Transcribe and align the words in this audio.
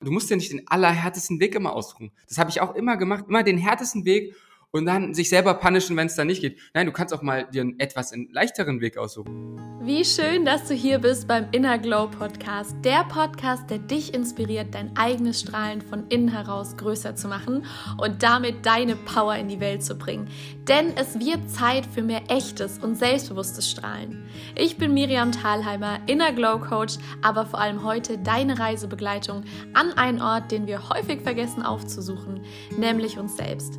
Du 0.00 0.10
musst 0.10 0.30
ja 0.30 0.36
nicht 0.36 0.52
den 0.52 0.66
allerhärtesten 0.66 1.40
Weg 1.40 1.54
immer 1.54 1.74
aussuchen. 1.74 2.10
Das 2.26 2.38
habe 2.38 2.50
ich 2.50 2.60
auch 2.60 2.74
immer 2.74 2.96
gemacht, 2.96 3.26
immer 3.28 3.42
den 3.42 3.58
härtesten 3.58 4.04
Weg 4.04 4.34
und 4.72 4.86
dann 4.86 5.14
sich 5.14 5.28
selber 5.28 5.54
punishen, 5.54 5.96
wenn 5.96 6.06
es 6.06 6.14
da 6.14 6.24
nicht 6.24 6.40
geht. 6.40 6.58
Nein, 6.74 6.86
du 6.86 6.92
kannst 6.92 7.12
auch 7.12 7.22
mal 7.22 7.46
dir 7.50 7.62
einen 7.62 7.78
etwas 7.80 8.12
leichteren 8.30 8.80
Weg 8.80 8.96
aussuchen. 8.96 9.58
Wie 9.82 10.04
schön, 10.04 10.44
dass 10.44 10.68
du 10.68 10.74
hier 10.74 10.98
bist 10.98 11.26
beim 11.26 11.46
Inner 11.52 11.78
Glow 11.78 12.08
Podcast. 12.08 12.76
Der 12.84 13.04
Podcast, 13.04 13.68
der 13.70 13.78
dich 13.78 14.14
inspiriert, 14.14 14.74
dein 14.74 14.96
eigenes 14.96 15.40
Strahlen 15.40 15.80
von 15.80 16.06
innen 16.08 16.28
heraus 16.28 16.76
größer 16.76 17.16
zu 17.16 17.28
machen 17.28 17.64
und 17.98 18.22
damit 18.22 18.66
deine 18.66 18.94
Power 18.94 19.36
in 19.36 19.48
die 19.48 19.58
Welt 19.58 19.82
zu 19.82 19.96
bringen. 19.96 20.28
Denn 20.68 20.96
es 20.96 21.18
wird 21.18 21.50
Zeit 21.50 21.86
für 21.86 22.02
mehr 22.02 22.22
echtes 22.28 22.78
und 22.78 22.96
selbstbewusstes 22.96 23.70
Strahlen. 23.70 24.28
Ich 24.54 24.76
bin 24.76 24.94
Miriam 24.94 25.32
Thalheimer, 25.32 25.98
Inner 26.06 26.32
Glow 26.32 26.58
Coach, 26.58 26.96
aber 27.22 27.46
vor 27.46 27.60
allem 27.60 27.82
heute 27.82 28.18
deine 28.18 28.58
Reisebegleitung 28.58 29.44
an 29.72 29.92
einen 29.94 30.20
Ort, 30.20 30.52
den 30.52 30.66
wir 30.66 30.90
häufig 30.90 31.22
vergessen 31.22 31.62
aufzusuchen, 31.62 32.42
nämlich 32.76 33.18
uns 33.18 33.36
selbst. 33.36 33.78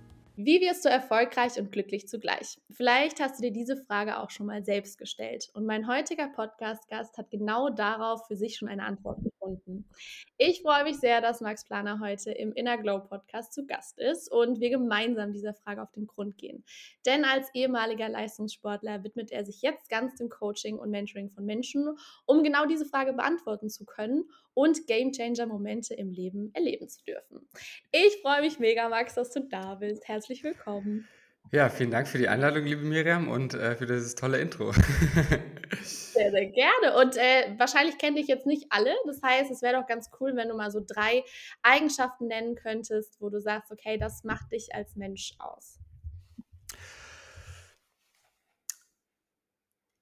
Wie 0.43 0.59
wirst 0.59 0.83
du 0.85 0.89
erfolgreich 0.89 1.59
und 1.59 1.71
glücklich 1.71 2.07
zugleich? 2.07 2.59
Vielleicht 2.71 3.19
hast 3.19 3.37
du 3.37 3.43
dir 3.43 3.51
diese 3.51 3.77
Frage 3.77 4.17
auch 4.17 4.31
schon 4.31 4.47
mal 4.47 4.63
selbst 4.63 4.97
gestellt. 4.97 5.49
Und 5.53 5.67
mein 5.67 5.87
heutiger 5.87 6.29
Podcast-Gast 6.29 7.15
hat 7.17 7.29
genau 7.29 7.69
darauf 7.69 8.25
für 8.25 8.35
sich 8.35 8.57
schon 8.57 8.67
eine 8.67 8.83
Antwort 8.85 9.17
gefunden. 9.17 9.40
Ich 10.37 10.61
freue 10.61 10.83
mich 10.83 10.97
sehr, 10.97 11.21
dass 11.21 11.41
Max 11.41 11.65
Planer 11.65 11.99
heute 11.99 12.31
im 12.31 12.53
Inner 12.53 12.77
Glow 12.77 12.99
Podcast 12.99 13.53
zu 13.53 13.65
Gast 13.65 13.99
ist 13.99 14.31
und 14.31 14.59
wir 14.59 14.69
gemeinsam 14.69 15.33
dieser 15.33 15.53
Frage 15.53 15.81
auf 15.81 15.91
den 15.91 16.07
Grund 16.07 16.37
gehen. 16.37 16.63
Denn 17.05 17.25
als 17.25 17.49
ehemaliger 17.53 18.09
Leistungssportler 18.09 19.03
widmet 19.03 19.31
er 19.31 19.45
sich 19.45 19.61
jetzt 19.61 19.89
ganz 19.89 20.15
dem 20.15 20.29
Coaching 20.29 20.77
und 20.77 20.91
Mentoring 20.91 21.29
von 21.29 21.45
Menschen, 21.45 21.97
um 22.25 22.43
genau 22.43 22.65
diese 22.65 22.85
Frage 22.85 23.13
beantworten 23.13 23.69
zu 23.69 23.85
können 23.85 24.29
und 24.53 24.85
Gamechanger-Momente 24.87 25.95
im 25.95 26.11
Leben 26.11 26.51
erleben 26.53 26.87
zu 26.87 27.03
dürfen. 27.03 27.47
Ich 27.91 28.17
freue 28.21 28.41
mich 28.41 28.59
mega, 28.59 28.89
Max, 28.89 29.15
dass 29.15 29.31
du 29.31 29.41
da 29.41 29.75
bist. 29.75 30.07
Herzlich 30.07 30.43
willkommen. 30.43 31.07
Ja, 31.51 31.69
vielen 31.69 31.91
Dank 31.91 32.07
für 32.07 32.17
die 32.17 32.27
Einladung, 32.27 32.63
liebe 32.63 32.83
Miriam, 32.83 33.27
und 33.27 33.53
äh, 33.53 33.75
für 33.75 33.85
dieses 33.85 34.15
tolle 34.15 34.39
Intro. 34.39 34.71
sehr, 35.83 36.31
sehr 36.31 36.45
gerne. 36.47 36.97
Und 36.97 37.17
äh, 37.17 37.55
wahrscheinlich 37.57 37.97
kenne 37.97 38.17
dich 38.17 38.27
jetzt 38.27 38.45
nicht 38.45 38.67
alle. 38.69 38.93
Das 39.05 39.21
heißt, 39.21 39.51
es 39.51 39.61
wäre 39.61 39.79
doch 39.79 39.87
ganz 39.87 40.09
cool, 40.19 40.35
wenn 40.35 40.49
du 40.49 40.55
mal 40.55 40.71
so 40.71 40.83
drei 40.85 41.23
Eigenschaften 41.61 42.27
nennen 42.27 42.55
könntest, 42.55 43.19
wo 43.19 43.29
du 43.29 43.39
sagst, 43.39 43.71
okay, 43.71 43.97
das 43.97 44.23
macht 44.23 44.51
dich 44.51 44.73
als 44.73 44.95
Mensch 44.95 45.33
aus. 45.39 45.79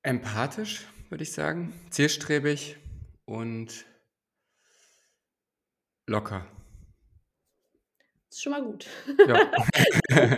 Empathisch, 0.02 0.88
würde 1.10 1.24
ich 1.24 1.34
sagen, 1.34 1.74
zielstrebig 1.90 2.78
und 3.26 3.86
Locker. 6.08 6.46
Das 8.30 8.38
ist 8.38 8.44
schon 8.44 8.52
mal 8.52 8.64
gut. 8.64 8.88
Ja, 9.28 9.52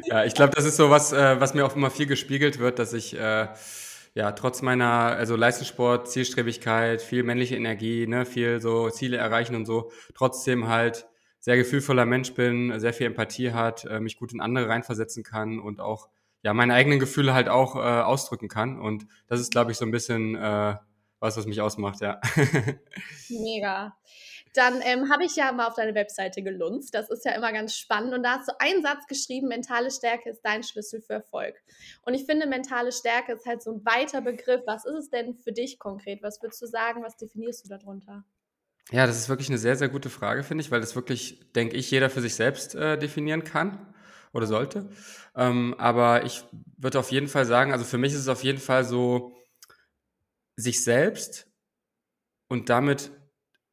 ja 0.04 0.24
ich 0.24 0.34
glaube, 0.34 0.54
das 0.54 0.64
ist 0.64 0.76
so 0.76 0.90
was, 0.90 1.12
äh, 1.12 1.40
was 1.40 1.54
mir 1.54 1.66
auch 1.66 1.74
immer 1.74 1.90
viel 1.90 2.06
gespiegelt 2.06 2.58
wird, 2.58 2.78
dass 2.78 2.92
ich 2.92 3.14
äh, 3.14 3.48
ja 4.14 4.32
trotz 4.32 4.62
meiner 4.62 4.90
also 5.16 5.36
Leistungssport, 5.36 6.08
Zielstrebigkeit, 6.08 7.02
viel 7.02 7.22
männliche 7.22 7.56
Energie, 7.56 8.06
ne, 8.06 8.26
viel 8.26 8.60
so 8.60 8.90
Ziele 8.90 9.16
erreichen 9.16 9.54
und 9.54 9.66
so, 9.66 9.90
trotzdem 10.14 10.68
halt 10.68 11.06
sehr 11.38 11.56
gefühlvoller 11.56 12.04
Mensch 12.06 12.34
bin, 12.34 12.78
sehr 12.78 12.92
viel 12.92 13.06
Empathie 13.06 13.52
hat, 13.52 13.84
äh, 13.86 14.00
mich 14.00 14.16
gut 14.16 14.32
in 14.32 14.40
andere 14.40 14.68
reinversetzen 14.68 15.22
kann 15.22 15.58
und 15.58 15.80
auch 15.80 16.08
ja 16.42 16.54
meine 16.54 16.74
eigenen 16.74 16.98
Gefühle 16.98 17.34
halt 17.34 17.48
auch 17.48 17.76
äh, 17.76 17.78
ausdrücken 17.78 18.48
kann. 18.48 18.78
Und 18.78 19.06
das 19.26 19.40
ist, 19.40 19.50
glaube 19.50 19.72
ich, 19.72 19.78
so 19.78 19.84
ein 19.84 19.90
bisschen 19.90 20.34
äh, 20.34 20.74
was, 21.20 21.36
was 21.36 21.46
mich 21.46 21.60
ausmacht, 21.60 22.00
ja. 22.00 22.20
Mega. 23.28 23.96
Dann 24.54 24.80
ähm, 24.82 25.10
habe 25.12 25.24
ich 25.24 25.36
ja 25.36 25.52
mal 25.52 25.68
auf 25.68 25.74
deine 25.74 25.94
Webseite 25.94 26.42
gelunzt. 26.42 26.94
Das 26.94 27.08
ist 27.08 27.24
ja 27.24 27.32
immer 27.32 27.52
ganz 27.52 27.76
spannend. 27.76 28.14
Und 28.14 28.24
da 28.24 28.38
hast 28.38 28.48
du 28.48 28.58
einen 28.58 28.82
Satz 28.82 29.06
geschrieben, 29.06 29.46
mentale 29.46 29.90
Stärke 29.92 30.30
ist 30.30 30.40
dein 30.42 30.64
Schlüssel 30.64 31.00
für 31.02 31.12
Erfolg. 31.14 31.54
Und 32.02 32.14
ich 32.14 32.26
finde, 32.26 32.48
mentale 32.48 32.90
Stärke 32.90 33.32
ist 33.32 33.46
halt 33.46 33.62
so 33.62 33.72
ein 33.72 33.84
weiter 33.84 34.22
Begriff. 34.22 34.62
Was 34.66 34.84
ist 34.84 34.94
es 34.94 35.10
denn 35.10 35.36
für 35.36 35.52
dich 35.52 35.78
konkret? 35.78 36.22
Was 36.22 36.42
würdest 36.42 36.60
du 36.62 36.66
sagen? 36.66 37.04
Was 37.04 37.16
definierst 37.16 37.64
du 37.64 37.68
darunter? 37.68 38.24
Ja, 38.90 39.06
das 39.06 39.18
ist 39.18 39.28
wirklich 39.28 39.48
eine 39.48 39.58
sehr, 39.58 39.76
sehr 39.76 39.88
gute 39.88 40.10
Frage, 40.10 40.42
finde 40.42 40.62
ich, 40.64 40.72
weil 40.72 40.80
das 40.80 40.96
wirklich, 40.96 41.52
denke 41.52 41.76
ich, 41.76 41.88
jeder 41.92 42.10
für 42.10 42.20
sich 42.20 42.34
selbst 42.34 42.74
äh, 42.74 42.98
definieren 42.98 43.44
kann 43.44 43.94
oder 44.32 44.46
sollte. 44.46 44.90
Ähm, 45.36 45.76
aber 45.78 46.24
ich 46.24 46.42
würde 46.76 46.98
auf 46.98 47.12
jeden 47.12 47.28
Fall 47.28 47.44
sagen, 47.44 47.72
also 47.72 47.84
für 47.84 47.98
mich 47.98 48.12
ist 48.12 48.20
es 48.20 48.28
auf 48.28 48.42
jeden 48.42 48.58
Fall 48.58 48.84
so, 48.84 49.36
sich 50.56 50.84
selbst 50.84 51.46
und 52.48 52.68
damit 52.68 53.12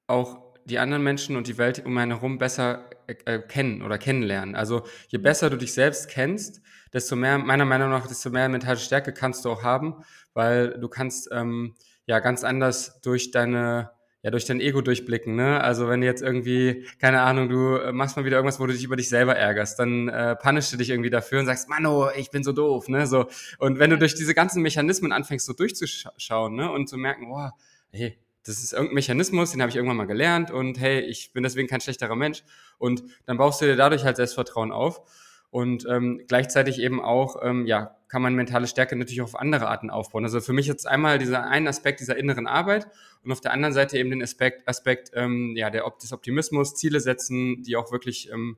auch 0.08 0.48
die 0.66 0.80
anderen 0.80 1.04
Menschen 1.04 1.38
und 1.38 1.48
die 1.48 1.58
Welt 1.58 1.86
um 1.86 1.98
einen 1.98 2.12
herum 2.12 2.38
besser 2.38 2.90
äh, 3.08 3.16
äh, 3.26 3.40
kennen 3.40 3.82
oder 3.82 3.98
kennenlernen. 3.98 4.56
Also 4.56 4.86
je 5.08 5.18
besser 5.18 5.50
du 5.50 5.58
dich 5.58 5.74
selbst 5.74 6.10
kennst, 6.10 6.62
desto 6.94 7.16
mehr, 7.16 7.38
meiner 7.38 7.66
Meinung 7.66 7.90
nach, 7.90 8.08
desto 8.08 8.30
mehr 8.30 8.50
mentale 8.50 8.78
Stärke 8.78 9.14
kannst 9.14 9.46
du 9.46 9.50
auch 9.50 9.64
haben, 9.64 10.04
weil 10.34 10.78
du 10.80 10.90
kannst 10.90 11.30
ähm, 11.32 11.76
ja 12.06 12.20
ganz 12.20 12.44
anders 12.44 13.00
durch 13.02 13.32
deine 13.32 13.92
ja 14.28 14.32
durch 14.32 14.44
dein 14.44 14.60
Ego 14.60 14.82
durchblicken, 14.82 15.38
ne? 15.38 15.62
Also 15.62 15.88
wenn 15.88 16.02
du 16.02 16.08
jetzt 16.08 16.22
irgendwie, 16.22 16.86
keine 17.00 17.22
Ahnung, 17.22 17.48
du 17.48 17.78
äh, 17.78 17.94
machst 17.94 18.18
mal 18.18 18.26
wieder 18.26 18.36
irgendwas, 18.36 18.60
wo 18.60 18.66
du 18.66 18.74
dich 18.74 18.84
über 18.84 18.98
dich 18.98 19.08
selber 19.08 19.38
ärgerst, 19.38 19.80
dann 19.80 20.10
äh, 20.10 20.36
punishst 20.36 20.74
du 20.74 20.78
dich 20.78 20.90
irgendwie 20.90 21.10
dafür 21.10 21.40
und 21.40 21.46
sagst, 21.46 21.70
Mano, 21.70 22.10
ich 22.12 22.30
bin 22.30 22.44
so 22.44 22.52
doof, 22.52 22.90
ne? 22.90 23.08
So 23.08 23.28
und 23.58 23.80
wenn 23.80 23.90
du 23.90 23.98
durch 23.98 24.16
diese 24.16 24.34
ganzen 24.34 24.62
Mechanismen 24.62 25.14
anfängst, 25.14 25.46
so 25.46 25.54
durchzuschauen, 25.54 26.56
ne? 26.56 26.70
Und 26.70 26.90
zu 26.90 26.98
merken, 26.98 27.30
boah, 27.30 27.54
hey, 27.92 28.20
das 28.46 28.62
ist 28.62 28.74
irgendein 28.74 28.96
Mechanismus, 28.96 29.52
den 29.52 29.62
habe 29.62 29.70
ich 29.70 29.78
irgendwann 29.78 29.98
mal 29.98 30.08
gelernt 30.08 30.52
und 30.52 30.78
hey, 30.78 31.00
ich 31.00 31.32
bin 31.32 31.44
deswegen 31.44 31.70
kein 31.70 31.80
schlechterer 31.80 32.16
Mensch. 32.16 32.44
Und 32.78 33.04
dann 33.26 33.38
baust 33.38 33.62
du 33.62 33.66
dir 33.66 33.78
dadurch 33.78 34.04
halt 34.04 34.18
Selbstvertrauen 34.18 34.74
auf. 34.74 35.02
Und 35.50 35.86
ähm, 35.90 36.22
gleichzeitig 36.28 36.80
eben 36.80 37.02
auch, 37.02 37.38
ähm, 37.42 37.66
ja, 37.66 37.96
kann 38.10 38.22
man 38.22 38.36
mentale 38.36 38.68
Stärke 38.68 38.96
natürlich 38.96 39.22
auf 39.22 39.36
andere 39.36 39.68
Arten 39.68 39.90
aufbauen. 39.90 40.24
Also 40.24 40.40
für 40.40 40.54
mich 40.54 40.68
jetzt 40.68 40.88
einmal 40.88 41.20
dieser 41.20 41.44
einen 41.44 41.68
Aspekt 41.68 42.00
dieser 42.00 42.18
inneren 42.18 42.48
Arbeit 42.48 42.88
und 43.24 43.32
auf 43.32 43.42
der 43.42 43.52
anderen 43.52 43.74
Seite 43.74 43.98
eben 43.98 44.10
den 44.10 44.22
Aspekt, 44.22 44.68
Aspekt 44.68 45.12
ähm, 45.14 45.56
ja, 45.56 45.70
der, 45.70 45.84
des 46.02 46.14
Optimismus, 46.14 46.76
Ziele 46.76 47.00
setzen, 47.00 47.64
die 47.64 47.76
auch 47.76 47.92
wirklich 47.92 48.32
ähm, 48.32 48.58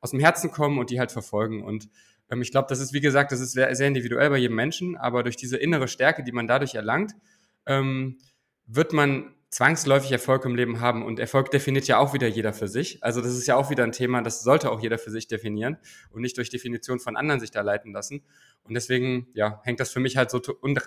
aus 0.00 0.10
dem 0.10 0.20
Herzen 0.20 0.50
kommen 0.50 0.78
und 0.78 0.90
die 0.90 0.98
halt 0.98 1.12
verfolgen. 1.12 1.62
Und 1.62 1.88
ähm, 2.30 2.42
ich 2.42 2.50
glaube, 2.50 2.68
das 2.68 2.80
ist, 2.80 2.92
wie 2.92 3.00
gesagt, 3.00 3.32
das 3.32 3.40
ist 3.40 3.52
sehr, 3.52 3.74
sehr 3.74 3.88
individuell 3.88 4.30
bei 4.30 4.38
jedem 4.38 4.56
Menschen, 4.56 4.96
aber 4.96 5.22
durch 5.22 5.36
diese 5.36 5.56
innere 5.56 5.88
Stärke, 5.88 6.22
die 6.22 6.32
man 6.32 6.46
dadurch 6.46 6.74
erlangt, 6.74 7.12
ähm, 7.66 8.18
wird 8.66 8.92
man 8.92 9.34
zwangsläufig 9.50 10.12
Erfolg 10.12 10.44
im 10.44 10.54
Leben 10.54 10.80
haben. 10.80 11.04
Und 11.04 11.18
Erfolg 11.18 11.50
definiert 11.50 11.86
ja 11.86 11.98
auch 11.98 12.14
wieder 12.14 12.28
jeder 12.28 12.52
für 12.52 12.68
sich. 12.68 13.02
Also 13.02 13.20
das 13.20 13.32
ist 13.32 13.46
ja 13.46 13.56
auch 13.56 13.70
wieder 13.70 13.84
ein 13.84 13.92
Thema, 13.92 14.22
das 14.22 14.42
sollte 14.42 14.70
auch 14.70 14.80
jeder 14.80 14.98
für 14.98 15.10
sich 15.10 15.26
definieren 15.26 15.76
und 16.10 16.22
nicht 16.22 16.36
durch 16.36 16.50
Definition 16.50 17.00
von 17.00 17.16
anderen 17.16 17.40
sich 17.40 17.50
da 17.50 17.60
leiten 17.60 17.92
lassen. 17.92 18.24
Und 18.64 18.74
deswegen, 18.74 19.28
ja, 19.34 19.60
hängt 19.64 19.80
das 19.80 19.90
für 19.90 20.00
mich 20.00 20.16
halt 20.16 20.30
so 20.30 20.40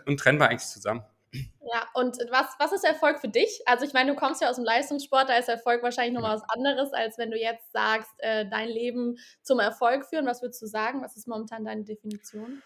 untrennbar 0.05 0.49
eigentlich 0.49 0.69
zusammen. 0.69 1.03
Ja, 1.33 1.87
und 1.95 2.17
was, 2.29 2.45
was 2.59 2.71
ist 2.71 2.85
Erfolg 2.85 3.19
für 3.19 3.27
dich? 3.27 3.61
Also 3.65 3.85
ich 3.85 3.93
meine, 3.93 4.11
du 4.11 4.15
kommst 4.15 4.41
ja 4.41 4.49
aus 4.49 4.57
dem 4.57 4.65
Leistungssport, 4.65 5.27
da 5.27 5.37
ist 5.37 5.49
Erfolg 5.49 5.81
wahrscheinlich 5.81 6.13
nochmal 6.13 6.35
was 6.35 6.47
anderes, 6.47 6.93
als 6.93 7.17
wenn 7.17 7.31
du 7.31 7.37
jetzt 7.37 7.71
sagst, 7.71 8.11
äh, 8.19 8.45
dein 8.47 8.69
Leben 8.69 9.17
zum 9.41 9.59
Erfolg 9.59 10.05
führen. 10.05 10.27
Was 10.27 10.43
würdest 10.43 10.61
du 10.61 10.67
sagen? 10.67 11.01
Was 11.01 11.17
ist 11.17 11.27
momentan 11.27 11.65
deine 11.65 11.83
Definition? 11.83 12.61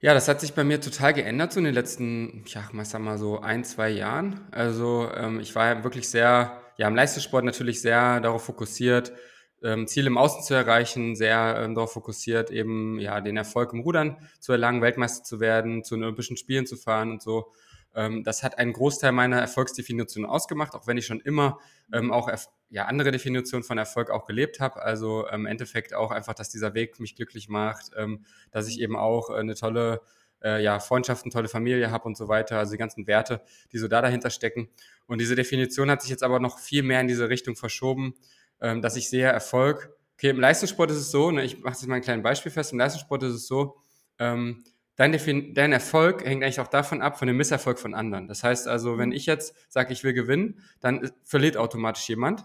Ja, 0.00 0.14
das 0.14 0.28
hat 0.28 0.40
sich 0.40 0.54
bei 0.54 0.62
mir 0.62 0.80
total 0.80 1.12
geändert 1.12 1.52
so 1.52 1.58
in 1.58 1.64
den 1.64 1.74
letzten, 1.74 2.44
ja, 2.46 2.62
ich 2.72 2.88
sag 2.88 3.00
mal 3.00 3.18
so 3.18 3.40
ein, 3.40 3.64
zwei 3.64 3.88
Jahren. 3.90 4.46
Also 4.52 5.10
ähm, 5.12 5.40
ich 5.40 5.54
war 5.56 5.66
ja 5.66 5.82
wirklich 5.82 6.08
sehr, 6.08 6.62
ja, 6.76 6.86
im 6.86 6.94
Leistungssport 6.94 7.44
natürlich 7.44 7.82
sehr 7.82 8.20
darauf 8.20 8.44
fokussiert, 8.44 9.12
ähm, 9.60 9.88
Ziele 9.88 10.06
im 10.06 10.16
Außen 10.16 10.44
zu 10.44 10.54
erreichen, 10.54 11.16
sehr 11.16 11.60
ähm, 11.64 11.74
darauf 11.74 11.92
fokussiert, 11.92 12.52
eben 12.52 13.00
ja 13.00 13.20
den 13.20 13.36
Erfolg 13.36 13.72
im 13.72 13.80
Rudern 13.80 14.18
zu 14.38 14.52
erlangen, 14.52 14.82
Weltmeister 14.82 15.24
zu 15.24 15.40
werden, 15.40 15.82
zu 15.82 15.96
den 15.96 16.04
Olympischen 16.04 16.36
Spielen 16.36 16.66
zu 16.66 16.76
fahren 16.76 17.10
und 17.10 17.22
so. 17.22 17.50
Ähm, 17.98 18.22
das 18.22 18.44
hat 18.44 18.58
einen 18.58 18.72
Großteil 18.72 19.10
meiner 19.10 19.40
Erfolgsdefinition 19.40 20.24
ausgemacht, 20.24 20.74
auch 20.74 20.86
wenn 20.86 20.96
ich 20.96 21.06
schon 21.06 21.20
immer 21.20 21.58
ähm, 21.92 22.12
auch 22.12 22.30
ja, 22.70 22.84
andere 22.84 23.10
Definitionen 23.10 23.64
von 23.64 23.76
Erfolg 23.76 24.10
auch 24.10 24.24
gelebt 24.24 24.60
habe. 24.60 24.80
Also 24.80 25.26
ähm, 25.26 25.40
im 25.40 25.46
Endeffekt 25.46 25.94
auch 25.94 26.12
einfach, 26.12 26.34
dass 26.34 26.48
dieser 26.48 26.74
Weg 26.74 27.00
mich 27.00 27.16
glücklich 27.16 27.48
macht, 27.48 27.90
ähm, 27.96 28.24
dass 28.52 28.68
ich 28.68 28.80
eben 28.80 28.94
auch 28.94 29.30
äh, 29.30 29.34
eine 29.40 29.56
tolle 29.56 30.00
äh, 30.44 30.62
ja, 30.62 30.78
Freundschaft, 30.78 31.24
eine 31.24 31.32
tolle 31.32 31.48
Familie 31.48 31.90
habe 31.90 32.04
und 32.04 32.16
so 32.16 32.28
weiter. 32.28 32.58
Also 32.60 32.70
die 32.70 32.78
ganzen 32.78 33.08
Werte, 33.08 33.42
die 33.72 33.78
so 33.78 33.88
da 33.88 34.00
dahinter 34.00 34.30
stecken. 34.30 34.68
Und 35.08 35.20
diese 35.20 35.34
Definition 35.34 35.90
hat 35.90 36.02
sich 36.02 36.10
jetzt 36.10 36.22
aber 36.22 36.38
noch 36.38 36.60
viel 36.60 36.84
mehr 36.84 37.00
in 37.00 37.08
diese 37.08 37.28
Richtung 37.28 37.56
verschoben, 37.56 38.14
ähm, 38.60 38.80
dass 38.80 38.94
ich 38.94 39.08
sehe, 39.10 39.26
Erfolg, 39.26 39.90
okay, 40.14 40.30
im 40.30 40.38
Leistungssport 40.38 40.92
ist 40.92 40.98
es 40.98 41.10
so, 41.10 41.32
ne, 41.32 41.42
ich 41.42 41.58
mache 41.64 41.74
jetzt 41.74 41.88
mal 41.88 41.96
ein 41.96 42.02
kleines 42.02 42.22
Beispiel 42.22 42.52
fest, 42.52 42.70
im 42.70 42.78
Leistungssport 42.78 43.24
ist 43.24 43.34
es 43.34 43.48
so, 43.48 43.76
ähm, 44.20 44.62
dein, 44.98 45.54
dein 45.54 45.72
Erfolg 45.72 46.24
hängt 46.24 46.42
eigentlich 46.42 46.60
auch 46.60 46.68
davon 46.68 47.00
ab, 47.00 47.18
von 47.18 47.28
dem 47.28 47.36
Misserfolg 47.36 47.78
von 47.78 47.94
anderen. 47.94 48.28
Das 48.28 48.44
heißt 48.44 48.68
also, 48.68 48.98
wenn 48.98 49.12
ich 49.12 49.24
jetzt 49.26 49.54
sage, 49.68 49.92
ich 49.92 50.04
will 50.04 50.12
gewinnen, 50.12 50.60
dann 50.80 51.10
verliert 51.24 51.56
automatisch 51.56 52.06
jemand. 52.08 52.44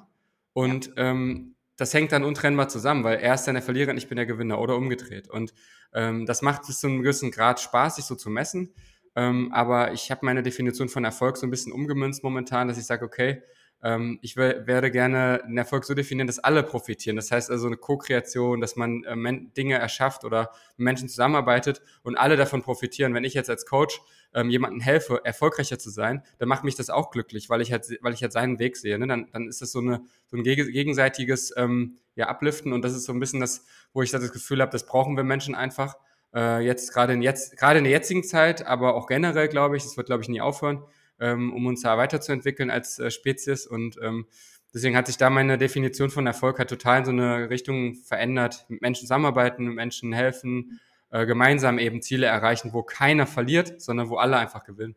Und 0.53 0.87
ja. 0.95 1.09
ähm, 1.09 1.55
das 1.75 1.93
hängt 1.93 2.11
dann 2.11 2.23
untrennbar 2.23 2.69
zusammen, 2.69 3.03
weil 3.03 3.19
er 3.19 3.33
ist 3.33 3.45
dann 3.45 3.55
der 3.55 3.63
Verlierer 3.63 3.91
und 3.91 3.97
ich 3.97 4.07
bin 4.07 4.15
der 4.15 4.27
Gewinner 4.27 4.61
oder 4.61 4.77
umgedreht. 4.77 5.27
Und 5.27 5.53
ähm, 5.93 6.27
das 6.27 6.43
macht 6.43 6.67
bis 6.67 6.79
zu 6.79 6.87
einem 6.87 7.01
gewissen 7.01 7.31
Grad 7.31 7.59
Spaß, 7.59 7.95
sich 7.95 8.05
so 8.05 8.15
zu 8.15 8.29
messen. 8.29 8.73
Ähm, 9.15 9.51
aber 9.51 9.91
ich 9.91 10.11
habe 10.11 10.25
meine 10.25 10.43
Definition 10.43 10.89
von 10.89 11.03
Erfolg 11.03 11.37
so 11.37 11.47
ein 11.47 11.49
bisschen 11.49 11.73
umgemünzt 11.73 12.23
momentan, 12.23 12.67
dass 12.67 12.77
ich 12.77 12.85
sage, 12.85 13.03
okay, 13.03 13.41
ähm, 13.83 14.17
ich 14.21 14.37
werde 14.37 14.91
gerne 14.91 15.41
den 15.45 15.57
Erfolg 15.57 15.83
so 15.83 15.93
definieren, 15.93 16.27
dass 16.27 16.39
alle 16.39 16.63
profitieren. 16.63 17.17
Das 17.17 17.31
heißt 17.31 17.51
also 17.51 17.67
eine 17.67 17.75
Co-Kreation, 17.75 18.61
dass 18.61 18.77
man 18.77 19.03
äh, 19.03 19.39
Dinge 19.57 19.75
erschafft 19.75 20.23
oder 20.23 20.51
Menschen 20.77 21.09
zusammenarbeitet 21.09 21.81
und 22.01 22.15
alle 22.15 22.37
davon 22.37 22.61
profitieren. 22.61 23.13
Wenn 23.13 23.25
ich 23.25 23.33
jetzt 23.33 23.49
als 23.49 23.65
Coach 23.65 24.01
ähm, 24.33 24.49
jemandem 24.49 24.79
helfe, 24.79 25.19
erfolgreicher 25.25 25.77
zu 25.79 25.89
sein, 25.89 26.23
dann 26.39 26.47
macht 26.47 26.63
mich 26.63 26.75
das 26.75 26.89
auch 26.89 27.11
glücklich, 27.11 27.49
weil 27.49 27.59
ich 27.59 27.73
halt, 27.73 27.85
weil 28.01 28.13
ich 28.13 28.21
halt 28.21 28.31
seinen 28.31 28.57
Weg 28.57 28.77
sehe. 28.77 28.97
Ne? 28.97 29.05
Dann, 29.05 29.27
dann 29.33 29.49
ist 29.49 29.61
das 29.61 29.73
so, 29.73 29.79
eine, 29.79 30.01
so 30.27 30.37
ein 30.37 30.43
gegenseitiges 30.43 31.53
ähm, 31.57 31.97
ja, 32.15 32.29
Upliften 32.29 32.71
und 32.71 32.83
das 32.83 32.93
ist 32.93 33.03
so 33.03 33.11
ein 33.11 33.19
bisschen 33.19 33.41
das, 33.41 33.65
wo 33.91 34.01
ich 34.01 34.11
das 34.11 34.31
Gefühl 34.31 34.61
habe, 34.61 34.71
das 34.71 34.85
brauchen 34.85 35.17
wir 35.17 35.25
Menschen 35.25 35.55
einfach. 35.55 35.97
Äh, 36.33 36.61
jetzt 36.65 36.93
gerade 36.93 37.13
in 37.13 37.21
jetzt 37.21 37.57
gerade 37.57 37.79
in 37.79 37.83
der 37.83 37.91
jetzigen 37.91 38.23
Zeit, 38.23 38.65
aber 38.65 38.95
auch 38.95 39.07
generell 39.07 39.49
glaube 39.49 39.75
ich, 39.75 39.83
das 39.83 39.97
wird 39.97 40.07
glaube 40.07 40.23
ich 40.23 40.29
nie 40.29 40.41
aufhören 40.41 40.83
ähm, 41.19 41.53
um 41.53 41.65
uns 41.65 41.81
da 41.81 41.97
weiterzuentwickeln 41.97 42.69
als 42.69 42.99
äh, 42.99 43.11
Spezies. 43.11 43.65
Und 43.67 43.97
ähm, 44.01 44.25
deswegen 44.73 44.95
hat 44.95 45.07
sich 45.07 45.17
da 45.17 45.29
meine 45.29 45.57
Definition 45.57 46.09
von 46.09 46.27
Erfolg 46.27 46.59
halt 46.59 46.69
total 46.69 46.99
in 46.99 47.05
so 47.05 47.11
eine 47.11 47.49
Richtung 47.49 47.95
verändert. 47.95 48.65
Mit 48.69 48.81
Menschen 48.81 49.01
zusammenarbeiten, 49.01 49.65
mit 49.65 49.75
Menschen 49.75 50.13
helfen, 50.13 50.79
äh, 51.11 51.25
gemeinsam 51.25 51.79
eben 51.79 52.01
Ziele 52.01 52.25
erreichen, 52.25 52.73
wo 52.73 52.83
keiner 52.83 53.27
verliert, 53.27 53.81
sondern 53.81 54.09
wo 54.09 54.17
alle 54.17 54.37
einfach 54.37 54.63
gewinnen. 54.63 54.95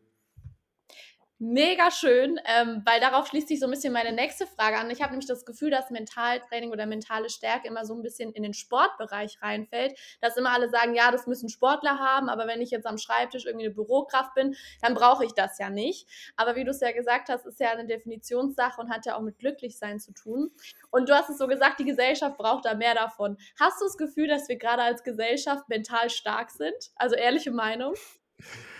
Mega 1.39 1.91
schön, 1.91 2.39
ähm, 2.45 2.81
weil 2.83 2.99
darauf 2.99 3.27
schließt 3.27 3.47
sich 3.47 3.59
so 3.59 3.67
ein 3.67 3.71
bisschen 3.71 3.93
meine 3.93 4.11
nächste 4.11 4.47
Frage 4.47 4.77
an. 4.77 4.89
Ich 4.89 5.03
habe 5.03 5.11
nämlich 5.11 5.27
das 5.27 5.45
Gefühl, 5.45 5.69
dass 5.69 5.91
Mentaltraining 5.91 6.71
oder 6.71 6.87
mentale 6.87 7.29
Stärke 7.29 7.67
immer 7.67 7.85
so 7.85 7.93
ein 7.93 8.01
bisschen 8.01 8.31
in 8.31 8.41
den 8.41 8.55
Sportbereich 8.55 9.39
reinfällt, 9.39 9.95
dass 10.19 10.35
immer 10.35 10.49
alle 10.49 10.67
sagen, 10.67 10.95
ja, 10.95 11.11
das 11.11 11.27
müssen 11.27 11.47
Sportler 11.47 11.99
haben, 11.99 12.29
aber 12.29 12.47
wenn 12.47 12.59
ich 12.59 12.71
jetzt 12.71 12.87
am 12.87 12.97
Schreibtisch 12.97 13.45
irgendwie 13.45 13.67
eine 13.67 13.75
Bürokraft 13.75 14.33
bin, 14.33 14.55
dann 14.81 14.95
brauche 14.95 15.25
ich 15.25 15.33
das 15.33 15.59
ja 15.59 15.69
nicht. 15.69 16.07
Aber 16.37 16.55
wie 16.55 16.63
du 16.63 16.71
es 16.71 16.79
ja 16.79 16.91
gesagt 16.91 17.29
hast, 17.29 17.45
ist 17.45 17.59
ja 17.59 17.69
eine 17.69 17.85
Definitionssache 17.85 18.81
und 18.81 18.89
hat 18.89 19.05
ja 19.05 19.15
auch 19.15 19.21
mit 19.21 19.37
Glücklichsein 19.37 19.99
zu 19.99 20.13
tun. 20.13 20.49
Und 20.89 21.07
du 21.07 21.13
hast 21.13 21.29
es 21.29 21.37
so 21.37 21.45
gesagt, 21.45 21.79
die 21.79 21.85
Gesellschaft 21.85 22.35
braucht 22.39 22.65
da 22.65 22.73
mehr 22.73 22.95
davon. 22.95 23.37
Hast 23.59 23.79
du 23.79 23.85
das 23.85 23.97
Gefühl, 23.99 24.27
dass 24.27 24.49
wir 24.49 24.55
gerade 24.55 24.81
als 24.81 25.03
Gesellschaft 25.03 25.69
mental 25.69 26.09
stark 26.09 26.49
sind? 26.49 26.91
Also 26.95 27.15
ehrliche 27.15 27.51
Meinung? 27.51 27.93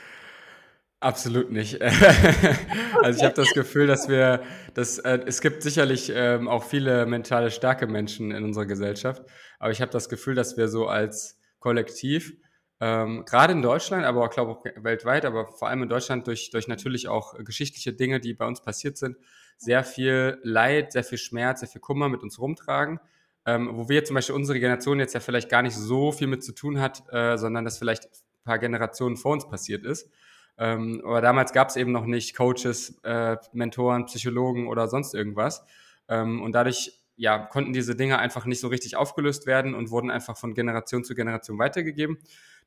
Absolut 0.99 1.51
nicht. 1.51 1.79
also 3.03 3.19
ich 3.19 3.23
habe 3.23 3.35
das 3.35 3.51
Gefühl, 3.53 3.85
dass 3.85 4.09
wir, 4.09 4.41
dass, 4.73 4.97
äh, 4.97 5.19
es 5.27 5.41
gibt 5.41 5.61
sicherlich 5.61 6.11
ähm, 6.13 6.47
auch 6.47 6.63
viele 6.63 7.05
mentale 7.05 7.51
starke 7.51 7.85
Menschen 7.85 8.31
in 8.31 8.43
unserer 8.43 8.65
Gesellschaft, 8.65 9.21
aber 9.59 9.71
ich 9.71 9.81
habe 9.81 9.91
das 9.91 10.09
Gefühl, 10.09 10.33
dass 10.33 10.57
wir 10.57 10.67
so 10.67 10.87
als 10.87 11.39
Kollektiv, 11.59 12.33
ähm, 12.79 13.25
gerade 13.25 13.53
in 13.53 13.61
Deutschland, 13.61 14.05
aber 14.05 14.25
ich 14.25 14.31
glaube 14.31 14.51
auch 14.51 14.63
weltweit, 14.83 15.25
aber 15.25 15.47
vor 15.47 15.67
allem 15.67 15.83
in 15.83 15.89
Deutschland 15.89 16.25
durch, 16.25 16.49
durch 16.49 16.67
natürlich 16.67 17.07
auch 17.07 17.35
geschichtliche 17.43 17.93
Dinge, 17.93 18.19
die 18.19 18.33
bei 18.33 18.45
uns 18.45 18.61
passiert 18.61 18.97
sind, 18.97 19.17
sehr 19.57 19.83
viel 19.83 20.39
Leid, 20.43 20.91
sehr 20.93 21.03
viel 21.03 21.17
Schmerz, 21.17 21.59
sehr 21.61 21.69
viel 21.69 21.81
Kummer 21.81 22.09
mit 22.09 22.21
uns 22.21 22.39
rumtragen. 22.39 22.99
Ähm, 23.45 23.69
wo 23.73 23.87
wir 23.87 24.03
zum 24.03 24.15
Beispiel 24.15 24.35
unsere 24.35 24.59
Generation 24.59 24.99
jetzt 24.99 25.13
ja 25.13 25.21
vielleicht 25.21 25.49
gar 25.49 25.61
nicht 25.61 25.75
so 25.75 26.11
viel 26.11 26.27
mit 26.27 26.43
zu 26.43 26.51
tun 26.51 26.81
hat, 26.81 27.03
äh, 27.11 27.37
sondern 27.37 27.63
das 27.63 27.77
vielleicht 27.77 28.03
ein 28.05 28.43
paar 28.43 28.59
Generationen 28.59 29.15
vor 29.15 29.31
uns 29.31 29.47
passiert 29.47 29.85
ist. 29.85 30.11
Ähm, 30.57 31.01
aber 31.05 31.21
damals 31.21 31.53
gab 31.53 31.69
es 31.69 31.75
eben 31.75 31.91
noch 31.91 32.05
nicht 32.05 32.35
Coaches, 32.35 32.99
äh, 33.03 33.37
Mentoren, 33.53 34.05
Psychologen 34.05 34.67
oder 34.67 34.87
sonst 34.87 35.13
irgendwas. 35.13 35.63
Ähm, 36.09 36.41
und 36.41 36.53
dadurch 36.53 36.99
ja, 37.15 37.39
konnten 37.39 37.73
diese 37.73 37.95
Dinge 37.95 38.19
einfach 38.19 38.45
nicht 38.45 38.59
so 38.59 38.67
richtig 38.67 38.95
aufgelöst 38.95 39.47
werden 39.47 39.73
und 39.73 39.89
wurden 39.89 40.11
einfach 40.11 40.37
von 40.37 40.53
Generation 40.53 41.03
zu 41.03 41.15
Generation 41.15 41.57
weitergegeben. 41.57 42.17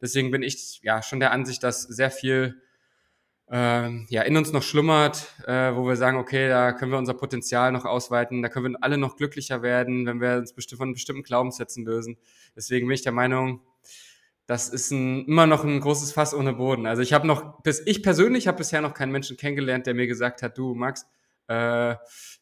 Deswegen 0.00 0.30
bin 0.30 0.42
ich 0.42 0.80
ja 0.82 1.02
schon 1.02 1.20
der 1.20 1.32
Ansicht, 1.32 1.62
dass 1.62 1.82
sehr 1.82 2.10
viel 2.10 2.60
äh, 3.50 4.04
ja, 4.06 4.22
in 4.22 4.36
uns 4.36 4.52
noch 4.52 4.62
schlummert, 4.62 5.34
äh, 5.46 5.74
wo 5.74 5.86
wir 5.86 5.96
sagen, 5.96 6.16
okay, 6.16 6.48
da 6.48 6.72
können 6.72 6.92
wir 6.92 6.98
unser 6.98 7.14
Potenzial 7.14 7.72
noch 7.72 7.84
ausweiten, 7.84 8.42
da 8.42 8.48
können 8.48 8.72
wir 8.72 8.78
alle 8.82 8.98
noch 8.98 9.16
glücklicher 9.16 9.62
werden, 9.62 10.06
wenn 10.06 10.20
wir 10.20 10.36
uns 10.36 10.54
von 10.76 10.92
bestimmten 10.92 11.22
Glaubenssätzen 11.22 11.84
lösen. 11.84 12.16
Deswegen 12.56 12.86
bin 12.86 12.94
ich 12.94 13.02
der 13.02 13.12
Meinung, 13.12 13.60
das 14.50 14.68
ist 14.68 14.90
ein, 14.90 15.26
immer 15.26 15.46
noch 15.46 15.62
ein 15.62 15.78
großes 15.78 16.10
Fass 16.10 16.34
ohne 16.34 16.52
Boden. 16.54 16.84
Also 16.84 17.02
ich 17.02 17.12
habe 17.12 17.24
noch, 17.24 17.62
bis 17.62 17.80
ich 17.86 18.02
persönlich 18.02 18.48
habe 18.48 18.58
bisher 18.58 18.80
noch 18.80 18.94
keinen 18.94 19.12
Menschen 19.12 19.36
kennengelernt, 19.36 19.86
der 19.86 19.94
mir 19.94 20.08
gesagt 20.08 20.42
hat, 20.42 20.58
du 20.58 20.74
Max, 20.74 21.06
äh, 21.46 21.94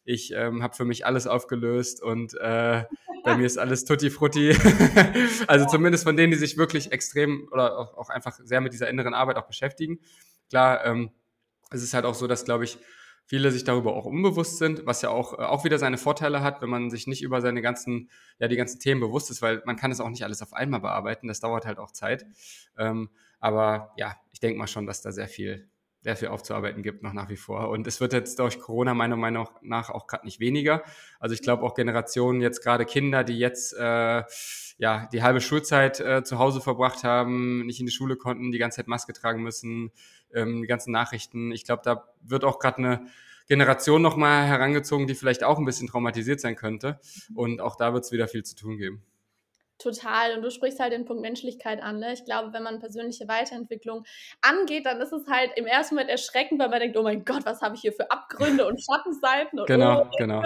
ich 0.05 0.33
ähm, 0.33 0.63
habe 0.63 0.75
für 0.75 0.85
mich 0.85 1.05
alles 1.05 1.27
aufgelöst 1.27 2.01
und 2.01 2.33
äh, 2.33 2.83
bei 3.23 3.37
mir 3.37 3.45
ist 3.45 3.59
alles 3.59 3.85
tutti 3.85 4.09
frutti. 4.09 4.57
also 5.47 5.67
zumindest 5.67 6.03
von 6.03 6.17
denen, 6.17 6.31
die 6.31 6.39
sich 6.39 6.57
wirklich 6.57 6.91
extrem 6.91 7.47
oder 7.51 7.77
auch, 7.77 7.95
auch, 7.95 8.09
einfach 8.09 8.39
sehr 8.43 8.59
mit 8.59 8.73
dieser 8.73 8.89
inneren 8.89 9.13
Arbeit 9.13 9.37
auch 9.37 9.45
beschäftigen. 9.45 9.99
Klar, 10.49 10.83
ähm, 10.85 11.11
es 11.69 11.83
ist 11.83 11.93
halt 11.93 12.05
auch 12.05 12.15
so, 12.15 12.25
dass, 12.25 12.43
glaube 12.43 12.63
ich, 12.63 12.79
viele 13.29 13.51
sich 13.51 13.63
darüber 13.63 13.95
auch 13.95 14.05
unbewusst 14.05 14.57
sind, 14.57 14.87
was 14.87 15.03
ja 15.03 15.09
auch, 15.09 15.37
äh, 15.37 15.43
auch 15.43 15.63
wieder 15.63 15.77
seine 15.77 15.99
Vorteile 15.99 16.41
hat, 16.41 16.63
wenn 16.63 16.69
man 16.69 16.89
sich 16.89 17.05
nicht 17.05 17.21
über 17.21 17.41
seine 17.41 17.61
ganzen, 17.61 18.09
ja, 18.39 18.47
die 18.47 18.55
ganzen 18.55 18.79
Themen 18.79 18.99
bewusst 18.99 19.29
ist, 19.29 19.43
weil 19.43 19.61
man 19.65 19.75
kann 19.75 19.91
es 19.91 20.01
auch 20.01 20.09
nicht 20.09 20.23
alles 20.23 20.41
auf 20.41 20.51
einmal 20.51 20.79
bearbeiten, 20.79 21.27
das 21.27 21.39
dauert 21.39 21.67
halt 21.67 21.77
auch 21.77 21.91
Zeit. 21.91 22.25
Ähm, 22.75 23.09
aber 23.39 23.93
ja, 23.97 24.15
ich 24.31 24.39
denke 24.39 24.57
mal 24.57 24.65
schon, 24.65 24.87
dass 24.87 25.03
da 25.03 25.11
sehr 25.11 25.27
viel, 25.27 25.69
sehr 26.01 26.15
viel 26.15 26.29
aufzuarbeiten 26.29 26.81
gibt, 26.81 27.03
noch 27.03 27.13
nach 27.13 27.29
wie 27.29 27.37
vor. 27.37 27.69
Und 27.69 27.85
es 27.85 28.01
wird 28.01 28.13
jetzt 28.13 28.39
durch 28.39 28.59
Corona 28.59 28.95
meiner 28.95 29.15
Meinung 29.15 29.47
nach 29.61 29.91
auch 29.91 30.07
gerade 30.07 30.25
nicht 30.25 30.39
weniger. 30.39 30.81
Also 31.19 31.33
ich 31.33 31.43
glaube 31.43 31.61
auch 31.63 31.75
Generationen, 31.75 32.41
jetzt 32.41 32.63
gerade 32.63 32.85
Kinder, 32.85 33.23
die 33.23 33.37
jetzt 33.37 33.73
äh, 33.77 34.23
ja 34.79 35.07
die 35.13 35.21
halbe 35.21 35.39
Schulzeit 35.39 35.99
äh, 35.99 36.23
zu 36.23 36.39
Hause 36.39 36.61
verbracht 36.61 37.03
haben, 37.03 37.67
nicht 37.67 37.79
in 37.79 37.85
die 37.85 37.91
Schule 37.91 38.15
konnten, 38.15 38.51
die 38.51 38.57
ganze 38.57 38.77
Zeit 38.77 38.87
Maske 38.87 39.13
tragen 39.13 39.43
müssen, 39.43 39.91
ähm, 40.33 40.61
die 40.61 40.67
ganzen 40.67 40.91
Nachrichten. 40.91 41.51
Ich 41.51 41.65
glaube, 41.65 41.81
da 41.83 42.05
wird 42.21 42.43
auch 42.43 42.59
gerade 42.59 42.77
eine 42.77 43.07
Generation 43.47 44.01
nochmal 44.01 44.45
herangezogen, 44.45 45.07
die 45.07 45.15
vielleicht 45.15 45.43
auch 45.43 45.57
ein 45.57 45.65
bisschen 45.65 45.87
traumatisiert 45.87 46.39
sein 46.39 46.55
könnte. 46.55 46.99
Und 47.33 47.61
auch 47.61 47.75
da 47.75 47.93
wird 47.93 48.05
es 48.05 48.11
wieder 48.11 48.27
viel 48.27 48.43
zu 48.43 48.55
tun 48.55 48.77
geben. 48.77 49.03
Total. 49.79 50.35
Und 50.35 50.41
du 50.41 50.51
sprichst 50.51 50.79
halt 50.79 50.91
den 50.91 51.05
Punkt 51.05 51.21
Menschlichkeit 51.21 51.81
an. 51.81 51.99
Ne? 51.99 52.13
Ich 52.13 52.25
glaube, 52.25 52.53
wenn 52.53 52.63
man 52.63 52.79
persönliche 52.79 53.27
Weiterentwicklung 53.27 54.03
angeht, 54.41 54.85
dann 54.85 54.99
ist 54.99 55.13
es 55.13 55.27
halt 55.27 55.51
im 55.55 55.65
ersten 55.65 55.95
Moment 55.95 56.09
erschreckend, 56.09 56.59
weil 56.59 56.69
man 56.69 56.79
denkt, 56.81 56.97
oh 56.97 57.03
mein 57.03 57.23
Gott, 57.23 57.45
was 57.45 57.61
habe 57.61 57.75
ich 57.75 57.81
hier 57.81 57.93
für 57.93 58.11
Abgründe 58.11 58.67
und 58.67 58.79
Schattenseiten 58.83 59.59
und 59.59 59.67
Genau, 59.67 60.03
oh, 60.03 60.17
genau. 60.17 60.43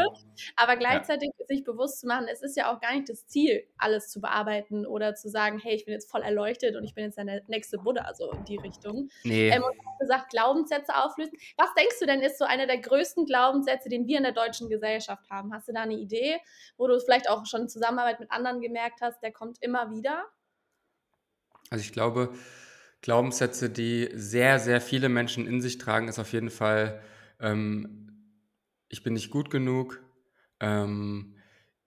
Aber 0.55 0.77
gleichzeitig 0.77 1.31
ja. 1.37 1.45
sich 1.47 1.63
bewusst 1.63 2.01
zu 2.01 2.07
machen, 2.07 2.27
es 2.31 2.43
ist 2.43 2.55
ja 2.55 2.71
auch 2.71 2.79
gar 2.79 2.93
nicht 2.93 3.09
das 3.09 3.25
Ziel, 3.25 3.63
alles 3.77 4.09
zu 4.09 4.21
bearbeiten 4.21 4.85
oder 4.85 5.15
zu 5.15 5.29
sagen, 5.29 5.59
hey, 5.59 5.75
ich 5.75 5.85
bin 5.85 5.93
jetzt 5.93 6.11
voll 6.11 6.21
erleuchtet 6.21 6.75
und 6.75 6.83
ich 6.83 6.93
bin 6.93 7.05
jetzt 7.05 7.17
der 7.17 7.41
nächste 7.47 7.79
Buddha, 7.79 8.03
also 8.03 8.31
in 8.31 8.45
die 8.45 8.57
Richtung. 8.57 9.09
Nee. 9.23 9.49
Ähm, 9.49 9.63
und 9.63 9.73
gesagt, 9.99 10.29
Glaubenssätze 10.29 10.95
auflösen. 10.95 11.33
Was 11.57 11.73
denkst 11.75 11.99
du 11.99 12.05
denn, 12.05 12.21
ist 12.21 12.37
so 12.37 12.45
einer 12.45 12.67
der 12.67 12.77
größten 12.77 13.25
Glaubenssätze, 13.25 13.89
den 13.89 14.05
wir 14.07 14.17
in 14.17 14.23
der 14.23 14.33
deutschen 14.33 14.69
Gesellschaft 14.69 15.29
haben? 15.29 15.53
Hast 15.53 15.67
du 15.67 15.73
da 15.73 15.81
eine 15.81 15.95
Idee, 15.95 16.39
wo 16.77 16.87
du 16.87 16.99
vielleicht 16.99 17.29
auch 17.29 17.45
schon 17.45 17.61
in 17.61 17.69
Zusammenarbeit 17.69 18.19
mit 18.19 18.31
anderen 18.31 18.61
gemerkt 18.61 19.01
hast, 19.01 19.22
der 19.23 19.31
kommt 19.31 19.57
immer 19.61 19.89
wieder? 19.89 20.25
Also 21.69 21.81
ich 21.81 21.93
glaube, 21.93 22.33
Glaubenssätze, 23.01 23.69
die 23.69 24.09
sehr, 24.13 24.59
sehr 24.59 24.79
viele 24.79 25.09
Menschen 25.09 25.47
in 25.47 25.61
sich 25.61 25.77
tragen, 25.77 26.07
ist 26.07 26.19
auf 26.19 26.31
jeden 26.33 26.49
Fall, 26.49 27.01
ähm, 27.39 28.39
ich 28.89 29.03
bin 29.03 29.13
nicht 29.13 29.31
gut 29.31 29.49
genug, 29.49 29.99
ähm, 30.59 31.37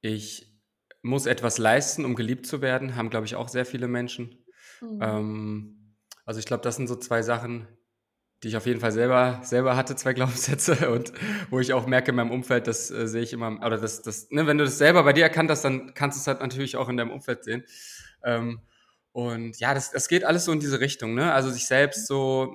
ich 0.01 0.61
muss 1.03 1.27
etwas 1.27 1.59
leisten, 1.59 2.05
um 2.05 2.17
geliebt 2.17 2.47
zu 2.47 2.61
werden, 2.61 2.97
haben, 2.97 3.11
glaube 3.11 3.27
ich, 3.27 3.37
auch 3.37 3.49
sehr 3.49 3.65
viele 3.65 3.87
Menschen. 3.87 4.45
Mhm. 4.81 4.99
Ähm, 5.01 5.97
also 6.25 6.41
ich 6.41 6.47
glaube, 6.47 6.63
das 6.63 6.77
sind 6.77 6.89
so 6.89 6.97
zwei 6.97 7.23
Sachen, 7.23 7.69
die 8.43 8.49
ich 8.49 8.57
auf 8.57 8.67
jeden 8.67 8.81
Fall 8.81 8.93
selber, 8.93 9.41
selber 9.43 9.77
hatte, 9.77 9.97
zwei 9.97 10.13
Glaubenssätze 10.13 10.91
und 10.93 11.13
wo 11.51 11.61
ich 11.61 11.73
auch 11.73 11.87
merke 11.87 12.11
in 12.11 12.17
meinem 12.17 12.31
Umfeld, 12.31 12.67
das 12.67 12.91
äh, 12.91 13.09
sehe 13.09 13.23
ich 13.23 13.33
immer, 13.33 13.59
oder 13.65 13.79
das, 13.79 14.03
das, 14.03 14.31
ne, 14.31 14.47
wenn 14.47 14.59
du 14.59 14.65
das 14.65 14.79
selber 14.79 15.03
bei 15.05 15.13
dir 15.13 15.25
erkannt 15.25 15.51
hast, 15.51 15.63
dann 15.63 15.95
kannst 15.95 16.19
du 16.19 16.21
es 16.21 16.27
halt 16.27 16.41
natürlich 16.41 16.77
auch 16.77 16.89
in 16.89 16.97
deinem 16.97 17.11
Umfeld 17.11 17.45
sehen. 17.45 17.65
Ähm, 18.23 18.61
und 19.13 19.59
ja, 19.59 19.73
das, 19.73 19.91
das 19.93 20.09
geht 20.09 20.25
alles 20.25 20.45
so 20.45 20.53
in 20.53 20.61
diese 20.61 20.81
Richtung, 20.81 21.15
ne? 21.15 21.33
Also 21.33 21.51
sich 21.51 21.67
selbst 21.67 22.07
so, 22.07 22.55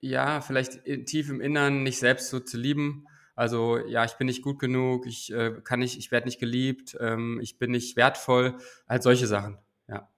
ja, 0.00 0.40
vielleicht 0.40 0.84
tief 1.06 1.30
im 1.30 1.40
Innern 1.40 1.84
nicht 1.84 2.00
selbst 2.00 2.30
so 2.30 2.40
zu 2.40 2.58
lieben. 2.58 3.06
Also 3.36 3.78
ja, 3.86 4.04
ich 4.04 4.14
bin 4.14 4.26
nicht 4.26 4.42
gut 4.42 4.58
genug, 4.58 5.06
ich 5.06 5.32
äh, 5.32 5.60
kann 5.62 5.80
nicht, 5.80 5.98
ich 5.98 6.10
werde 6.10 6.26
nicht 6.26 6.40
geliebt, 6.40 6.96
ähm, 7.00 7.38
ich 7.40 7.58
bin 7.58 7.70
nicht 7.70 7.96
wertvoll, 7.96 8.56
halt 8.88 9.02
solche 9.02 9.26
Sachen, 9.26 9.58
ja. 9.88 10.10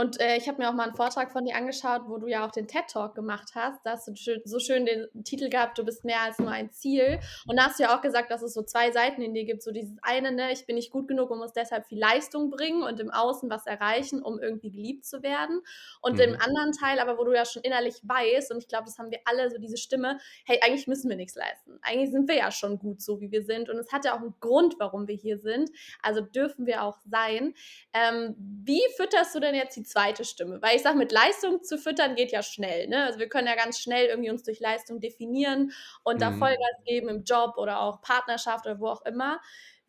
Und 0.00 0.18
äh, 0.18 0.38
ich 0.38 0.48
habe 0.48 0.62
mir 0.62 0.70
auch 0.70 0.72
mal 0.72 0.84
einen 0.84 0.94
Vortrag 0.94 1.30
von 1.30 1.44
dir 1.44 1.54
angeschaut, 1.54 2.04
wo 2.06 2.16
du 2.16 2.26
ja 2.26 2.46
auch 2.46 2.52
den 2.52 2.66
TED 2.66 2.86
Talk 2.88 3.14
gemacht 3.14 3.50
hast. 3.54 3.84
Da 3.84 3.92
hast 3.92 4.08
du 4.08 4.14
so 4.46 4.58
schön 4.58 4.86
den 4.86 5.06
Titel 5.24 5.50
gehabt, 5.50 5.76
du 5.76 5.84
bist 5.84 6.06
mehr 6.06 6.22
als 6.22 6.38
nur 6.38 6.50
ein 6.50 6.72
Ziel. 6.72 7.20
Und 7.46 7.58
da 7.58 7.66
hast 7.66 7.78
du 7.78 7.82
ja 7.82 7.94
auch 7.94 8.00
gesagt, 8.00 8.30
dass 8.30 8.40
es 8.40 8.54
so 8.54 8.62
zwei 8.62 8.92
Seiten 8.92 9.20
in 9.20 9.34
dir 9.34 9.44
gibt. 9.44 9.62
So 9.62 9.72
dieses 9.72 9.98
eine, 10.00 10.32
ne, 10.32 10.52
ich 10.52 10.64
bin 10.64 10.76
nicht 10.76 10.90
gut 10.90 11.06
genug 11.06 11.28
und 11.30 11.38
muss 11.38 11.52
deshalb 11.52 11.86
viel 11.86 11.98
Leistung 11.98 12.50
bringen 12.50 12.82
und 12.82 12.98
im 12.98 13.10
Außen 13.10 13.50
was 13.50 13.66
erreichen, 13.66 14.22
um 14.22 14.38
irgendwie 14.38 14.70
geliebt 14.70 15.04
zu 15.04 15.22
werden. 15.22 15.60
Und 16.00 16.14
mhm. 16.14 16.20
im 16.20 16.40
anderen 16.40 16.72
Teil, 16.72 16.98
aber 16.98 17.18
wo 17.18 17.24
du 17.24 17.34
ja 17.34 17.44
schon 17.44 17.62
innerlich 17.62 17.96
weißt, 18.02 18.52
und 18.52 18.58
ich 18.58 18.68
glaube, 18.68 18.86
das 18.86 18.96
haben 18.96 19.10
wir 19.10 19.20
alle, 19.26 19.50
so 19.50 19.58
diese 19.58 19.76
Stimme, 19.76 20.18
hey, 20.46 20.60
eigentlich 20.62 20.86
müssen 20.86 21.10
wir 21.10 21.16
nichts 21.16 21.34
leisten. 21.34 21.78
Eigentlich 21.82 22.10
sind 22.10 22.26
wir 22.26 22.36
ja 22.36 22.50
schon 22.50 22.78
gut 22.78 23.02
so, 23.02 23.20
wie 23.20 23.30
wir 23.30 23.44
sind. 23.44 23.68
Und 23.68 23.76
es 23.76 23.92
hat 23.92 24.06
ja 24.06 24.14
auch 24.14 24.22
einen 24.22 24.34
Grund, 24.40 24.76
warum 24.78 25.08
wir 25.08 25.16
hier 25.16 25.36
sind. 25.36 25.68
Also 26.00 26.22
dürfen 26.22 26.64
wir 26.64 26.84
auch 26.84 26.96
sein. 27.04 27.52
Ähm, 27.92 28.34
wie 28.38 28.80
fütterst 28.96 29.34
du 29.34 29.40
denn 29.40 29.54
jetzt 29.54 29.76
die 29.76 29.89
zweite 29.90 30.24
Stimme. 30.24 30.60
Weil 30.62 30.76
ich 30.76 30.82
sage, 30.82 30.96
mit 30.96 31.12
Leistung 31.12 31.62
zu 31.62 31.78
füttern 31.78 32.14
geht 32.14 32.32
ja 32.32 32.42
schnell. 32.42 32.88
Ne? 32.88 33.04
Also 33.04 33.18
wir 33.18 33.28
können 33.28 33.46
ja 33.46 33.56
ganz 33.56 33.78
schnell 33.78 34.06
irgendwie 34.06 34.30
uns 34.30 34.42
durch 34.42 34.60
Leistung 34.60 35.00
definieren 35.00 35.72
und 36.02 36.16
mhm. 36.16 36.20
da 36.20 36.32
Vollgas 36.32 36.84
geben 36.84 37.08
im 37.08 37.24
Job 37.24 37.54
oder 37.56 37.80
auch 37.80 38.00
Partnerschaft 38.00 38.66
oder 38.66 38.80
wo 38.80 38.88
auch 38.88 39.04
immer. 39.04 39.40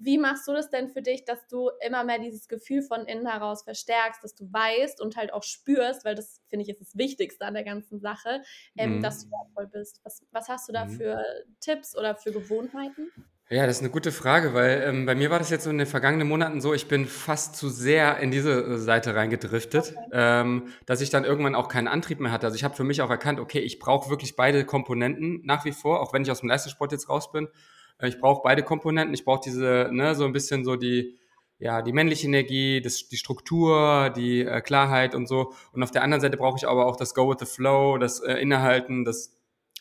Wie 0.03 0.17
machst 0.17 0.47
du 0.47 0.53
das 0.53 0.71
denn 0.71 0.89
für 0.89 1.03
dich, 1.03 1.25
dass 1.25 1.47
du 1.47 1.69
immer 1.85 2.03
mehr 2.03 2.17
dieses 2.17 2.47
Gefühl 2.47 2.81
von 2.81 3.05
innen 3.05 3.27
heraus 3.27 3.61
verstärkst, 3.63 4.23
dass 4.23 4.33
du 4.33 4.51
weißt 4.51 4.99
und 4.99 5.15
halt 5.15 5.31
auch 5.31 5.43
spürst, 5.43 6.05
weil 6.05 6.15
das 6.15 6.41
finde 6.47 6.63
ich 6.63 6.69
ist 6.69 6.81
das 6.81 6.97
Wichtigste 6.97 7.45
an 7.45 7.53
der 7.53 7.63
ganzen 7.63 7.99
Sache, 7.99 8.41
ähm, 8.75 8.97
mhm. 8.97 9.01
dass 9.03 9.23
du 9.23 9.29
wertvoll 9.29 9.67
bist. 9.67 10.01
Was, 10.03 10.25
was 10.31 10.49
hast 10.49 10.67
du 10.67 10.73
da 10.73 10.85
mhm. 10.85 10.97
für 10.97 11.23
Tipps 11.59 11.95
oder 11.95 12.15
für 12.15 12.31
Gewohnheiten? 12.31 13.11
Ja, 13.51 13.67
das 13.67 13.77
ist 13.77 13.81
eine 13.81 13.91
gute 13.91 14.13
Frage, 14.13 14.53
weil 14.53 14.81
ähm, 14.87 15.05
bei 15.05 15.13
mir 15.13 15.29
war 15.29 15.37
das 15.37 15.49
jetzt 15.49 15.65
so 15.65 15.69
in 15.69 15.77
den 15.77 15.85
vergangenen 15.85 16.25
Monaten 16.25 16.61
so, 16.61 16.73
ich 16.73 16.87
bin 16.87 17.05
fast 17.05 17.57
zu 17.57 17.67
sehr 17.67 18.17
in 18.19 18.31
diese 18.31 18.61
äh, 18.61 18.77
Seite 18.77 19.13
reingedriftet, 19.13 19.93
okay. 19.97 20.09
ähm, 20.13 20.67
dass 20.85 21.01
ich 21.01 21.09
dann 21.09 21.25
irgendwann 21.25 21.53
auch 21.53 21.67
keinen 21.67 21.89
Antrieb 21.89 22.21
mehr 22.21 22.31
hatte. 22.31 22.45
Also 22.45 22.55
ich 22.55 22.63
habe 22.63 22.77
für 22.77 22.85
mich 22.85 23.01
auch 23.01 23.09
erkannt, 23.09 23.41
okay, 23.41 23.59
ich 23.59 23.77
brauche 23.77 24.09
wirklich 24.09 24.37
beide 24.37 24.63
Komponenten 24.63 25.41
nach 25.43 25.65
wie 25.65 25.73
vor, 25.73 25.99
auch 25.99 26.13
wenn 26.13 26.21
ich 26.21 26.31
aus 26.31 26.39
dem 26.39 26.47
Leistungssport 26.47 26.93
jetzt 26.93 27.09
raus 27.09 27.29
bin. 27.33 27.49
Äh, 27.97 28.07
ich 28.07 28.19
brauche 28.19 28.39
beide 28.41 28.63
Komponenten. 28.63 29.13
Ich 29.13 29.25
brauche 29.25 29.41
diese, 29.43 29.89
ne, 29.91 30.15
so 30.15 30.23
ein 30.23 30.31
bisschen 30.31 30.63
so 30.63 30.77
die, 30.77 31.19
ja, 31.59 31.81
die 31.81 31.91
männliche 31.91 32.27
Energie, 32.27 32.81
das, 32.81 33.09
die 33.09 33.17
Struktur, 33.17 34.11
die 34.15 34.45
äh, 34.45 34.61
Klarheit 34.61 35.13
und 35.13 35.27
so. 35.27 35.51
Und 35.73 35.83
auf 35.83 35.91
der 35.91 36.03
anderen 36.03 36.21
Seite 36.21 36.37
brauche 36.37 36.55
ich 36.57 36.69
aber 36.69 36.85
auch 36.85 36.95
das 36.95 37.13
Go 37.13 37.29
with 37.29 37.39
the 37.41 37.45
Flow, 37.45 37.97
das 37.97 38.21
äh, 38.21 38.35
Innehalten, 38.35 39.03
das 39.03 39.37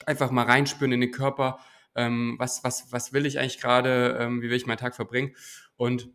einfach 0.06 0.32
mal 0.32 0.46
reinspüren 0.46 0.90
in 0.90 1.00
den 1.02 1.12
Körper 1.12 1.60
ähm, 1.94 2.36
was, 2.38 2.64
was, 2.64 2.92
was 2.92 3.12
will 3.12 3.26
ich 3.26 3.38
eigentlich 3.38 3.60
gerade, 3.60 4.18
ähm, 4.20 4.42
wie 4.42 4.50
will 4.50 4.56
ich 4.56 4.66
meinen 4.66 4.78
Tag 4.78 4.94
verbringen. 4.94 5.34
Und 5.76 6.08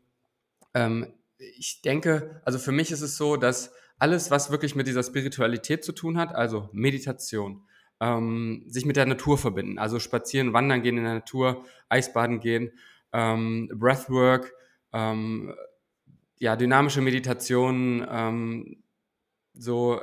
ähm, 0.73 1.13
ich 1.37 1.81
denke, 1.81 2.41
also 2.45 2.59
für 2.59 2.71
mich 2.71 2.91
ist 2.91 3.01
es 3.01 3.17
so, 3.17 3.37
dass 3.37 3.73
alles, 3.97 4.31
was 4.31 4.51
wirklich 4.51 4.75
mit 4.75 4.87
dieser 4.87 5.03
Spiritualität 5.03 5.83
zu 5.83 5.91
tun 5.91 6.17
hat, 6.17 6.33
also 6.35 6.69
Meditation, 6.73 7.65
ähm, 7.99 8.63
sich 8.67 8.85
mit 8.85 8.97
der 8.97 9.05
Natur 9.05 9.37
verbinden, 9.37 9.79
also 9.79 9.99
spazieren, 9.99 10.53
wandern 10.53 10.81
gehen 10.81 10.97
in 10.97 11.05
der 11.05 11.13
Natur, 11.13 11.65
Eisbaden 11.89 12.39
gehen, 12.39 12.71
ähm, 13.13 13.69
Breathwork, 13.73 14.53
ähm, 14.91 15.53
ja, 16.37 16.55
dynamische 16.55 17.01
Meditation, 17.01 18.05
ähm, 18.09 18.83
so 19.53 20.01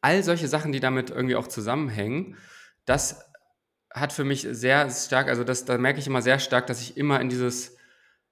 all 0.00 0.22
solche 0.24 0.48
Sachen, 0.48 0.72
die 0.72 0.80
damit 0.80 1.10
irgendwie 1.10 1.36
auch 1.36 1.46
zusammenhängen, 1.46 2.36
das 2.84 3.31
hat 3.94 4.12
für 4.12 4.24
mich 4.24 4.46
sehr 4.50 4.90
stark, 4.90 5.28
also 5.28 5.44
das, 5.44 5.64
da 5.64 5.78
merke 5.78 5.98
ich 5.98 6.06
immer 6.06 6.22
sehr 6.22 6.38
stark, 6.38 6.66
dass 6.66 6.80
ich 6.80 6.96
immer 6.96 7.20
in 7.20 7.28
dieses, 7.28 7.76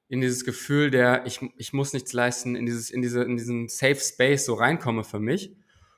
in 0.09 0.21
dieses 0.21 0.45
Gefühl 0.45 0.91
der, 0.91 1.25
ich, 1.27 1.41
ich 1.57 1.73
muss 1.73 1.93
nichts 1.93 2.13
leisten, 2.13 2.57
in 2.57 2.67
dieses, 2.67 2.91
in 2.91 3.03
diese, 3.03 3.23
in 3.23 3.37
diesen 3.37 3.69
Safe 3.69 3.97
Space 3.97 4.45
so 4.45 4.55
reinkomme 4.55 5.05
für 5.05 5.21
mich. 5.21 5.57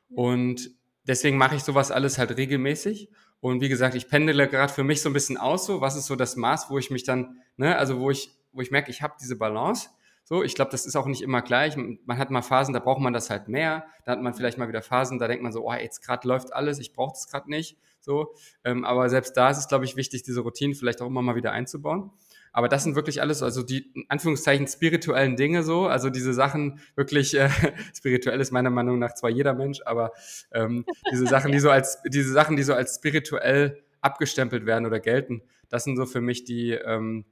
Und 0.08 0.70
deswegen 1.06 1.38
mache 1.38 1.56
ich 1.56 1.62
sowas 1.62 1.90
alles 1.90 2.18
halt 2.18 2.36
regelmäßig. 2.36 3.08
Und 3.40 3.60
wie 3.60 3.68
gesagt, 3.68 3.94
ich 3.94 4.08
pendele 4.08 4.48
gerade 4.48 4.72
für 4.72 4.84
mich 4.84 5.00
so 5.00 5.08
ein 5.08 5.14
bisschen 5.14 5.36
aus, 5.36 5.66
so, 5.66 5.80
was 5.80 5.96
ist 5.96 6.06
so 6.06 6.16
das 6.16 6.36
Maß, 6.36 6.70
wo 6.70 6.78
ich 6.78 6.90
mich 6.90 7.04
dann, 7.04 7.38
ne, 7.56 7.76
also 7.76 7.98
wo 7.98 8.10
ich, 8.10 8.30
wo 8.52 8.60
ich 8.60 8.70
merke, 8.70 8.90
ich 8.90 9.02
habe 9.02 9.14
diese 9.20 9.36
Balance. 9.36 9.88
So, 10.24 10.42
ich 10.42 10.54
glaube, 10.54 10.70
das 10.70 10.86
ist 10.86 10.96
auch 10.96 11.06
nicht 11.06 11.22
immer 11.22 11.42
gleich. 11.42 11.76
Man 11.76 12.18
hat 12.18 12.30
mal 12.30 12.42
Phasen, 12.42 12.72
da 12.72 12.80
braucht 12.80 13.00
man 13.00 13.12
das 13.12 13.28
halt 13.28 13.48
mehr. 13.48 13.84
Da 14.04 14.12
hat 14.12 14.22
man 14.22 14.34
vielleicht 14.34 14.56
mal 14.56 14.68
wieder 14.68 14.82
Phasen, 14.82 15.18
da 15.18 15.26
denkt 15.26 15.42
man 15.42 15.52
so, 15.52 15.68
oh, 15.68 15.72
jetzt 15.72 16.00
gerade 16.00 16.26
läuft 16.28 16.52
alles, 16.52 16.78
ich 16.78 16.92
brauche 16.92 17.12
das 17.12 17.28
gerade 17.28 17.50
nicht. 17.50 17.76
So, 18.00 18.34
ähm, 18.64 18.84
aber 18.84 19.08
selbst 19.08 19.36
da 19.36 19.50
ist 19.50 19.58
es, 19.58 19.68
glaube 19.68 19.84
ich, 19.84 19.96
wichtig, 19.96 20.22
diese 20.22 20.40
Routinen 20.40 20.74
vielleicht 20.74 21.02
auch 21.02 21.06
immer 21.06 21.22
mal 21.22 21.36
wieder 21.36 21.52
einzubauen. 21.52 22.10
Aber 22.52 22.68
das 22.68 22.82
sind 22.84 22.96
wirklich 22.96 23.20
alles, 23.22 23.42
also 23.42 23.62
die 23.62 23.90
in 23.94 24.04
Anführungszeichen 24.08 24.66
spirituellen 24.66 25.36
Dinge 25.36 25.62
so, 25.62 25.86
also 25.86 26.10
diese 26.10 26.34
Sachen 26.34 26.80
wirklich, 26.96 27.34
äh, 27.34 27.48
spirituell 27.96 28.40
ist 28.40 28.52
meiner 28.52 28.70
Meinung 28.70 28.98
nach 28.98 29.14
zwar 29.14 29.30
jeder 29.30 29.54
Mensch, 29.54 29.80
aber 29.86 30.12
ähm, 30.52 30.84
diese 31.10 31.26
Sachen, 31.26 31.52
die 31.52 31.60
so 31.60 31.70
als, 31.70 32.02
diese 32.06 32.32
Sachen, 32.32 32.56
die 32.56 32.62
so 32.62 32.74
als 32.74 32.96
spirituell 32.96 33.82
abgestempelt 34.00 34.66
werden 34.66 34.84
oder 34.84 35.00
gelten, 35.00 35.42
das 35.68 35.84
sind 35.84 35.96
so 35.96 36.04
für 36.04 36.20
mich 36.20 36.44
die, 36.44 36.72
ähm, 36.72 37.24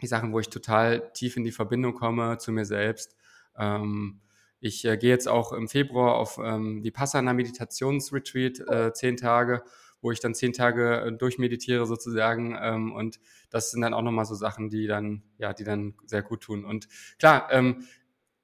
die 0.00 0.06
Sachen, 0.06 0.32
wo 0.32 0.40
ich 0.40 0.48
total 0.48 1.12
tief 1.12 1.36
in 1.36 1.44
die 1.44 1.52
Verbindung 1.52 1.94
komme 1.94 2.38
zu 2.38 2.52
mir 2.52 2.64
selbst. 2.64 3.16
Ähm, 3.56 4.20
ich 4.60 4.84
äh, 4.84 4.96
gehe 4.96 5.10
jetzt 5.10 5.28
auch 5.28 5.52
im 5.52 5.68
Februar 5.68 6.16
auf 6.16 6.38
ähm, 6.42 6.82
die 6.82 6.90
Passana 6.90 7.32
Meditationsretreat, 7.32 8.60
äh, 8.68 8.92
zehn 8.92 9.16
Tage, 9.16 9.62
wo 10.00 10.10
ich 10.10 10.20
dann 10.20 10.34
zehn 10.34 10.52
Tage 10.52 11.00
äh, 11.00 11.12
durchmeditiere 11.12 11.86
sozusagen. 11.86 12.56
Ähm, 12.60 12.92
und 12.92 13.20
das 13.50 13.70
sind 13.70 13.82
dann 13.82 13.94
auch 13.94 14.02
nochmal 14.02 14.24
so 14.24 14.34
Sachen, 14.34 14.68
die 14.68 14.86
dann, 14.86 15.22
ja, 15.38 15.52
die 15.52 15.64
dann 15.64 15.94
sehr 16.06 16.22
gut 16.22 16.42
tun. 16.42 16.64
Und 16.64 16.88
klar, 17.18 17.48
ähm, 17.52 17.84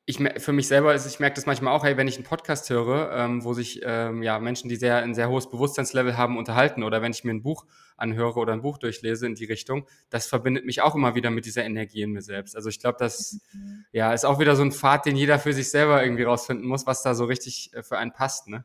ich 0.06 0.18
für 0.36 0.52
mich 0.52 0.68
selber 0.68 0.94
ist, 0.94 1.06
ich 1.06 1.18
merke 1.18 1.36
das 1.36 1.46
manchmal 1.46 1.74
auch, 1.74 1.82
hey, 1.82 1.96
wenn 1.96 2.08
ich 2.08 2.16
einen 2.16 2.24
Podcast 2.24 2.68
höre, 2.68 3.10
ähm, 3.12 3.42
wo 3.42 3.54
sich 3.54 3.80
ähm, 3.84 4.22
ja 4.22 4.38
Menschen, 4.38 4.68
die 4.68 4.76
sehr 4.76 4.98
ein 4.98 5.14
sehr 5.14 5.30
hohes 5.30 5.48
Bewusstseinslevel 5.48 6.18
haben, 6.18 6.36
unterhalten, 6.36 6.82
oder 6.82 7.00
wenn 7.00 7.12
ich 7.12 7.24
mir 7.24 7.32
ein 7.32 7.42
Buch 7.42 7.64
anhöre 7.96 8.38
oder 8.38 8.52
ein 8.52 8.60
Buch 8.60 8.76
durchlese 8.76 9.26
in 9.26 9.34
die 9.34 9.46
Richtung, 9.46 9.86
das 10.10 10.26
verbindet 10.26 10.66
mich 10.66 10.82
auch 10.82 10.94
immer 10.94 11.14
wieder 11.14 11.30
mit 11.30 11.46
dieser 11.46 11.64
Energie 11.64 12.02
in 12.02 12.12
mir 12.12 12.20
selbst. 12.20 12.54
Also 12.54 12.68
ich 12.68 12.80
glaube, 12.80 12.98
das 12.98 13.40
mhm. 13.52 13.86
ja 13.92 14.12
ist 14.12 14.26
auch 14.26 14.38
wieder 14.38 14.56
so 14.56 14.62
ein 14.62 14.72
Pfad, 14.72 15.06
den 15.06 15.16
jeder 15.16 15.38
für 15.38 15.54
sich 15.54 15.70
selber 15.70 16.02
irgendwie 16.02 16.24
rausfinden 16.24 16.66
muss, 16.66 16.86
was 16.86 17.02
da 17.02 17.14
so 17.14 17.24
richtig 17.24 17.70
äh, 17.72 17.82
für 17.82 17.96
einen 17.96 18.12
passt, 18.12 18.48
ne? 18.48 18.64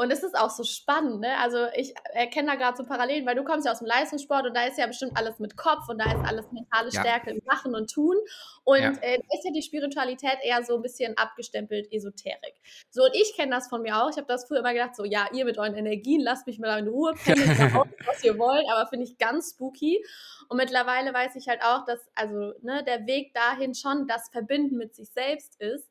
Und 0.00 0.10
es 0.10 0.22
ist 0.22 0.34
auch 0.34 0.48
so 0.48 0.64
spannend, 0.64 1.20
ne? 1.20 1.36
Also 1.40 1.66
ich 1.76 1.92
erkenne 2.14 2.52
da 2.52 2.54
gerade 2.54 2.74
so 2.74 2.84
Parallelen, 2.84 3.26
weil 3.26 3.34
du 3.34 3.44
kommst 3.44 3.66
ja 3.66 3.72
aus 3.72 3.80
dem 3.80 3.86
Leistungssport 3.86 4.46
und 4.46 4.56
da 4.56 4.64
ist 4.64 4.78
ja 4.78 4.86
bestimmt 4.86 5.12
alles 5.14 5.38
mit 5.40 5.58
Kopf 5.58 5.90
und 5.90 5.98
da 5.98 6.06
ist 6.06 6.26
alles 6.26 6.50
mentale 6.52 6.90
Stärke 6.90 7.28
ja. 7.28 7.36
im 7.36 7.42
Machen 7.44 7.74
und 7.74 7.92
Tun. 7.92 8.16
Und 8.64 8.80
ja. 8.80 8.92
äh, 9.02 9.18
da 9.18 9.36
ist 9.36 9.44
ja 9.44 9.50
die 9.54 9.60
Spiritualität 9.60 10.38
eher 10.42 10.64
so 10.64 10.76
ein 10.76 10.80
bisschen 10.80 11.18
abgestempelt 11.18 11.92
Esoterik. 11.92 12.54
So, 12.88 13.02
und 13.02 13.14
ich 13.14 13.34
kenne 13.36 13.50
das 13.50 13.68
von 13.68 13.82
mir 13.82 14.02
auch. 14.02 14.08
Ich 14.08 14.16
habe 14.16 14.26
das 14.26 14.46
früher 14.46 14.60
immer 14.60 14.72
gedacht, 14.72 14.96
so, 14.96 15.04
ja, 15.04 15.26
ihr 15.34 15.44
mit 15.44 15.58
euren 15.58 15.74
Energien, 15.74 16.22
lasst 16.22 16.46
mich 16.46 16.58
mal 16.58 16.78
in 16.78 16.88
Ruhe, 16.88 17.12
pendelt 17.22 17.74
aus, 17.74 17.86
was 18.06 18.24
ihr 18.24 18.38
wollt, 18.38 18.64
aber 18.72 18.88
finde 18.88 19.04
ich 19.04 19.18
ganz 19.18 19.50
spooky. 19.50 20.02
Und 20.48 20.56
mittlerweile 20.56 21.12
weiß 21.12 21.36
ich 21.36 21.46
halt 21.46 21.60
auch, 21.62 21.84
dass, 21.84 22.00
also, 22.14 22.54
ne, 22.62 22.82
der 22.84 23.06
Weg 23.06 23.34
dahin 23.34 23.74
schon 23.74 24.08
das 24.08 24.30
Verbinden 24.30 24.78
mit 24.78 24.94
sich 24.94 25.10
selbst 25.10 25.60
ist 25.60 25.90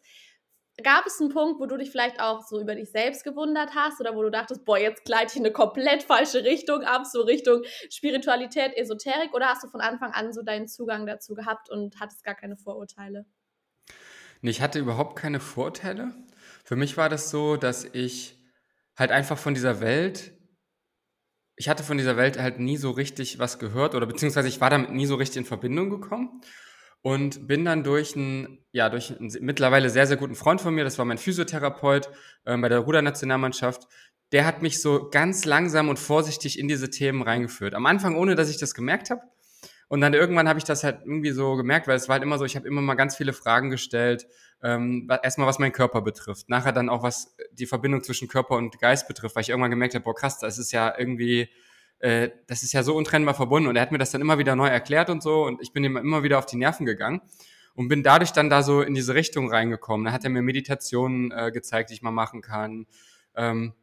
Gab 0.83 1.05
es 1.05 1.19
einen 1.19 1.29
Punkt, 1.29 1.59
wo 1.59 1.65
du 1.65 1.77
dich 1.77 1.91
vielleicht 1.91 2.19
auch 2.19 2.41
so 2.45 2.59
über 2.59 2.75
dich 2.75 2.91
selbst 2.91 3.23
gewundert 3.23 3.71
hast 3.75 3.99
oder 3.99 4.15
wo 4.15 4.21
du 4.21 4.29
dachtest, 4.29 4.65
boah, 4.65 4.77
jetzt 4.77 5.05
gleite 5.05 5.31
ich 5.31 5.35
in 5.37 5.45
eine 5.45 5.53
komplett 5.53 6.03
falsche 6.03 6.43
Richtung 6.43 6.83
ab, 6.83 7.05
so 7.05 7.21
Richtung 7.21 7.63
Spiritualität, 7.89 8.75
Esoterik? 8.75 9.33
Oder 9.33 9.47
hast 9.47 9.63
du 9.63 9.67
von 9.67 9.81
Anfang 9.81 10.11
an 10.11 10.31
so 10.31 10.41
deinen 10.41 10.67
Zugang 10.67 11.05
dazu 11.05 11.33
gehabt 11.33 11.69
und 11.69 11.99
hattest 11.99 12.23
gar 12.23 12.35
keine 12.35 12.57
Vorurteile? 12.57 13.25
Nee, 14.41 14.51
ich 14.51 14.61
hatte 14.61 14.79
überhaupt 14.79 15.17
keine 15.17 15.39
Vorurteile. 15.39 16.13
Für 16.63 16.75
mich 16.75 16.97
war 16.97 17.09
das 17.09 17.29
so, 17.29 17.57
dass 17.57 17.83
ich 17.83 18.37
halt 18.95 19.11
einfach 19.11 19.37
von 19.37 19.53
dieser 19.53 19.81
Welt, 19.81 20.33
ich 21.55 21.67
hatte 21.67 21.83
von 21.83 21.97
dieser 21.97 22.15
Welt 22.15 22.39
halt 22.39 22.59
nie 22.59 22.77
so 22.77 22.91
richtig 22.91 23.39
was 23.39 23.59
gehört 23.59 23.95
oder 23.95 24.05
beziehungsweise 24.05 24.47
ich 24.47 24.61
war 24.61 24.69
damit 24.69 24.91
nie 24.91 25.05
so 25.05 25.15
richtig 25.15 25.37
in 25.37 25.45
Verbindung 25.45 25.89
gekommen 25.89 26.41
und 27.01 27.47
bin 27.47 27.65
dann 27.65 27.83
durch 27.83 28.15
einen, 28.15 28.59
ja, 28.71 28.89
durch 28.89 29.17
einen 29.17 29.31
mittlerweile 29.41 29.89
sehr, 29.89 30.07
sehr 30.07 30.17
guten 30.17 30.35
Freund 30.35 30.61
von 30.61 30.73
mir, 30.73 30.83
das 30.83 30.97
war 30.97 31.05
mein 31.05 31.17
Physiotherapeut 31.17 32.09
äh, 32.45 32.57
bei 32.57 32.69
der 32.69 32.79
Rudernationalmannschaft, 32.79 33.87
der 34.31 34.45
hat 34.45 34.61
mich 34.61 34.81
so 34.81 35.09
ganz 35.09 35.45
langsam 35.45 35.89
und 35.89 35.97
vorsichtig 35.97 36.59
in 36.59 36.67
diese 36.67 36.89
Themen 36.89 37.21
reingeführt. 37.21 37.73
Am 37.73 37.85
Anfang, 37.85 38.15
ohne 38.15 38.35
dass 38.35 38.49
ich 38.49 38.57
das 38.57 38.73
gemerkt 38.73 39.09
habe. 39.09 39.21
Und 39.87 40.01
dann 40.01 40.13
irgendwann 40.13 40.47
habe 40.47 40.59
ich 40.59 40.65
das 40.65 40.83
halt 40.83 40.99
irgendwie 41.03 41.31
so 41.31 41.55
gemerkt, 41.55 41.87
weil 41.87 41.95
es 41.95 42.07
war 42.07 42.13
halt 42.13 42.23
immer 42.23 42.37
so, 42.37 42.45
ich 42.45 42.55
habe 42.55 42.67
immer 42.67 42.81
mal 42.81 42.93
ganz 42.93 43.15
viele 43.15 43.33
Fragen 43.33 43.71
gestellt. 43.71 44.27
Ähm, 44.61 45.09
erstmal, 45.23 45.47
was 45.47 45.57
meinen 45.57 45.71
Körper 45.71 46.01
betrifft. 46.01 46.47
Nachher 46.47 46.73
dann 46.73 46.89
auch, 46.89 47.01
was 47.01 47.35
die 47.53 47.65
Verbindung 47.65 48.03
zwischen 48.03 48.27
Körper 48.27 48.55
und 48.55 48.77
Geist 48.77 49.07
betrifft, 49.07 49.35
weil 49.35 49.41
ich 49.41 49.49
irgendwann 49.49 49.71
gemerkt 49.71 49.95
habe, 49.95 50.03
boah 50.03 50.13
krass, 50.13 50.37
das 50.37 50.59
ist 50.59 50.71
ja 50.71 50.93
irgendwie 50.95 51.49
äh, 51.99 52.29
das 52.47 52.63
ist 52.63 52.73
ja 52.73 52.83
so 52.83 52.95
untrennbar 52.95 53.35
verbunden. 53.35 53.69
Und 53.69 53.75
er 53.75 53.81
hat 53.81 53.91
mir 53.91 53.97
das 53.97 54.11
dann 54.11 54.21
immer 54.21 54.37
wieder 54.37 54.55
neu 54.55 54.67
erklärt 54.67 55.09
und 55.09 55.21
so. 55.21 55.43
Und 55.43 55.61
ich 55.61 55.73
bin 55.73 55.83
ihm 55.83 55.97
immer 55.97 56.23
wieder 56.23 56.39
auf 56.39 56.45
die 56.45 56.57
Nerven 56.57 56.85
gegangen 56.85 57.21
und 57.75 57.87
bin 57.87 58.03
dadurch 58.03 58.31
dann 58.31 58.49
da 58.49 58.63
so 58.63 58.81
in 58.81 58.93
diese 58.93 59.13
Richtung 59.13 59.49
reingekommen. 59.49 60.05
Da 60.05 60.11
hat 60.11 60.23
er 60.23 60.29
mir 60.29 60.41
Meditationen 60.41 61.31
äh, 61.31 61.51
gezeigt, 61.51 61.89
die 61.89 61.93
ich 61.93 62.01
mal 62.01 62.11
machen 62.11 62.41
kann. 62.41 62.87
Ähm, 63.35 63.73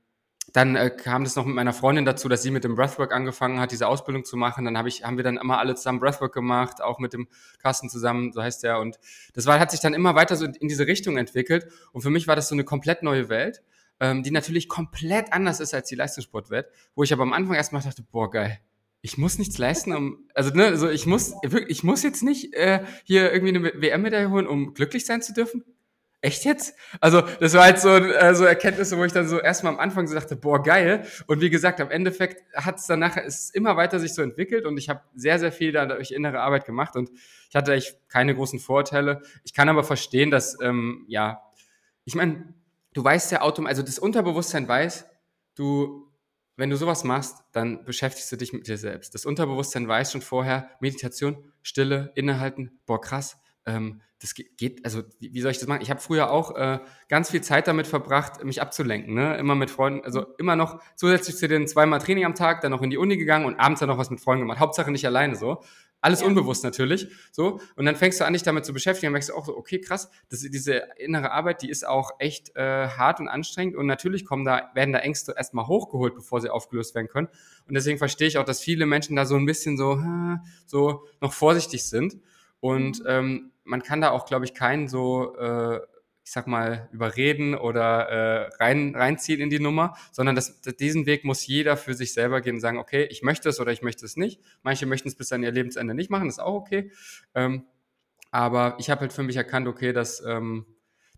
dann 0.52 0.76
äh, 0.76 0.90
kam 0.90 1.24
das 1.24 1.36
noch 1.36 1.44
mit 1.44 1.54
meiner 1.54 1.72
Freundin 1.72 2.04
dazu, 2.04 2.28
dass 2.28 2.42
sie 2.42 2.50
mit 2.50 2.64
dem 2.64 2.76
Breathwork 2.76 3.12
angefangen 3.12 3.58
hat, 3.58 3.72
diese 3.72 3.88
Ausbildung 3.88 4.24
zu 4.24 4.36
machen. 4.36 4.64
Dann 4.64 4.78
hab 4.78 4.86
ich, 4.86 5.04
haben 5.04 5.16
wir 5.16 5.24
dann 5.24 5.36
immer 5.36 5.58
alle 5.58 5.74
zusammen 5.74 6.00
Breathwork 6.00 6.32
gemacht, 6.32 6.82
auch 6.82 6.98
mit 6.98 7.12
dem 7.12 7.28
Carsten 7.58 7.88
zusammen, 7.88 8.32
so 8.32 8.42
heißt 8.42 8.62
der. 8.62 8.78
Und 8.78 8.98
das 9.34 9.46
war, 9.46 9.58
hat 9.58 9.70
sich 9.70 9.80
dann 9.80 9.94
immer 9.94 10.14
weiter 10.14 10.36
so 10.36 10.46
in 10.46 10.68
diese 10.68 10.86
Richtung 10.86 11.16
entwickelt. 11.16 11.66
Und 11.92 12.02
für 12.02 12.10
mich 12.10 12.28
war 12.28 12.36
das 12.36 12.48
so 12.48 12.54
eine 12.54 12.64
komplett 12.64 13.02
neue 13.02 13.28
Welt, 13.28 13.62
ähm, 14.00 14.22
die 14.22 14.30
natürlich 14.30 14.68
komplett 14.68 15.32
anders 15.32 15.60
ist 15.60 15.74
als 15.74 15.88
die 15.88 15.94
Leistungssportwelt, 15.94 16.66
wo 16.94 17.02
ich 17.02 17.12
aber 17.12 17.22
am 17.22 17.32
Anfang 17.32 17.54
erstmal 17.54 17.82
dachte, 17.82 18.02
boah, 18.02 18.30
geil. 18.30 18.58
Ich 19.02 19.18
muss 19.18 19.38
nichts 19.38 19.58
leisten, 19.58 19.92
um, 19.92 20.28
also 20.34 20.50
ne, 20.50 20.66
also 20.66 20.88
ich 20.88 21.06
muss, 21.06 21.34
ich 21.68 21.84
muss 21.84 22.02
jetzt 22.02 22.22
nicht 22.22 22.54
äh, 22.54 22.84
hier 23.04 23.32
irgendwie 23.32 23.56
eine 23.56 23.82
WM-Medaille 23.82 24.30
holen, 24.30 24.46
um 24.46 24.74
glücklich 24.74 25.06
sein 25.06 25.22
zu 25.22 25.32
dürfen 25.32 25.64
echt 26.26 26.44
jetzt? 26.44 26.74
Also, 27.00 27.22
das 27.40 27.54
war 27.54 27.64
halt 27.64 27.78
so, 27.78 27.90
äh, 27.90 28.34
so 28.34 28.44
Erkenntnisse, 28.44 28.98
wo 28.98 29.04
ich 29.04 29.12
dann 29.12 29.28
so 29.28 29.38
erstmal 29.38 29.72
am 29.72 29.78
Anfang 29.78 30.06
so 30.06 30.14
dachte, 30.14 30.36
boah, 30.36 30.62
geil. 30.62 31.06
Und 31.26 31.40
wie 31.40 31.50
gesagt, 31.50 31.80
am 31.80 31.90
Endeffekt 31.90 32.42
hat 32.54 32.78
es 32.78 32.86
dann 32.86 33.00
nachher, 33.00 33.24
ist 33.24 33.54
immer 33.54 33.76
weiter 33.76 34.00
sich 34.00 34.14
so 34.14 34.22
entwickelt 34.22 34.66
und 34.66 34.76
ich 34.76 34.88
habe 34.88 35.02
sehr, 35.14 35.38
sehr 35.38 35.52
viel 35.52 35.72
dadurch 35.72 36.10
innere 36.10 36.40
Arbeit 36.40 36.64
gemacht 36.64 36.96
und 36.96 37.10
ich 37.48 37.54
hatte 37.54 37.72
echt 37.74 37.96
keine 38.08 38.34
großen 38.34 38.58
Vorurteile. 38.58 39.22
Ich 39.44 39.54
kann 39.54 39.68
aber 39.68 39.84
verstehen, 39.84 40.30
dass, 40.30 40.58
ähm, 40.60 41.04
ja, 41.08 41.42
ich 42.04 42.14
meine, 42.14 42.54
du 42.96 43.04
weißt 43.04 43.30
ja 43.30 43.42
automatisch, 43.42 43.76
also 43.76 43.82
das 43.82 43.98
Unterbewusstsein 43.98 44.66
weiß, 44.66 45.06
du, 45.54 46.10
wenn 46.56 46.70
du 46.70 46.76
sowas 46.76 47.04
machst, 47.04 47.44
dann 47.52 47.84
beschäftigst 47.84 48.32
du 48.32 48.36
dich 48.36 48.54
mit 48.54 48.66
dir 48.66 48.78
selbst. 48.78 49.14
Das 49.14 49.26
Unterbewusstsein 49.26 49.86
weiß 49.86 50.12
schon 50.12 50.22
vorher, 50.22 50.70
Meditation, 50.80 51.52
Stille, 51.62 52.10
Innehalten, 52.14 52.80
boah, 52.86 53.00
krass, 53.00 53.36
ähm, 53.66 54.00
das 54.18 54.32
geht, 54.32 54.82
also 54.82 55.02
wie, 55.18 55.34
wie 55.34 55.40
soll 55.42 55.50
ich 55.50 55.58
das 55.58 55.68
machen? 55.68 55.82
Ich 55.82 55.90
habe 55.90 56.00
früher 56.00 56.30
auch 56.30 56.56
äh, 56.56 56.78
ganz 57.08 57.30
viel 57.30 57.42
Zeit 57.42 57.68
damit 57.68 57.86
verbracht, 57.86 58.42
mich 58.44 58.62
abzulenken, 58.62 59.12
ne? 59.12 59.36
Immer 59.36 59.54
mit 59.54 59.70
Freunden, 59.70 60.06
also 60.06 60.20
mhm. 60.20 60.26
immer 60.38 60.56
noch 60.56 60.80
zusätzlich 60.94 61.36
zu 61.36 61.48
den 61.48 61.68
zweimal 61.68 61.98
Training 61.98 62.24
am 62.24 62.34
Tag, 62.34 62.62
dann 62.62 62.70
noch 62.70 62.80
in 62.80 62.88
die 62.88 62.96
Uni 62.96 63.18
gegangen 63.18 63.44
und 63.44 63.60
abends 63.60 63.80
dann 63.80 63.90
noch 63.90 63.98
was 63.98 64.08
mit 64.08 64.20
Freunden 64.20 64.44
gemacht. 64.44 64.58
Hauptsache 64.58 64.90
nicht 64.90 65.04
alleine 65.04 65.36
so. 65.36 65.62
Alles 66.00 66.20
ja. 66.20 66.26
unbewusst 66.26 66.62
natürlich. 66.62 67.08
So. 67.32 67.60
Und 67.74 67.86
dann 67.86 67.96
fängst 67.96 68.20
du 68.20 68.24
an, 68.24 68.32
dich 68.32 68.42
damit 68.42 68.64
zu 68.64 68.72
beschäftigen 68.72 69.08
und 69.08 69.12
merkst 69.12 69.30
du 69.30 69.34
auch 69.34 69.46
so, 69.46 69.56
okay, 69.56 69.80
krass, 69.80 70.10
das, 70.28 70.40
diese 70.40 70.84
innere 70.98 71.30
Arbeit, 71.32 71.62
die 71.62 71.70
ist 71.70 71.86
auch 71.86 72.12
echt 72.18 72.54
äh, 72.54 72.88
hart 72.88 73.18
und 73.20 73.28
anstrengend. 73.28 73.76
Und 73.76 73.86
natürlich 73.86 74.24
kommen 74.24 74.44
da, 74.44 74.70
werden 74.74 74.92
da 74.92 75.00
Ängste 75.00 75.34
erstmal 75.36 75.66
hochgeholt, 75.66 76.14
bevor 76.14 76.40
sie 76.40 76.50
aufgelöst 76.50 76.94
werden 76.94 77.08
können. 77.08 77.28
Und 77.66 77.74
deswegen 77.74 77.98
verstehe 77.98 78.28
ich 78.28 78.38
auch, 78.38 78.44
dass 78.44 78.60
viele 78.60 78.86
Menschen 78.86 79.16
da 79.16 79.26
so 79.26 79.36
ein 79.36 79.46
bisschen 79.46 79.76
so, 79.76 80.00
so 80.66 81.04
noch 81.20 81.32
vorsichtig 81.32 81.84
sind. 81.84 82.18
Und 82.60 83.00
mhm. 83.00 83.06
ähm, 83.08 83.50
man 83.64 83.82
kann 83.82 84.00
da 84.00 84.10
auch, 84.10 84.26
glaube 84.26 84.44
ich, 84.44 84.54
keinen 84.54 84.88
so, 84.88 85.36
äh, 85.36 85.80
ich 86.26 86.32
sag 86.32 86.48
mal, 86.48 86.88
überreden 86.90 87.54
oder 87.54 88.08
äh, 88.08 88.56
rein, 88.56 88.96
reinziehen 88.96 89.40
in 89.40 89.48
die 89.48 89.60
Nummer, 89.60 89.96
sondern 90.10 90.34
das, 90.34 90.60
diesen 90.60 91.06
Weg 91.06 91.22
muss 91.22 91.46
jeder 91.46 91.76
für 91.76 91.94
sich 91.94 92.12
selber 92.12 92.40
gehen 92.40 92.56
und 92.56 92.60
sagen, 92.60 92.78
okay, 92.78 93.06
ich 93.12 93.22
möchte 93.22 93.48
es 93.48 93.60
oder 93.60 93.70
ich 93.70 93.80
möchte 93.80 94.04
es 94.04 94.16
nicht. 94.16 94.40
Manche 94.64 94.86
möchten 94.86 95.06
es 95.06 95.14
bis 95.14 95.30
an 95.30 95.44
ihr 95.44 95.52
Lebensende 95.52 95.94
nicht 95.94 96.10
machen, 96.10 96.28
ist 96.28 96.40
auch 96.40 96.54
okay. 96.54 96.90
Ähm, 97.36 97.66
aber 98.32 98.74
ich 98.80 98.90
habe 98.90 99.02
halt 99.02 99.12
für 99.12 99.22
mich 99.22 99.36
erkannt, 99.36 99.68
okay, 99.68 99.92
dass 99.92 100.20
ähm, 100.26 100.66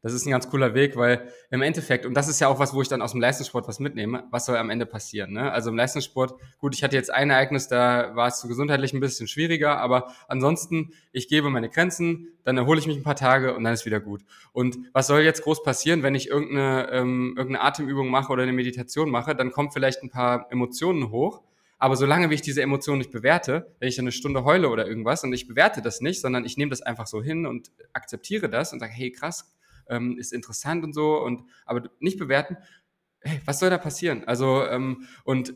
das 0.03 0.13
ist 0.13 0.27
ein 0.27 0.31
ganz 0.31 0.49
cooler 0.49 0.75
Weg, 0.75 0.97
weil 0.97 1.29
im 1.51 1.63
Endeffekt, 1.63 2.07
und 2.07 2.15
das 2.15 2.29
ist 2.29 2.41
ja 2.41 2.49
auch 2.49 2.59
was, 2.59 2.75
wo 2.75 2.83
ich 2.83 2.89
dann 2.89 3.03
aus 3.03 3.13
dem 3.13 3.21
Leistungssport 3.21 3.69
was 3.69 3.81
mitnehme, 3.81 4.25
was 4.31 4.47
soll 4.47 4.57
am 4.57 4.71
Ende 4.71 4.87
passieren? 4.87 5.33
Ne? 5.33 5.51
Also 5.53 5.71
im 5.71 5.77
Leistungssport, 5.77 6.35
gut, 6.59 6.75
ich 6.75 6.83
hatte 6.83 6.97
jetzt 6.97 7.13
ein 7.13 7.31
Ereignis, 7.31 7.69
da 7.69 8.15
war 8.15 8.29
es 8.29 8.41
so 8.41 8.49
gesundheitlich 8.49 8.93
ein 8.93 9.01
bisschen 9.01 9.29
schwieriger, 9.29 9.79
aber 9.79 10.13
ansonsten, 10.29 10.93
ich 11.13 11.29
gebe 11.29 11.51
meine 11.51 11.69
Grenzen, 11.69 12.29
dann 12.45 12.57
erhole 12.57 12.79
ich 12.79 12.87
mich 12.87 12.97
ein 12.97 13.03
paar 13.03 13.17
Tage 13.17 13.55
und 13.55 13.65
dann 13.65 13.75
ist 13.75 13.87
wieder 13.87 14.01
gut. 14.01 14.23
Und 14.53 14.79
was 14.93 15.07
soll 15.07 15.21
jetzt 15.21 15.43
groß 15.43 15.63
passieren, 15.63 16.03
wenn 16.03 16.15
ich 16.15 16.29
irgendeine, 16.29 16.91
ähm, 16.93 17.35
irgendeine 17.37 17.65
Atemübung 17.65 18.09
mache 18.09 18.33
oder 18.33 18.43
eine 18.43 18.53
Meditation 18.53 19.11
mache, 19.11 19.35
dann 19.35 19.51
kommen 19.51 19.71
vielleicht 19.71 20.03
ein 20.03 20.11
paar 20.11 20.47
Emotionen 20.51 21.11
hoch, 21.11 21.43
aber 21.79 21.95
solange 21.95 22.29
wie 22.31 22.35
ich 22.35 22.43
diese 22.43 22.61
Emotionen 22.61 22.99
nicht 22.99 23.13
bewerte, 23.13 23.73
wenn 23.79 23.89
ich 23.89 23.97
dann 23.97 24.05
eine 24.05 24.13
Stunde 24.13 24.45
heule 24.45 24.69
oder 24.69 24.87
irgendwas 24.87 25.23
und 25.23 25.33
ich 25.33 25.47
bewerte 25.47 25.81
das 25.81 26.01
nicht, 26.01 26.21
sondern 26.21 26.45
ich 26.45 26.57
nehme 26.57 26.71
das 26.71 26.83
einfach 26.83 27.07
so 27.07 27.23
hin 27.23 27.47
und 27.47 27.71
akzeptiere 27.93 28.51
das 28.51 28.73
und 28.73 28.81
sage, 28.81 28.93
hey 28.93 29.13
krass, 29.13 29.53
ähm, 29.89 30.19
ist 30.19 30.33
interessant 30.33 30.85
und 30.85 30.93
so, 30.95 31.23
und 31.23 31.43
aber 31.67 31.91
nicht 32.01 32.19
bewerten, 32.19 32.57
hey, 33.21 33.41
was 33.45 33.59
soll 33.61 33.71
da 33.71 33.79
passieren? 33.79 34.25
Also, 34.25 34.65
ähm, 34.67 35.07
und 35.25 35.55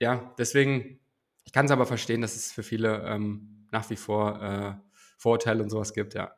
ja, 0.00 0.34
deswegen, 0.38 1.00
ich 1.44 1.52
kann 1.52 1.66
es 1.66 1.72
aber 1.72 1.86
verstehen, 1.86 2.20
dass 2.20 2.36
es 2.36 2.52
für 2.52 2.62
viele 2.62 3.02
ähm, 3.06 3.66
nach 3.70 3.88
wie 3.90 3.96
vor 3.96 4.42
äh, 4.42 4.74
Vorurteile 5.18 5.62
und 5.62 5.70
sowas 5.70 5.92
gibt, 5.92 6.14
ja. 6.14 6.32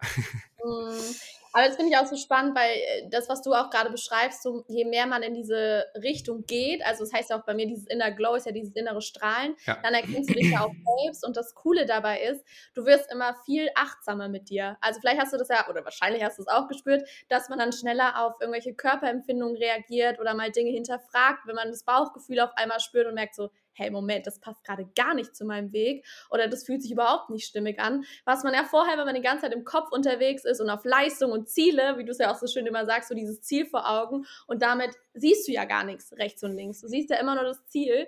Aber 1.53 1.67
das 1.67 1.77
finde 1.77 1.93
ich 1.93 1.99
auch 1.99 2.07
so 2.07 2.17
spannend, 2.17 2.57
weil 2.57 2.71
äh, 2.71 3.09
das, 3.11 3.29
was 3.29 3.43
du 3.43 3.53
auch 3.55 3.71
gerade 3.71 3.91
beschreibst, 3.91 4.43
so, 4.43 4.65
je 4.69 4.85
mehr 4.85 5.07
man 5.07 5.23
in 5.23 5.35
diese 5.35 5.85
Richtung 6.03 6.45
geht, 6.47 6.85
also 6.85 7.05
das 7.05 7.13
heißt 7.13 7.31
ja 7.31 7.39
auch 7.39 7.45
bei 7.45 7.55
mir, 7.55 7.67
dieses 7.67 7.87
Inner 7.87 8.13
Glow 8.13 8.35
ist 8.35 8.47
ja 8.47 8.53
dieses 8.53 8.75
innere 8.75 9.03
Strahlen, 9.03 9.57
ja. 9.67 9.79
dann 9.83 9.95
erkennst 9.95 10.31
du 10.31 10.35
dich 10.35 10.51
ja 10.51 10.61
auch 10.61 10.73
selbst 11.03 11.27
und 11.27 11.37
das 11.37 11.55
Coole 11.55 11.87
dabei 11.87 12.21
ist, 12.23 12.45
du 12.75 12.85
wirst 12.85 13.11
immer 13.13 13.35
viel 13.45 13.69
achtsamer 13.75 14.29
mit 14.29 14.49
dir. 14.49 14.77
Also 14.81 15.01
vielleicht 15.01 15.21
hast 15.21 15.33
du 15.33 15.39
das 15.39 15.49
ja, 15.49 15.69
oder 15.69 15.85
wahrscheinlich 15.85 16.23
hast 16.23 16.39
du 16.39 16.43
es 16.43 16.49
auch 16.49 16.69
gespürt, 16.69 17.09
dass 17.29 17.49
man 17.49 17.59
dann 17.59 17.73
schneller 17.73 18.25
auf 18.25 18.35
irgendwelche 18.41 18.75
Körperempfindungen 18.75 19.57
reagiert 19.57 20.21
oder 20.21 20.35
mal 20.35 20.51
Dinge 20.51 20.71
hinterfragt, 20.71 21.47
wenn 21.47 21.57
man 21.57 21.69
das 21.71 21.85
Bauchgefühl 21.85 22.41
auf 22.41 22.51
einmal 22.57 22.81
spürt 22.81 23.07
und 23.07 23.15
merkt 23.15 23.35
so, 23.35 23.51
hey, 23.75 23.91
Moment, 23.91 24.27
das 24.27 24.41
passt 24.41 24.65
gerade 24.65 24.87
gar 24.97 25.15
nicht 25.15 25.35
zu 25.35 25.45
meinem 25.45 25.73
Weg 25.73 26.07
oder 26.31 26.49
das 26.49 26.65
fühlt 26.65 26.83
sich 26.83 26.93
überhaupt 26.93 27.31
nicht 27.31 27.47
stimmig 27.47 27.81
an. 27.81 28.05
Was 28.25 28.45
man 28.45 28.55
ja 28.55 28.65
vorher, 28.65 28.99
wenn 28.99 29.07
man 29.07 29.15
die 29.15 29.21
ganze 29.21 29.43
Zeit 29.43 29.55
im 29.55 29.65
Kopf 29.65 29.91
unterwegs 29.93 30.45
ist 30.45 30.61
und 30.61 30.71
auf 30.71 30.85
Leistung 30.85 31.33
und 31.33 31.49
Ziele, 31.49 31.99
wie 31.99 32.05
du 32.05 32.13
es 32.13 32.19
ja 32.19 32.33
auch 32.33 32.39
so 32.39 32.47
schön 32.47 32.67
immer 32.67 32.87
sagst, 32.87 33.09
so 33.09 33.15
dieses 33.15 33.41
Ziel 33.43 33.67
vor 33.67 33.89
Augen 33.89 34.27
und 34.47 34.63
damit 34.63 34.91
siehst 35.15 35.49
du 35.49 35.53
ja 35.53 35.65
gar 35.65 35.85
nichts 35.85 36.13
rechts 36.15 36.43
und 36.43 36.55
links. 36.57 36.81
Du 36.81 36.89
siehst 36.89 37.11
ja 37.11 37.17
immer 37.17 37.35
nur 37.35 37.45
das 37.45 37.65
Ziel. 37.67 38.07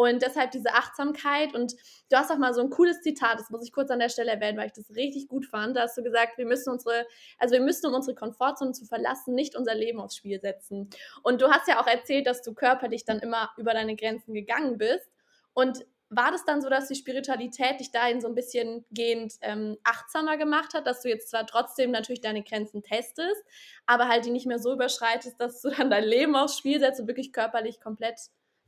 Und 0.00 0.22
deshalb 0.22 0.50
diese 0.50 0.72
Achtsamkeit. 0.72 1.52
Und 1.54 1.74
du 2.08 2.16
hast 2.16 2.30
auch 2.30 2.38
mal 2.38 2.54
so 2.54 2.62
ein 2.62 2.70
cooles 2.70 3.02
Zitat, 3.02 3.38
das 3.38 3.50
muss 3.50 3.62
ich 3.62 3.70
kurz 3.70 3.90
an 3.90 3.98
der 3.98 4.08
Stelle 4.08 4.30
erwähnen, 4.30 4.56
weil 4.56 4.68
ich 4.68 4.72
das 4.72 4.88
richtig 4.96 5.28
gut 5.28 5.44
fand. 5.44 5.76
Da 5.76 5.82
hast 5.82 5.98
du 5.98 6.02
gesagt, 6.02 6.38
wir 6.38 6.46
müssen 6.46 6.70
unsere, 6.70 7.06
also 7.38 7.52
wir 7.52 7.60
müssen, 7.60 7.86
um 7.86 7.92
unsere 7.92 8.14
Komfortzone 8.14 8.72
zu 8.72 8.86
verlassen, 8.86 9.34
nicht 9.34 9.56
unser 9.56 9.74
Leben 9.74 10.00
aufs 10.00 10.16
Spiel 10.16 10.40
setzen. 10.40 10.88
Und 11.22 11.42
du 11.42 11.50
hast 11.50 11.68
ja 11.68 11.82
auch 11.82 11.86
erzählt, 11.86 12.26
dass 12.26 12.40
du 12.40 12.54
körperlich 12.54 13.04
dann 13.04 13.18
immer 13.18 13.50
über 13.58 13.74
deine 13.74 13.94
Grenzen 13.94 14.32
gegangen 14.32 14.78
bist. 14.78 15.10
Und 15.52 15.84
war 16.08 16.30
das 16.30 16.46
dann 16.46 16.62
so, 16.62 16.70
dass 16.70 16.88
die 16.88 16.94
Spiritualität 16.94 17.78
dich 17.78 17.92
dahin 17.92 18.22
so 18.22 18.28
ein 18.28 18.34
bisschen 18.34 18.86
gehend 18.90 19.34
ähm, 19.42 19.76
achtsamer 19.84 20.38
gemacht 20.38 20.72
hat, 20.72 20.86
dass 20.86 21.02
du 21.02 21.10
jetzt 21.10 21.28
zwar 21.28 21.46
trotzdem 21.46 21.90
natürlich 21.90 22.22
deine 22.22 22.42
Grenzen 22.42 22.82
testest, 22.82 23.44
aber 23.84 24.08
halt 24.08 24.24
die 24.24 24.30
nicht 24.30 24.46
mehr 24.46 24.60
so 24.60 24.72
überschreitest, 24.72 25.38
dass 25.38 25.60
du 25.60 25.68
dann 25.68 25.90
dein 25.90 26.04
Leben 26.04 26.36
aufs 26.36 26.56
Spiel 26.56 26.80
setzt 26.80 27.00
und 27.00 27.06
wirklich 27.06 27.34
körperlich 27.34 27.82
komplett 27.82 28.18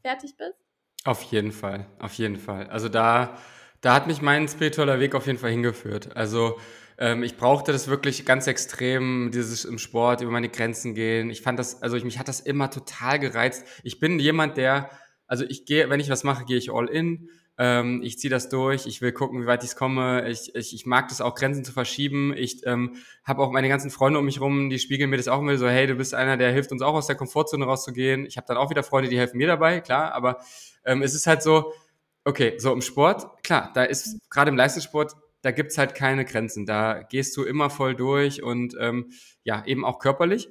fertig 0.02 0.36
bist? 0.36 0.58
Auf 1.04 1.22
jeden 1.24 1.50
Fall, 1.52 1.86
auf 1.98 2.14
jeden 2.14 2.36
Fall. 2.36 2.68
Also 2.68 2.88
da, 2.88 3.36
da 3.80 3.94
hat 3.94 4.06
mich 4.06 4.22
mein 4.22 4.46
spiritueller 4.46 5.00
Weg 5.00 5.14
auf 5.14 5.26
jeden 5.26 5.38
Fall 5.38 5.50
hingeführt. 5.50 6.16
Also 6.16 6.60
ähm, 6.96 7.24
ich 7.24 7.36
brauchte 7.36 7.72
das 7.72 7.88
wirklich 7.88 8.24
ganz 8.24 8.46
extrem, 8.46 9.30
dieses 9.32 9.64
im 9.64 9.78
Sport 9.78 10.20
über 10.20 10.30
meine 10.30 10.48
Grenzen 10.48 10.94
gehen. 10.94 11.30
Ich 11.30 11.42
fand 11.42 11.58
das, 11.58 11.82
also 11.82 11.96
ich, 11.96 12.04
mich 12.04 12.20
hat 12.20 12.28
das 12.28 12.38
immer 12.38 12.70
total 12.70 13.18
gereizt. 13.18 13.66
Ich 13.82 13.98
bin 13.98 14.20
jemand, 14.20 14.56
der, 14.56 14.90
also 15.32 15.46
ich 15.48 15.64
gehe, 15.64 15.88
wenn 15.88 15.98
ich 15.98 16.10
was 16.10 16.24
mache, 16.24 16.44
gehe 16.44 16.58
ich 16.58 16.70
all 16.70 16.86
in. 16.90 17.30
Ähm, 17.56 18.02
ich 18.04 18.18
ziehe 18.18 18.30
das 18.30 18.50
durch, 18.50 18.84
ich 18.86 19.00
will 19.00 19.12
gucken, 19.12 19.40
wie 19.40 19.46
weit 19.46 19.64
ich 19.64 19.74
komme. 19.74 20.28
Ich, 20.28 20.54
ich, 20.54 20.74
ich 20.74 20.84
mag 20.84 21.08
das 21.08 21.22
auch, 21.22 21.34
Grenzen 21.34 21.64
zu 21.64 21.72
verschieben. 21.72 22.34
Ich 22.36 22.66
ähm, 22.66 22.96
habe 23.24 23.40
auch 23.42 23.50
meine 23.50 23.70
ganzen 23.70 23.90
Freunde 23.90 24.18
um 24.18 24.26
mich 24.26 24.42
rum, 24.42 24.68
die 24.68 24.78
spiegeln 24.78 25.08
mir 25.08 25.16
das 25.16 25.28
auch 25.28 25.38
immer 25.38 25.56
so, 25.56 25.66
hey, 25.66 25.86
du 25.86 25.94
bist 25.94 26.12
einer, 26.12 26.36
der 26.36 26.52
hilft 26.52 26.70
uns 26.70 26.82
auch 26.82 26.92
aus 26.92 27.06
der 27.06 27.16
Komfortzone 27.16 27.64
rauszugehen. 27.64 28.26
Ich 28.26 28.36
habe 28.36 28.46
dann 28.46 28.58
auch 28.58 28.68
wieder 28.68 28.82
Freunde, 28.82 29.08
die 29.08 29.16
helfen 29.16 29.38
mir 29.38 29.46
dabei, 29.46 29.80
klar, 29.80 30.12
aber 30.12 30.42
ähm, 30.84 31.00
es 31.00 31.14
ist 31.14 31.26
halt 31.26 31.42
so, 31.42 31.72
okay, 32.26 32.58
so 32.58 32.70
im 32.70 32.82
Sport, 32.82 33.42
klar, 33.42 33.70
da 33.72 33.84
ist 33.84 34.18
gerade 34.28 34.50
im 34.50 34.56
Leistungssport, 34.58 35.14
da 35.40 35.50
gibt's 35.50 35.78
halt 35.78 35.94
keine 35.94 36.26
Grenzen. 36.26 36.66
Da 36.66 37.04
gehst 37.04 37.34
du 37.38 37.44
immer 37.44 37.70
voll 37.70 37.94
durch 37.94 38.42
und 38.42 38.76
ähm, 38.78 39.12
ja, 39.44 39.64
eben 39.64 39.86
auch 39.86 39.98
körperlich. 39.98 40.50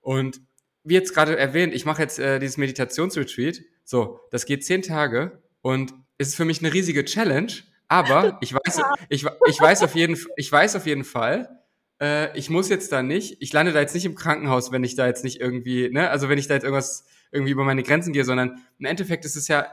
Und 0.00 0.40
wie 0.84 0.94
jetzt 0.94 1.14
gerade 1.14 1.36
erwähnt, 1.36 1.74
ich 1.74 1.84
mache 1.84 2.00
jetzt 2.00 2.18
äh, 2.18 2.38
dieses 2.38 2.56
Meditationsretreat. 2.56 3.60
So, 3.84 4.20
das 4.30 4.46
geht 4.46 4.64
zehn 4.64 4.82
Tage 4.82 5.42
und 5.60 5.94
ist 6.18 6.36
für 6.36 6.44
mich 6.44 6.60
eine 6.60 6.72
riesige 6.72 7.04
Challenge. 7.04 7.52
Aber 7.88 8.38
ich 8.40 8.54
weiß, 8.54 8.80
ich, 9.08 9.26
ich 9.46 9.60
weiß 9.60 9.82
auf 9.82 9.94
jeden, 9.94 10.18
ich 10.36 10.50
weiß 10.50 10.76
auf 10.76 10.86
jeden 10.86 11.04
Fall, 11.04 11.62
äh, 12.00 12.36
ich 12.36 12.50
muss 12.50 12.68
jetzt 12.68 12.92
da 12.92 13.02
nicht, 13.02 13.40
ich 13.40 13.52
lande 13.52 13.72
da 13.72 13.80
jetzt 13.80 13.94
nicht 13.94 14.04
im 14.04 14.14
Krankenhaus, 14.14 14.72
wenn 14.72 14.84
ich 14.84 14.96
da 14.96 15.06
jetzt 15.06 15.24
nicht 15.24 15.40
irgendwie, 15.40 15.88
ne, 15.90 16.10
also 16.10 16.28
wenn 16.28 16.38
ich 16.38 16.48
da 16.48 16.54
jetzt 16.54 16.64
irgendwas 16.64 17.04
irgendwie 17.30 17.52
über 17.52 17.64
meine 17.64 17.82
Grenzen 17.82 18.12
gehe, 18.12 18.24
sondern 18.24 18.62
im 18.78 18.84
Endeffekt 18.84 19.24
ist 19.24 19.36
es 19.36 19.48
ja 19.48 19.66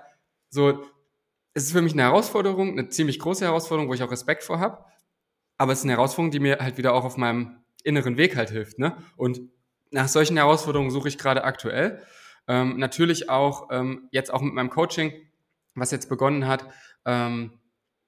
so, 0.50 0.84
es 1.54 1.66
ist 1.66 1.72
für 1.72 1.82
mich 1.82 1.94
eine 1.94 2.04
Herausforderung, 2.04 2.72
eine 2.72 2.90
ziemlich 2.90 3.20
große 3.20 3.46
Herausforderung, 3.46 3.90
wo 3.90 3.94
ich 3.94 4.04
auch 4.04 4.12
Respekt 4.12 4.44
vor 4.44 4.60
habe. 4.60 4.86
Aber 5.58 5.74
es 5.74 5.80
ist 5.80 5.86
eine 5.86 5.94
Herausforderung, 5.94 6.32
die 6.32 6.40
mir 6.40 6.60
halt 6.60 6.78
wieder 6.78 6.94
auch 6.94 7.04
auf 7.04 7.18
meinem 7.18 7.58
inneren 7.84 8.18
Weg 8.18 8.36
halt 8.36 8.50
hilft. 8.50 8.80
Ne? 8.80 8.96
Und 9.18 9.42
nach 9.92 10.08
solchen 10.08 10.38
Herausforderungen 10.38 10.92
suche 10.92 11.10
ich 11.10 11.18
gerade 11.18 11.44
aktuell. 11.44 12.02
Ähm, 12.50 12.78
natürlich 12.78 13.30
auch 13.30 13.70
ähm, 13.72 14.10
jetzt 14.12 14.34
auch 14.34 14.42
mit 14.42 14.56
meinem 14.56 14.72
Coaching, 14.72 15.14
was 15.76 15.92
jetzt 15.92 16.10
begonnen 16.10 16.48
hat. 16.48 16.66
Ähm, 17.06 17.60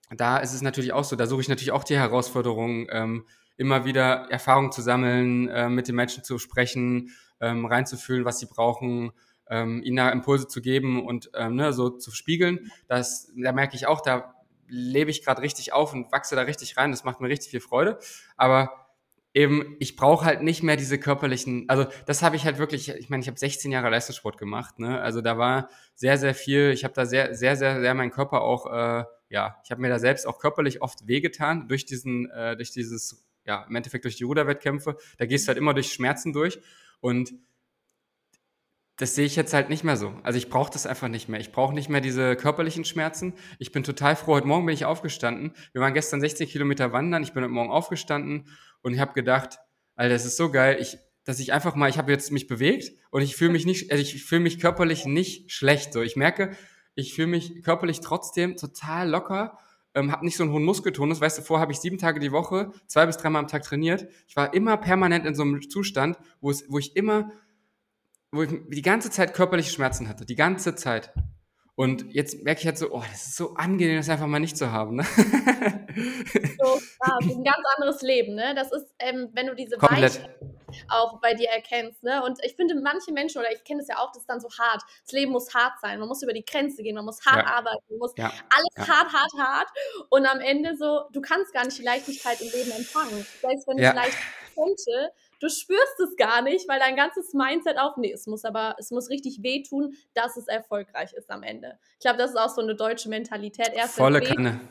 da 0.10 0.40
ist 0.40 0.54
es 0.54 0.64
natürlich 0.64 0.94
auch 0.94 1.04
so, 1.04 1.16
da 1.16 1.28
suche 1.28 1.42
ich 1.42 1.48
natürlich 1.48 1.72
auch 1.72 1.84
die 1.84 1.96
Herausforderungen, 1.96 2.88
ähm, 2.90 3.26
immer 3.56 3.86
wieder 3.86 4.32
Erfahrungen 4.32 4.72
zu 4.72 4.82
sammeln, 4.82 5.48
äh, 5.48 5.70
mit 5.70 5.88
den 5.88 5.96
Menschen 5.96 6.24
zu 6.24 6.40
sprechen, 6.40 7.12
ähm, 7.40 7.66
reinzufühlen, 7.68 8.26
was 8.26 8.40
sie 8.40 8.48
brauchen, 8.48 9.12
ähm, 9.48 9.84
ihnen 9.84 9.98
da 9.98 10.10
Impulse 10.10 10.48
zu 10.48 10.62
geben 10.62 11.06
und 11.06 11.30
ne, 11.34 11.72
so 11.74 11.90
zu 11.90 12.12
spiegeln. 12.12 12.72
Das, 12.88 13.32
da 13.36 13.52
merke 13.52 13.76
ich 13.76 13.86
auch, 13.86 14.02
da 14.02 14.34
lebe 14.68 15.12
ich 15.12 15.24
gerade 15.24 15.42
richtig 15.42 15.74
auf 15.74 15.94
und 15.94 16.12
wachse 16.12 16.36
da 16.36 16.44
richtig 16.44 16.78
rein. 16.78 16.92
Das 16.92 17.04
macht 17.04 17.20
mir 17.20 17.28
richtig 17.28 17.52
viel 17.52 17.60
Freude. 17.60 18.00
Aber 18.38 18.81
eben, 19.34 19.76
ich 19.80 19.96
brauche 19.96 20.26
halt 20.26 20.42
nicht 20.42 20.64
mehr 20.64 20.76
diese 20.76 21.00
körperlichen, 21.00 21.66
also 21.70 21.86
das 22.06 22.22
habe 22.22 22.36
ich 22.36 22.46
halt 22.46 22.58
wirklich, 22.58 22.90
ich 22.90 23.10
meine, 23.10 23.22
ich 23.22 23.28
habe 23.28 23.40
16 23.40 23.72
Jahre 23.72 23.90
Leistungssport 23.90 24.38
gemacht, 24.38 24.80
ne? 24.80 25.00
Also 25.02 25.22
da 25.22 25.38
war 25.38 25.70
sehr, 25.96 26.18
sehr 26.18 26.36
viel, 26.36 26.72
ich 26.72 26.84
habe 26.84 26.94
da 26.94 27.06
sehr, 27.06 27.34
sehr, 27.34 27.56
sehr, 27.56 27.80
sehr 27.80 27.94
meinen 27.94 28.12
Körper 28.12 28.42
auch, 28.42 28.66
äh, 28.66 29.06
ja, 29.30 29.58
ich 29.64 29.72
habe 29.72 29.82
mir 29.82 29.90
da 29.90 30.00
selbst 30.00 30.28
auch 30.28 30.40
körperlich 30.40 30.82
oft 30.82 31.08
wehgetan 31.08 31.68
durch 31.70 31.86
diesen, 31.86 32.30
äh, 32.32 32.56
durch 32.58 32.72
dieses, 32.72 33.26
ja, 33.46 33.66
im 33.68 33.76
Endeffekt 33.76 34.04
durch 34.04 34.18
die 34.18 34.26
Ruderwettkämpfe. 34.26 34.98
Da 35.18 35.26
gehst 35.26 35.46
du 35.46 35.50
halt 35.50 35.58
immer 35.58 35.74
durch 35.74 35.94
Schmerzen 35.94 36.34
durch 36.34 36.60
und 37.00 37.34
das 39.02 39.16
sehe 39.16 39.26
ich 39.26 39.36
jetzt 39.36 39.52
halt 39.56 39.70
nicht 39.70 39.84
mehr 39.84 39.98
so. 39.98 40.14
Also 40.22 40.38
ich 40.38 40.48
brauche 40.48 40.72
das 40.72 40.86
einfach 40.86 41.08
nicht 41.08 41.28
mehr. 41.28 41.40
Ich 41.40 41.52
brauche 41.52 41.74
nicht 41.74 41.90
mehr 41.90 42.02
diese 42.02 42.36
körperlichen 42.36 42.86
Schmerzen. 42.86 43.34
Ich 43.58 43.72
bin 43.72 43.84
total 43.84 44.16
froh. 44.16 44.34
Heute 44.34 44.46
Morgen 44.46 44.68
bin 44.68 44.76
ich 44.76 44.86
aufgestanden. 44.86 45.54
Wir 45.74 45.82
waren 45.82 45.96
gestern 45.96 46.22
16 46.22 46.48
Kilometer 46.48 46.94
wandern. 46.94 47.24
Ich 47.24 47.34
bin 47.34 47.42
heute 47.42 47.52
Morgen 47.52 47.72
aufgestanden 47.72 48.48
und 48.84 48.94
ich 48.94 49.00
habe 49.00 49.14
gedacht, 49.14 49.58
Alter, 49.96 50.14
das 50.14 50.26
ist 50.26 50.38
so 50.38 50.52
geil, 50.52 50.78
ich, 50.80 51.00
dass 51.24 51.40
ich 51.40 51.52
einfach 51.52 51.74
mal, 51.74 51.90
ich 51.90 51.98
habe 51.98 52.12
jetzt 52.12 52.32
mich 52.32 52.46
bewegt 52.46 52.92
und 53.10 53.24
ich 53.24 53.36
fühle 53.36 53.52
mich 53.52 53.66
nicht, 53.66 53.92
also 53.92 54.04
ich 54.04 54.24
fühle 54.24 54.42
mich 54.42 54.60
körperlich 54.60 55.08
nicht 55.08 55.52
schlecht. 55.52 55.94
So, 55.94 56.04
ich 56.04 56.16
merke, 56.16 56.52
ich 56.94 57.16
fühle 57.16 57.28
mich 57.28 57.64
körperlich 57.64 58.02
trotzdem 58.02 58.56
total 58.56 59.10
locker, 59.10 59.58
ähm, 59.96 60.12
habe 60.12 60.26
nicht 60.26 60.38
so 60.38 60.44
einen 60.44 60.52
hohen 60.52 60.64
Muskeltonus. 60.64 61.22
Weißt 61.22 61.40
du, 61.40 61.42
vorher 61.42 61.64
habe 61.64 61.72
ich 61.72 61.80
sieben 61.80 61.98
Tage 61.98 62.20
die 62.20 62.32
Woche, 62.32 62.72
zwei 62.86 63.08
bis 63.08 63.18
dreimal 63.18 63.42
am 63.42 63.48
Tag 63.48 63.64
trainiert. 63.64 64.06
Ich 64.28 64.36
war 64.36 64.54
immer 64.54 64.78
permanent 64.78 65.26
in 65.26 65.34
so 65.34 65.42
einem 65.42 65.68
Zustand, 65.68 66.20
wo 66.40 66.52
es, 66.52 66.66
wo 66.70 66.78
ich 66.78 66.96
immer, 66.96 67.32
wo 68.32 68.44
ich 68.44 68.52
die 68.70 68.82
ganze 68.82 69.10
Zeit 69.10 69.34
körperliche 69.34 69.72
Schmerzen 69.72 70.08
hatte, 70.08 70.26
die 70.26 70.36
ganze 70.36 70.76
Zeit. 70.76 71.14
Und 71.76 72.14
jetzt 72.14 72.44
merke 72.44 72.62
ich 72.62 72.68
halt 72.68 72.78
so, 72.78 72.92
oh, 72.92 73.04
das 73.12 73.28
ist 73.28 73.38
so 73.38 73.56
angenehm, 73.56 73.98
das 73.98 74.10
einfach 74.10 74.28
mal 74.28 74.40
nicht 74.40 74.58
zu 74.58 74.72
haben. 74.72 74.98
Ne? 74.98 75.06
So, 75.94 76.80
ja, 77.06 77.18
ein 77.22 77.44
ganz 77.44 77.66
anderes 77.76 78.02
Leben, 78.02 78.36
ne? 78.36 78.54
Das 78.56 78.72
ist, 78.72 78.86
ähm, 79.00 79.30
wenn 79.34 79.48
du 79.48 79.56
diese 79.56 79.78
Komplett. 79.78 80.30
auch 80.90 81.20
bei 81.20 81.34
dir 81.34 81.50
erkennst, 81.50 82.04
ne? 82.04 82.24
Und 82.24 82.40
ich 82.44 82.56
finde, 82.56 82.80
manche 82.80 83.12
Menschen, 83.12 83.40
oder 83.40 83.52
ich 83.52 83.64
kenne 83.64 83.82
es 83.82 83.88
ja 83.88 83.98
auch, 83.98 84.12
das 84.12 84.22
ist 84.22 84.30
dann 84.30 84.40
so 84.40 84.48
hart. 84.60 84.82
Das 85.04 85.12
Leben 85.12 85.32
muss 85.32 85.54
hart 85.54 85.74
sein. 85.82 86.00
Man 86.00 86.08
muss 86.08 86.22
über 86.22 86.34
die 86.34 86.46
Grenze 86.46 86.84
gehen, 86.84 86.96
man 86.96 87.06
muss 87.06 87.26
hart 87.26 87.46
ja. 87.46 87.54
arbeiten, 87.56 87.84
man 87.90 88.00
muss 88.00 88.14
ja. 88.16 88.32
alles 88.50 88.88
hart, 88.88 89.12
hart, 89.12 89.34
hart. 89.38 89.68
Und 90.10 90.26
am 90.26 90.40
Ende 90.40 90.78
so, 90.78 91.02
du 91.12 91.20
kannst 91.20 91.54
gar 91.54 91.66
nicht 91.66 91.78
die 91.78 91.84
Leichtigkeit 91.84 92.40
im 92.40 92.52
Leben 92.52 92.72
empfangen. 92.72 93.26
Selbst 93.42 93.68
wenn 93.68 93.78
ich 93.78 93.94
leicht 93.94 94.18
könnte, 94.56 95.12
du 95.42 95.50
spürst 95.50 96.00
es 96.00 96.16
gar 96.16 96.42
nicht, 96.42 96.70
weil 96.70 96.80
dein 96.80 96.96
ganzes 96.96 97.34
Mindset 97.34 97.78
auf, 97.78 97.98
nee, 97.98 98.12
es 98.12 98.28
muss 98.28 98.46
aber, 98.46 98.76
es 98.78 98.92
muss 98.92 99.10
richtig 99.10 99.44
wehtun, 99.44 99.94
dass 100.14 100.38
es 100.38 100.48
erfolgreich 100.48 101.14
ist 101.14 101.30
am 101.30 101.44
Ende. 101.44 101.78
Ich 101.94 102.02
glaube, 102.02 102.18
das 102.18 102.32
ist 102.32 102.38
auch 102.38 102.50
so 102.50 102.62
eine 102.62 102.76
deutsche 102.76 103.10
Mentalität. 103.10 103.72
Erst 103.74 103.96
Volle 103.96 104.22
Kanne. 104.22 104.62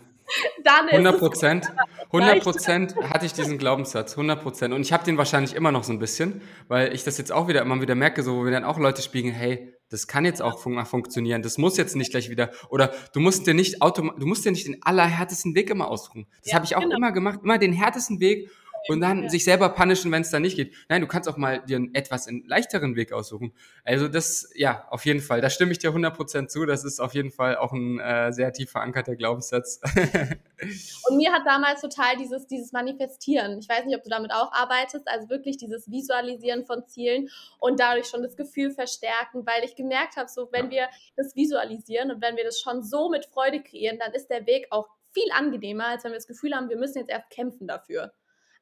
Dann 0.62 0.88
100 0.88 1.18
Prozent, 1.18 1.72
100 2.12 2.40
Prozent 2.40 2.94
hatte 2.96 3.26
ich 3.26 3.32
diesen 3.32 3.58
Glaubenssatz, 3.58 4.12
100 4.12 4.40
Prozent. 4.40 4.72
Und 4.72 4.82
ich 4.82 4.92
habe 4.92 5.04
den 5.04 5.18
wahrscheinlich 5.18 5.54
immer 5.56 5.72
noch 5.72 5.82
so 5.82 5.92
ein 5.92 5.98
bisschen, 5.98 6.40
weil 6.68 6.94
ich 6.94 7.02
das 7.02 7.18
jetzt 7.18 7.32
auch 7.32 7.48
wieder 7.48 7.62
immer 7.62 7.80
wieder 7.80 7.96
merke, 7.96 8.22
so 8.22 8.36
wo 8.36 8.44
wir 8.44 8.52
dann 8.52 8.62
auch 8.62 8.78
Leute 8.78 9.02
spiegeln, 9.02 9.34
hey, 9.34 9.74
das 9.88 10.06
kann 10.06 10.24
jetzt 10.24 10.40
auch 10.40 10.60
fun 10.60 10.84
funktionieren, 10.86 11.42
das 11.42 11.58
muss 11.58 11.76
jetzt 11.76 11.96
nicht 11.96 12.12
gleich 12.12 12.30
wieder, 12.30 12.50
oder 12.68 12.94
du 13.12 13.18
musst 13.18 13.48
dir 13.48 13.54
nicht 13.54 13.82
autom 13.82 14.12
du 14.16 14.24
musst 14.24 14.44
dir 14.44 14.52
nicht 14.52 14.68
den 14.68 14.80
allerhärtesten 14.82 15.56
Weg 15.56 15.68
immer 15.68 15.88
aussuchen. 15.88 16.28
Das 16.42 16.52
ja, 16.52 16.54
habe 16.54 16.64
ich 16.64 16.76
auch 16.76 16.82
genau. 16.82 16.96
immer 16.96 17.10
gemacht, 17.10 17.40
immer 17.42 17.58
den 17.58 17.72
härtesten 17.72 18.20
Weg 18.20 18.48
und 18.88 19.00
dann 19.00 19.24
ja. 19.24 19.28
sich 19.28 19.44
selber 19.44 19.68
punishen, 19.70 20.10
wenn 20.12 20.22
es 20.22 20.30
dann 20.30 20.42
nicht 20.42 20.56
geht. 20.56 20.74
Nein, 20.88 21.00
du 21.00 21.06
kannst 21.06 21.28
auch 21.28 21.36
mal 21.36 21.60
dir 21.64 21.76
einen 21.76 21.94
etwas 21.94 22.28
leichteren 22.46 22.96
Weg 22.96 23.12
aussuchen. 23.12 23.52
Also 23.84 24.08
das, 24.08 24.50
ja, 24.54 24.86
auf 24.90 25.04
jeden 25.04 25.20
Fall. 25.20 25.40
Da 25.40 25.50
stimme 25.50 25.72
ich 25.72 25.78
dir 25.78 25.90
100% 25.90 26.48
zu. 26.48 26.66
Das 26.66 26.84
ist 26.84 27.00
auf 27.00 27.14
jeden 27.14 27.30
Fall 27.30 27.56
auch 27.56 27.72
ein 27.72 28.00
äh, 28.00 28.32
sehr 28.32 28.52
tief 28.52 28.70
verankerter 28.70 29.16
Glaubenssatz. 29.16 29.80
und 31.08 31.16
mir 31.16 31.32
hat 31.32 31.42
damals 31.46 31.80
total 31.80 32.16
dieses, 32.16 32.46
dieses 32.46 32.72
Manifestieren. 32.72 33.58
Ich 33.58 33.68
weiß 33.68 33.84
nicht, 33.84 33.96
ob 33.96 34.02
du 34.02 34.10
damit 34.10 34.32
auch 34.32 34.52
arbeitest. 34.52 35.08
Also 35.08 35.28
wirklich 35.28 35.56
dieses 35.56 35.90
Visualisieren 35.90 36.64
von 36.64 36.86
Zielen 36.86 37.28
und 37.58 37.80
dadurch 37.80 38.06
schon 38.06 38.22
das 38.22 38.36
Gefühl 38.36 38.70
verstärken, 38.70 39.46
weil 39.46 39.64
ich 39.64 39.76
gemerkt 39.76 40.16
habe, 40.16 40.28
so 40.28 40.48
wenn 40.52 40.70
wir 40.70 40.88
das 41.16 41.34
visualisieren 41.36 42.10
und 42.10 42.22
wenn 42.22 42.36
wir 42.36 42.44
das 42.44 42.60
schon 42.60 42.82
so 42.82 43.10
mit 43.10 43.26
Freude 43.26 43.62
kreieren, 43.62 43.98
dann 43.98 44.12
ist 44.12 44.28
der 44.28 44.46
Weg 44.46 44.66
auch 44.70 44.88
viel 45.12 45.30
angenehmer, 45.32 45.86
als 45.86 46.04
wenn 46.04 46.12
wir 46.12 46.18
das 46.18 46.26
Gefühl 46.26 46.54
haben, 46.54 46.68
wir 46.68 46.76
müssen 46.76 46.98
jetzt 46.98 47.10
erst 47.10 47.30
kämpfen 47.30 47.66
dafür. 47.66 48.12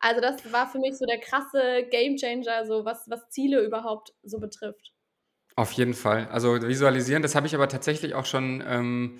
Also 0.00 0.20
das 0.20 0.52
war 0.52 0.68
für 0.68 0.78
mich 0.78 0.96
so 0.96 1.04
der 1.06 1.18
krasse 1.18 1.86
Gamechanger, 1.90 2.66
so 2.66 2.84
was, 2.84 3.08
was 3.08 3.28
Ziele 3.30 3.60
überhaupt 3.60 4.14
so 4.22 4.38
betrifft. 4.38 4.92
Auf 5.56 5.72
jeden 5.72 5.94
Fall. 5.94 6.28
Also 6.28 6.62
visualisieren, 6.62 7.22
das 7.22 7.34
habe 7.34 7.46
ich 7.48 7.54
aber 7.54 7.68
tatsächlich 7.68 8.14
auch 8.14 8.26
schon 8.26 8.62
ähm, 8.66 9.18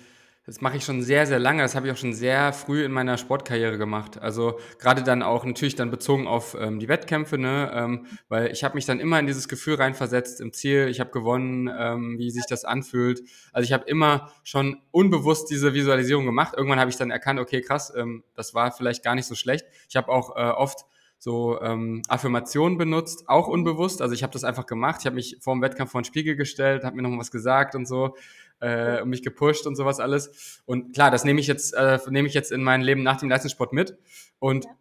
das 0.49 0.61
mache 0.61 0.77
ich 0.77 0.83
schon 0.83 1.03
sehr, 1.03 1.27
sehr 1.27 1.37
lange. 1.37 1.61
Das 1.61 1.75
habe 1.75 1.85
ich 1.85 1.93
auch 1.93 1.97
schon 1.97 2.13
sehr 2.13 2.53
früh 2.53 2.83
in 2.83 2.91
meiner 2.91 3.19
Sportkarriere 3.19 3.77
gemacht. 3.77 4.19
Also 4.19 4.59
gerade 4.79 5.03
dann 5.03 5.21
auch 5.21 5.45
natürlich 5.45 5.75
dann 5.75 5.91
bezogen 5.91 6.25
auf 6.25 6.57
ähm, 6.59 6.79
die 6.79 6.87
Wettkämpfe, 6.87 7.37
ne? 7.37 7.71
Ähm, 7.71 8.07
weil 8.29 8.51
ich 8.51 8.63
habe 8.63 8.73
mich 8.73 8.87
dann 8.87 8.99
immer 8.99 9.19
in 9.19 9.27
dieses 9.27 9.47
Gefühl 9.47 9.75
reinversetzt 9.75 10.41
im 10.41 10.51
Ziel. 10.51 10.87
Ich 10.87 10.99
habe 10.99 11.11
gewonnen, 11.11 11.69
ähm, 11.71 12.17
wie 12.17 12.31
sich 12.31 12.47
das 12.47 12.65
anfühlt. 12.65 13.21
Also 13.53 13.65
ich 13.65 13.73
habe 13.73 13.83
immer 13.85 14.31
schon 14.43 14.81
unbewusst 14.89 15.51
diese 15.51 15.75
Visualisierung 15.75 16.25
gemacht. 16.25 16.55
Irgendwann 16.57 16.79
habe 16.79 16.89
ich 16.89 16.97
dann 16.97 17.11
erkannt, 17.11 17.39
okay, 17.39 17.61
krass, 17.61 17.93
ähm, 17.95 18.23
das 18.33 18.55
war 18.55 18.71
vielleicht 18.71 19.03
gar 19.03 19.13
nicht 19.13 19.27
so 19.27 19.35
schlecht. 19.35 19.67
Ich 19.87 19.97
habe 19.97 20.09
auch 20.09 20.35
äh, 20.35 20.49
oft 20.49 20.85
so 21.19 21.61
ähm, 21.61 22.01
Affirmationen 22.07 22.79
benutzt, 22.79 23.25
auch 23.27 23.47
unbewusst. 23.47 24.01
Also 24.01 24.15
ich 24.15 24.23
habe 24.23 24.33
das 24.33 24.45
einfach 24.45 24.65
gemacht. 24.65 25.01
Ich 25.01 25.05
habe 25.05 25.17
mich 25.17 25.37
vor 25.41 25.53
dem 25.53 25.61
Wettkampf 25.61 25.91
vor 25.91 26.01
den 26.01 26.05
Spiegel 26.05 26.35
gestellt, 26.35 26.85
habe 26.85 26.95
mir 26.95 27.03
noch 27.03 27.15
was 27.19 27.29
gesagt 27.29 27.75
und 27.75 27.85
so 27.85 28.15
äh, 28.59 29.01
und 29.01 29.09
mich 29.09 29.23
gepusht 29.23 29.65
und 29.65 29.75
sowas 29.75 29.99
alles. 29.99 30.61
Und 30.65 30.93
klar, 30.93 31.11
das 31.11 31.23
nehme 31.23 31.39
ich 31.39 31.47
jetzt, 31.47 31.73
äh, 31.73 31.99
nehme 32.09 32.27
ich 32.27 32.33
jetzt 32.33 32.51
in 32.51 32.63
mein 32.63 32.81
Leben 32.81 33.03
nach 33.03 33.17
dem 33.17 33.29
Leistungssport 33.29 33.73
mit 33.73 33.97
und 34.39 34.65
ja. 34.65 34.71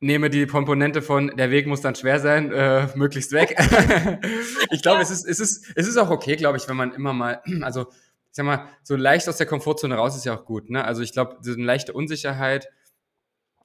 nehme 0.00 0.30
die 0.30 0.46
Komponente 0.46 1.02
von 1.02 1.36
der 1.36 1.50
Weg 1.50 1.66
muss 1.66 1.80
dann 1.80 1.94
schwer 1.94 2.20
sein, 2.20 2.52
äh, 2.52 2.88
möglichst 2.94 3.32
weg. 3.32 3.56
ich 4.70 4.82
glaube, 4.82 5.02
es 5.02 5.10
ist, 5.10 5.26
es 5.26 5.40
ist, 5.40 5.72
es 5.74 5.86
ist 5.86 5.96
auch 5.96 6.10
okay, 6.10 6.36
glaube 6.36 6.58
ich, 6.58 6.68
wenn 6.68 6.76
man 6.76 6.92
immer 6.92 7.12
mal, 7.12 7.42
also 7.62 7.86
ich 8.34 8.36
sag 8.36 8.46
mal, 8.46 8.68
so 8.82 8.96
leicht 8.96 9.28
aus 9.28 9.36
der 9.36 9.46
Komfortzone 9.46 9.94
raus 9.94 10.16
ist 10.16 10.24
ja 10.24 10.36
auch 10.36 10.44
gut. 10.44 10.68
Ne? 10.68 10.84
Also 10.84 11.02
ich 11.02 11.12
glaube, 11.12 11.36
so 11.40 11.52
eine 11.52 11.62
leichte 11.62 11.92
Unsicherheit, 11.92 12.68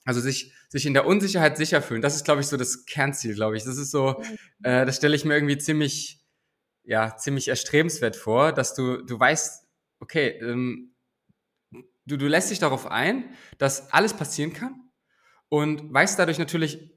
also 0.05 0.21
sich, 0.21 0.53
sich 0.69 0.85
in 0.85 0.93
der 0.93 1.07
Unsicherheit 1.07 1.57
sicher 1.57 1.81
fühlen, 1.81 2.03
das 2.03 2.15
ist, 2.15 2.23
glaube 2.23 2.41
ich, 2.41 2.47
so 2.47 2.55
das 2.55 2.85
Kernziel, 2.85 3.33
glaube 3.33 3.57
ich. 3.57 3.63
Das 3.63 3.77
ist 3.77 3.89
so, 3.89 4.21
äh, 4.61 4.85
das 4.85 4.97
stelle 4.97 5.15
ich 5.15 5.25
mir 5.25 5.33
irgendwie 5.33 5.57
ziemlich 5.57 6.18
ja, 6.89 7.15
ziemlich 7.15 7.47
erstrebenswert 7.47 8.15
vor, 8.15 8.51
dass 8.51 8.73
du, 8.73 9.03
du 9.03 9.19
weißt, 9.19 9.63
okay, 9.99 10.39
ähm, 10.41 10.95
du, 12.07 12.17
du 12.17 12.27
lässt 12.27 12.49
dich 12.49 12.57
darauf 12.57 12.87
ein, 12.87 13.29
dass 13.59 13.93
alles 13.93 14.15
passieren 14.15 14.53
kann 14.53 14.89
und 15.49 15.93
weißt 15.93 16.17
dadurch 16.17 16.39
natürlich 16.39 16.91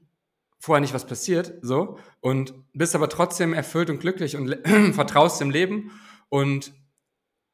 vorher 0.59 0.81
nicht, 0.81 0.95
was 0.95 1.05
passiert, 1.05 1.53
so, 1.61 1.99
und 2.21 2.55
bist 2.73 2.95
aber 2.95 3.07
trotzdem 3.07 3.53
erfüllt 3.53 3.91
und 3.91 3.99
glücklich 3.99 4.35
und 4.35 4.57
vertraust 4.95 5.39
dem 5.39 5.51
Leben 5.51 5.91
und 6.27 6.73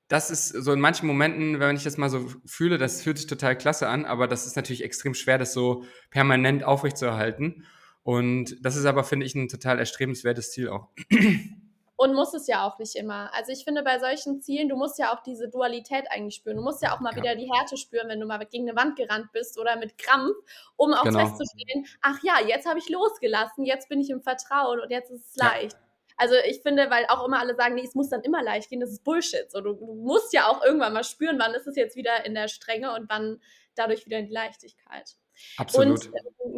das 0.08 0.32
ist 0.32 0.48
so 0.48 0.72
in 0.72 0.80
manchen 0.80 1.08
Momenten, 1.08 1.60
wenn 1.60 1.76
ich 1.76 1.84
das 1.84 1.98
mal 1.98 2.10
so 2.10 2.26
fühle, 2.46 2.78
das 2.78 3.02
fühlt 3.02 3.18
sich 3.18 3.28
total 3.28 3.58
klasse 3.58 3.90
an, 3.90 4.06
aber 4.06 4.30
das 4.30 4.48
ist 4.48 4.56
natürlich 4.56 4.86
extrem 4.86 5.14
schwer, 5.14 5.38
das 5.38 5.52
so 5.52 5.84
permanent 6.10 6.64
aufrechtzuerhalten. 6.64 7.66
Und 8.02 8.66
das 8.66 8.76
ist 8.76 8.86
aber, 8.86 9.04
finde 9.04 9.28
ich, 9.28 9.36
ein 9.36 9.50
total 9.50 9.78
erstrebenswertes 9.78 10.52
Ziel 10.52 10.70
auch. 10.70 10.88
Und 12.02 12.14
muss 12.14 12.34
es 12.34 12.48
ja 12.48 12.66
auch 12.66 12.80
nicht 12.80 12.96
immer. 12.96 13.30
Also 13.34 13.52
ich 13.52 13.66
finde, 13.66 13.84
bei 13.84 14.00
solchen 14.00 14.42
Zielen, 14.42 14.70
du 14.70 14.78
musst 14.78 14.98
ja 15.00 15.14
auch 15.14 15.22
diese 15.22 15.50
Dualität 15.50 16.06
eigentlich 16.10 16.36
spüren. 16.36 16.56
Du 16.56 16.64
musst 16.64 16.82
ja 16.82 16.96
auch 16.96 17.02
mal 17.02 17.12
ja. 17.12 17.18
wieder 17.18 17.36
die 17.36 17.52
Härte 17.52 17.76
spüren, 17.76 18.08
wenn 18.08 18.22
du 18.22 18.26
mal 18.26 18.38
gegen 18.46 18.70
eine 18.70 18.80
Wand 18.80 18.96
gerannt 18.96 19.34
bist 19.34 19.60
oder 19.60 19.76
mit 19.76 19.98
Krampf, 19.98 20.34
um 20.78 20.94
auch 20.94 21.04
genau. 21.04 21.20
festzustellen, 21.20 21.86
ach 22.02 22.18
ja, 22.24 22.36
jetzt 22.48 22.66
habe 22.66 22.80
ich 22.80 22.88
losgelassen, 22.88 23.66
jetzt 23.66 23.90
bin 23.90 24.00
ich 24.00 24.10
im 24.12 24.22
Vertrauen 24.22 24.80
und 24.80 24.92
jetzt 24.92 25.12
ist 25.12 25.32
es 25.32 25.36
leicht. 25.36 25.74
Ja. 25.74 25.80
Also 26.16 26.36
ich 26.48 26.62
finde, 26.62 26.90
weil 26.90 27.06
auch 27.10 27.28
immer 27.28 27.42
alle 27.42 27.54
sagen, 27.56 27.76
nee, 27.76 27.84
es 27.84 27.96
muss 27.96 28.08
dann 28.08 28.22
immer 28.22 28.42
leicht 28.44 28.70
gehen, 28.70 28.80
das 28.80 28.92
ist 28.92 29.04
Bullshit. 29.04 29.52
So, 29.52 29.60
du, 29.60 29.74
du 29.74 29.94
musst 29.96 30.32
ja 30.32 30.48
auch 30.48 30.64
irgendwann 30.64 30.94
mal 30.94 31.04
spüren, 31.04 31.38
wann 31.38 31.54
ist 31.54 31.68
es 31.68 31.76
jetzt 31.76 31.98
wieder 31.98 32.26
in 32.26 32.34
der 32.34 32.48
Strenge 32.48 32.94
und 32.94 33.10
wann 33.10 33.42
dadurch 33.76 34.06
wieder 34.06 34.20
in 34.20 34.28
die 34.28 34.34
Leichtigkeit. 34.34 35.18
Absolut. 35.58 36.06
Und 36.06 36.14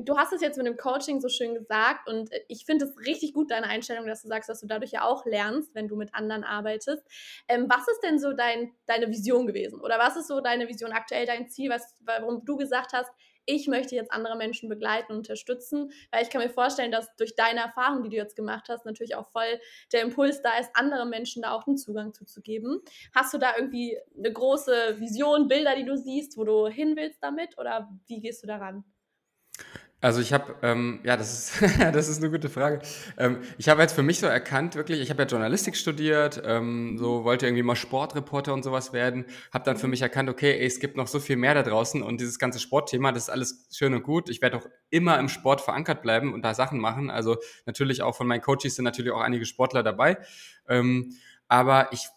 du 0.07 0.17
hast 0.17 0.33
es 0.33 0.41
jetzt 0.41 0.57
mit 0.57 0.67
dem 0.67 0.77
Coaching 0.77 1.21
so 1.21 1.29
schön 1.29 1.53
gesagt 1.53 2.07
und 2.07 2.31
äh, 2.31 2.41
ich 2.47 2.65
finde 2.65 2.85
es 2.85 2.97
richtig 3.05 3.33
gut, 3.33 3.51
deine 3.51 3.67
Einstellung, 3.67 4.07
dass 4.07 4.21
du 4.21 4.27
sagst, 4.27 4.49
dass 4.49 4.61
du 4.61 4.67
dadurch 4.67 4.91
ja 4.91 5.03
auch 5.03 5.25
lernst, 5.25 5.73
wenn 5.75 5.87
du 5.87 5.95
mit 5.95 6.13
anderen 6.13 6.43
arbeitest. 6.43 7.03
Ähm, 7.47 7.67
was 7.69 7.87
ist 7.87 8.01
denn 8.03 8.19
so 8.19 8.33
dein, 8.33 8.73
deine 8.85 9.09
Vision 9.09 9.47
gewesen? 9.47 9.79
Oder 9.81 9.99
was 9.99 10.15
ist 10.15 10.27
so 10.27 10.41
deine 10.41 10.67
Vision 10.67 10.91
aktuell, 10.91 11.25
dein 11.25 11.49
Ziel, 11.49 11.69
was, 11.69 11.95
warum 12.01 12.45
du 12.45 12.57
gesagt 12.57 12.93
hast, 12.93 13.11
ich 13.45 13.67
möchte 13.67 13.95
jetzt 13.95 14.11
andere 14.11 14.37
Menschen 14.37 14.69
begleiten 14.69 15.11
und 15.11 15.19
unterstützen, 15.19 15.91
weil 16.11 16.23
ich 16.23 16.29
kann 16.29 16.41
mir 16.41 16.49
vorstellen, 16.49 16.91
dass 16.91 17.15
durch 17.15 17.35
deine 17.35 17.61
Erfahrung, 17.61 18.03
die 18.03 18.09
du 18.09 18.15
jetzt 18.15 18.35
gemacht 18.35 18.67
hast, 18.69 18.85
natürlich 18.85 19.15
auch 19.15 19.27
voll 19.31 19.59
der 19.91 20.01
Impuls 20.03 20.41
da 20.41 20.57
ist, 20.59 20.69
andere 20.73 21.05
Menschen 21.05 21.41
da 21.41 21.51
auch 21.51 21.67
einen 21.67 21.77
Zugang 21.77 22.13
zuzugeben. 22.13 22.81
Hast 23.13 23.33
du 23.33 23.37
da 23.37 23.55
irgendwie 23.57 23.97
eine 24.17 24.31
große 24.31 24.99
Vision, 24.99 25.47
Bilder, 25.47 25.75
die 25.75 25.85
du 25.85 25.97
siehst, 25.97 26.37
wo 26.37 26.43
du 26.43 26.67
hin 26.67 26.95
willst 26.95 27.21
damit 27.23 27.57
oder 27.57 27.89
wie 28.07 28.21
gehst 28.21 28.43
du 28.43 28.47
daran? 28.47 28.83
Also 30.03 30.19
ich 30.19 30.33
habe, 30.33 30.55
ähm, 30.63 30.99
ja, 31.03 31.15
das 31.15 31.31
ist, 31.61 31.61
das 31.93 32.09
ist 32.09 32.17
eine 32.21 32.31
gute 32.31 32.49
Frage. 32.49 32.81
Ähm, 33.17 33.37
ich 33.59 33.69
habe 33.69 33.83
jetzt 33.83 33.93
für 33.93 34.01
mich 34.01 34.19
so 34.19 34.25
erkannt, 34.25 34.75
wirklich, 34.75 34.99
ich 34.99 35.11
habe 35.11 35.21
ja 35.21 35.27
Journalistik 35.27 35.77
studiert, 35.77 36.41
ähm, 36.43 36.97
so 36.97 37.23
wollte 37.23 37.45
irgendwie 37.45 37.61
mal 37.61 37.75
Sportreporter 37.75 38.51
und 38.51 38.63
sowas 38.63 38.93
werden, 38.93 39.25
habe 39.53 39.63
dann 39.63 39.77
für 39.77 39.87
mich 39.87 40.01
erkannt, 40.01 40.27
okay, 40.27 40.53
ey, 40.59 40.65
es 40.65 40.79
gibt 40.79 40.97
noch 40.97 41.05
so 41.07 41.19
viel 41.19 41.37
mehr 41.37 41.53
da 41.53 41.61
draußen 41.61 42.01
und 42.01 42.19
dieses 42.19 42.39
ganze 42.39 42.59
Sportthema, 42.59 43.11
das 43.11 43.23
ist 43.23 43.29
alles 43.29 43.67
schön 43.71 43.93
und 43.93 44.01
gut. 44.01 44.29
Ich 44.29 44.41
werde 44.41 44.57
auch 44.57 44.65
immer 44.89 45.19
im 45.19 45.29
Sport 45.29 45.61
verankert 45.61 46.01
bleiben 46.01 46.33
und 46.33 46.41
da 46.41 46.55
Sachen 46.55 46.79
machen. 46.79 47.11
Also 47.11 47.37
natürlich 47.67 48.01
auch 48.01 48.15
von 48.15 48.25
meinen 48.25 48.41
Coaches 48.41 48.75
sind 48.75 48.85
natürlich 48.85 49.11
auch 49.11 49.21
einige 49.21 49.45
Sportler 49.45 49.83
dabei. 49.83 50.17
Ähm, 50.67 51.13
aber 51.47 51.89
ich 51.91 52.07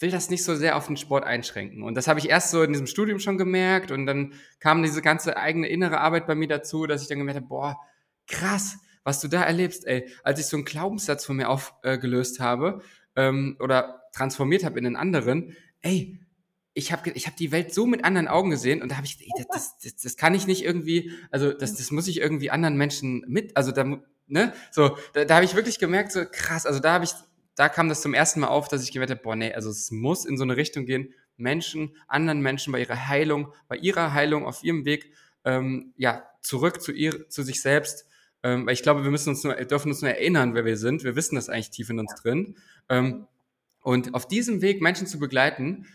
will 0.00 0.10
das 0.10 0.30
nicht 0.30 0.44
so 0.44 0.54
sehr 0.54 0.76
auf 0.76 0.86
den 0.86 0.96
Sport 0.96 1.24
einschränken. 1.24 1.82
Und 1.82 1.94
das 1.94 2.06
habe 2.06 2.20
ich 2.20 2.28
erst 2.28 2.50
so 2.50 2.62
in 2.62 2.72
diesem 2.72 2.86
Studium 2.86 3.18
schon 3.18 3.38
gemerkt 3.38 3.90
und 3.90 4.06
dann 4.06 4.32
kam 4.60 4.82
diese 4.82 5.02
ganze 5.02 5.36
eigene 5.36 5.68
innere 5.68 6.00
Arbeit 6.00 6.26
bei 6.26 6.34
mir 6.34 6.48
dazu, 6.48 6.86
dass 6.86 7.02
ich 7.02 7.08
dann 7.08 7.18
gemerkt 7.18 7.40
habe, 7.40 7.48
boah, 7.48 7.76
krass, 8.26 8.78
was 9.02 9.20
du 9.20 9.28
da 9.28 9.42
erlebst, 9.42 9.86
ey. 9.86 10.08
Als 10.22 10.38
ich 10.38 10.46
so 10.46 10.56
einen 10.56 10.64
Glaubenssatz 10.64 11.24
von 11.24 11.36
mir 11.36 11.48
aufgelöst 11.48 12.40
äh, 12.40 12.42
habe 12.42 12.82
ähm, 13.16 13.56
oder 13.58 14.02
transformiert 14.12 14.64
habe 14.64 14.78
in 14.78 14.86
einen 14.86 14.96
anderen, 14.96 15.56
ey, 15.82 16.20
ich 16.74 16.92
habe 16.92 17.10
ich 17.10 17.26
hab 17.26 17.36
die 17.36 17.50
Welt 17.50 17.74
so 17.74 17.86
mit 17.86 18.04
anderen 18.04 18.28
Augen 18.28 18.50
gesehen 18.50 18.82
und 18.82 18.92
da 18.92 18.96
habe 18.96 19.06
ich, 19.06 19.18
ey, 19.20 19.44
das, 19.50 19.78
das, 19.78 19.96
das 19.96 20.16
kann 20.16 20.34
ich 20.34 20.46
nicht 20.46 20.62
irgendwie, 20.62 21.10
also 21.32 21.52
das, 21.52 21.74
das 21.74 21.90
muss 21.90 22.06
ich 22.06 22.20
irgendwie 22.20 22.50
anderen 22.50 22.76
Menschen 22.76 23.24
mit, 23.26 23.56
also 23.56 23.72
da, 23.72 23.84
ne, 24.28 24.52
so, 24.70 24.96
da, 25.12 25.24
da 25.24 25.36
habe 25.36 25.44
ich 25.44 25.56
wirklich 25.56 25.80
gemerkt, 25.80 26.12
so 26.12 26.24
krass, 26.30 26.66
also 26.66 26.78
da 26.78 26.92
habe 26.92 27.04
ich 27.04 27.10
da 27.58 27.68
kam 27.68 27.88
das 27.88 28.02
zum 28.02 28.14
ersten 28.14 28.38
Mal 28.40 28.48
auf, 28.48 28.68
dass 28.68 28.84
ich 28.84 28.92
gemerkt 28.92 29.10
habe, 29.10 29.20
boah, 29.20 29.34
nee, 29.34 29.52
also 29.52 29.68
es 29.68 29.90
muss 29.90 30.24
in 30.24 30.36
so 30.36 30.44
eine 30.44 30.56
Richtung 30.56 30.86
gehen, 30.86 31.12
Menschen, 31.36 31.96
anderen 32.06 32.40
Menschen 32.40 32.72
bei 32.72 32.80
ihrer 32.80 33.08
Heilung, 33.08 33.52
bei 33.66 33.76
ihrer 33.76 34.12
Heilung 34.14 34.46
auf 34.46 34.62
ihrem 34.62 34.84
Weg, 34.84 35.12
ähm, 35.44 35.92
ja, 35.96 36.22
zurück 36.40 36.80
zu 36.80 36.92
ihr, 36.92 37.28
zu 37.28 37.42
sich 37.42 37.60
selbst. 37.60 38.06
Ähm, 38.44 38.64
weil 38.64 38.74
ich 38.74 38.84
glaube, 38.84 39.02
wir 39.02 39.10
müssen 39.10 39.30
uns 39.30 39.42
nur, 39.42 39.54
dürfen 39.54 39.88
uns 39.88 40.02
nur 40.02 40.10
erinnern, 40.12 40.54
wer 40.54 40.64
wir 40.64 40.76
sind. 40.76 41.02
Wir 41.02 41.16
wissen 41.16 41.34
das 41.34 41.48
eigentlich 41.48 41.70
tief 41.70 41.90
in 41.90 41.98
uns 41.98 42.14
drin. 42.22 42.56
Ähm, 42.88 43.26
und 43.82 44.14
auf 44.14 44.28
diesem 44.28 44.62
Weg 44.62 44.80
Menschen 44.80 45.08
zu 45.08 45.18
begleiten, 45.18 45.86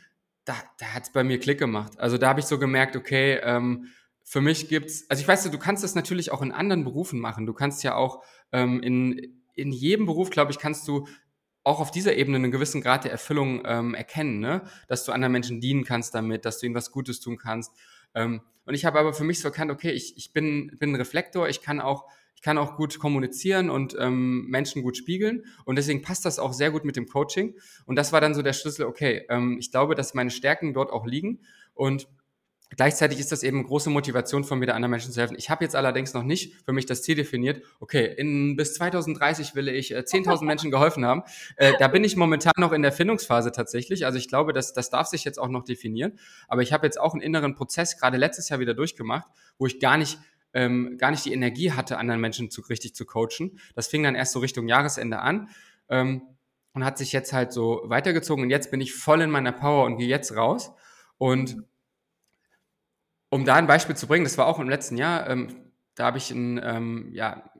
da, 0.43 0.55
da 0.79 0.87
hat 0.87 1.03
es 1.03 1.11
bei 1.13 1.23
mir 1.23 1.39
Klick 1.39 1.59
gemacht. 1.59 1.97
Also 1.97 2.17
da 2.17 2.27
habe 2.27 2.41
ich 2.41 2.45
so 2.45 2.59
gemerkt, 2.59 2.97
okay, 2.97 3.39
ähm, 3.41 3.87
für 4.25 4.41
mich 4.41 4.67
gibt's, 4.67 5.05
also 5.09 5.21
ich 5.21 5.27
weiß, 5.27 5.49
du 5.49 5.57
kannst 5.57 5.83
das 5.85 5.95
natürlich 5.95 6.31
auch 6.31 6.41
in 6.41 6.51
anderen 6.51 6.83
Berufen 6.83 7.19
machen. 7.19 7.45
Du 7.45 7.53
kannst 7.53 7.83
ja 7.83 7.95
auch 7.95 8.21
ähm, 8.51 8.81
in, 8.81 9.41
in 9.53 9.71
jedem 9.71 10.05
Beruf, 10.05 10.29
glaube 10.29 10.51
ich, 10.51 10.59
kannst 10.59 10.87
du 10.87 11.07
auch 11.63 11.79
auf 11.79 11.91
dieser 11.91 12.15
Ebene 12.15 12.37
einen 12.37 12.51
gewissen 12.51 12.81
Grad 12.81 13.05
der 13.05 13.11
Erfüllung 13.11 13.63
ähm, 13.65 13.93
erkennen, 13.93 14.39
ne? 14.39 14.63
dass 14.87 15.05
du 15.05 15.11
anderen 15.11 15.31
Menschen 15.31 15.61
dienen 15.61 15.83
kannst 15.83 16.13
damit, 16.13 16.45
dass 16.45 16.59
du 16.59 16.65
ihnen 16.65 16.75
was 16.75 16.91
Gutes 16.91 17.19
tun 17.19 17.37
kannst. 17.37 17.71
Ähm, 18.13 18.41
und 18.65 18.73
ich 18.73 18.85
habe 18.85 18.99
aber 18.99 19.13
für 19.13 19.23
mich 19.23 19.39
so 19.39 19.47
erkannt, 19.47 19.71
okay, 19.71 19.91
ich, 19.91 20.17
ich 20.17 20.33
bin, 20.33 20.75
bin 20.77 20.91
ein 20.91 20.95
Reflektor, 20.95 21.47
ich 21.47 21.61
kann 21.61 21.79
auch, 21.79 22.05
ich 22.35 22.41
kann 22.41 22.57
auch 22.57 22.75
gut 22.75 22.99
kommunizieren 22.99 23.69
und 23.69 23.95
ähm, 23.99 24.47
Menschen 24.47 24.83
gut 24.83 24.97
spiegeln. 24.97 25.45
Und 25.65 25.77
deswegen 25.77 26.01
passt 26.01 26.25
das 26.25 26.39
auch 26.39 26.53
sehr 26.53 26.71
gut 26.71 26.83
mit 26.83 26.95
dem 26.95 27.07
Coaching. 27.07 27.55
Und 27.85 27.95
das 27.95 28.11
war 28.11 28.19
dann 28.19 28.35
so 28.35 28.41
der 28.41 28.53
Schlüssel, 28.53 28.85
okay, 28.85 29.25
ähm, 29.29 29.57
ich 29.59 29.71
glaube, 29.71 29.95
dass 29.95 30.13
meine 30.13 30.31
Stärken 30.31 30.73
dort 30.73 30.91
auch 30.91 31.05
liegen. 31.05 31.41
Und 31.73 32.07
Gleichzeitig 32.75 33.19
ist 33.19 33.31
das 33.31 33.43
eben 33.43 33.63
große 33.63 33.89
Motivation 33.89 34.43
von 34.43 34.59
mir, 34.59 34.67
der 34.67 34.75
anderen 34.75 34.91
Menschen 34.91 35.11
zu 35.11 35.19
helfen. 35.19 35.35
Ich 35.37 35.49
habe 35.49 35.63
jetzt 35.63 35.75
allerdings 35.75 36.13
noch 36.13 36.23
nicht 36.23 36.55
für 36.65 36.73
mich 36.73 36.85
das 36.85 37.03
Ziel 37.03 37.15
definiert, 37.15 37.61
okay, 37.79 38.13
in, 38.17 38.55
bis 38.55 38.73
2030 38.75 39.55
will 39.55 39.67
ich 39.67 39.93
äh, 39.93 39.99
10.000 39.99 40.43
Menschen 40.43 40.71
geholfen 40.71 41.05
haben. 41.05 41.23
Äh, 41.55 41.73
da 41.79 41.87
bin 41.87 42.03
ich 42.03 42.15
momentan 42.15 42.53
noch 42.57 42.71
in 42.71 42.81
der 42.81 42.91
Findungsphase 42.91 43.51
tatsächlich. 43.51 44.05
Also 44.05 44.17
ich 44.17 44.27
glaube, 44.27 44.53
das, 44.53 44.73
das 44.73 44.89
darf 44.89 45.07
sich 45.07 45.23
jetzt 45.23 45.39
auch 45.39 45.49
noch 45.49 45.63
definieren. 45.63 46.19
Aber 46.47 46.61
ich 46.61 46.73
habe 46.73 46.85
jetzt 46.85 46.99
auch 46.99 47.13
einen 47.13 47.21
inneren 47.21 47.55
Prozess 47.55 47.97
gerade 47.97 48.17
letztes 48.17 48.49
Jahr 48.49 48.59
wieder 48.59 48.73
durchgemacht, 48.73 49.27
wo 49.57 49.65
ich 49.65 49.79
gar 49.79 49.97
nicht 49.97 50.17
ähm, 50.55 50.99
gar 50.99 51.09
nicht 51.09 51.25
die 51.25 51.33
Energie 51.33 51.71
hatte, 51.71 51.97
anderen 51.97 52.21
Menschen 52.21 52.51
zu, 52.51 52.61
richtig 52.61 52.93
zu 52.93 53.05
coachen. 53.05 53.59
Das 53.73 53.87
fing 53.87 54.03
dann 54.03 54.13
erst 54.13 54.33
so 54.33 54.39
Richtung 54.39 54.67
Jahresende 54.67 55.19
an. 55.19 55.49
Ähm, 55.89 56.21
und 56.73 56.83
hat 56.83 56.97
sich 56.97 57.11
jetzt 57.11 57.33
halt 57.33 57.53
so 57.53 57.83
weitergezogen 57.85 58.43
und 58.43 58.49
jetzt 58.49 58.71
bin 58.71 58.81
ich 58.81 58.93
voll 58.93 59.21
in 59.21 59.29
meiner 59.29 59.51
Power 59.51 59.85
und 59.85 59.97
gehe 59.97 60.07
jetzt 60.07 60.35
raus 60.35 60.71
und 61.17 61.63
um 63.33 63.45
da 63.45 63.55
ein 63.55 63.65
Beispiel 63.65 63.95
zu 63.95 64.05
bringen, 64.05 64.25
das 64.25 64.37
war 64.37 64.45
auch 64.45 64.59
im 64.59 64.69
letzten 64.69 64.95
Jahr, 64.95 65.27
ähm, 65.27 65.71
da 65.95 66.05
habe 66.05 66.19
ich 66.19 66.31
einen, 66.31 66.61
ähm, 66.63 67.09
ja, 67.13 67.51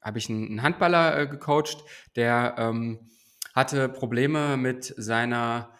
habe 0.00 0.18
ich 0.18 0.30
einen 0.30 0.62
Handballer 0.62 1.18
äh, 1.18 1.26
gecoacht, 1.26 1.78
der 2.14 2.54
ähm, 2.56 3.00
hatte 3.52 3.88
Probleme 3.88 4.56
mit 4.56 4.94
seiner, 4.96 5.74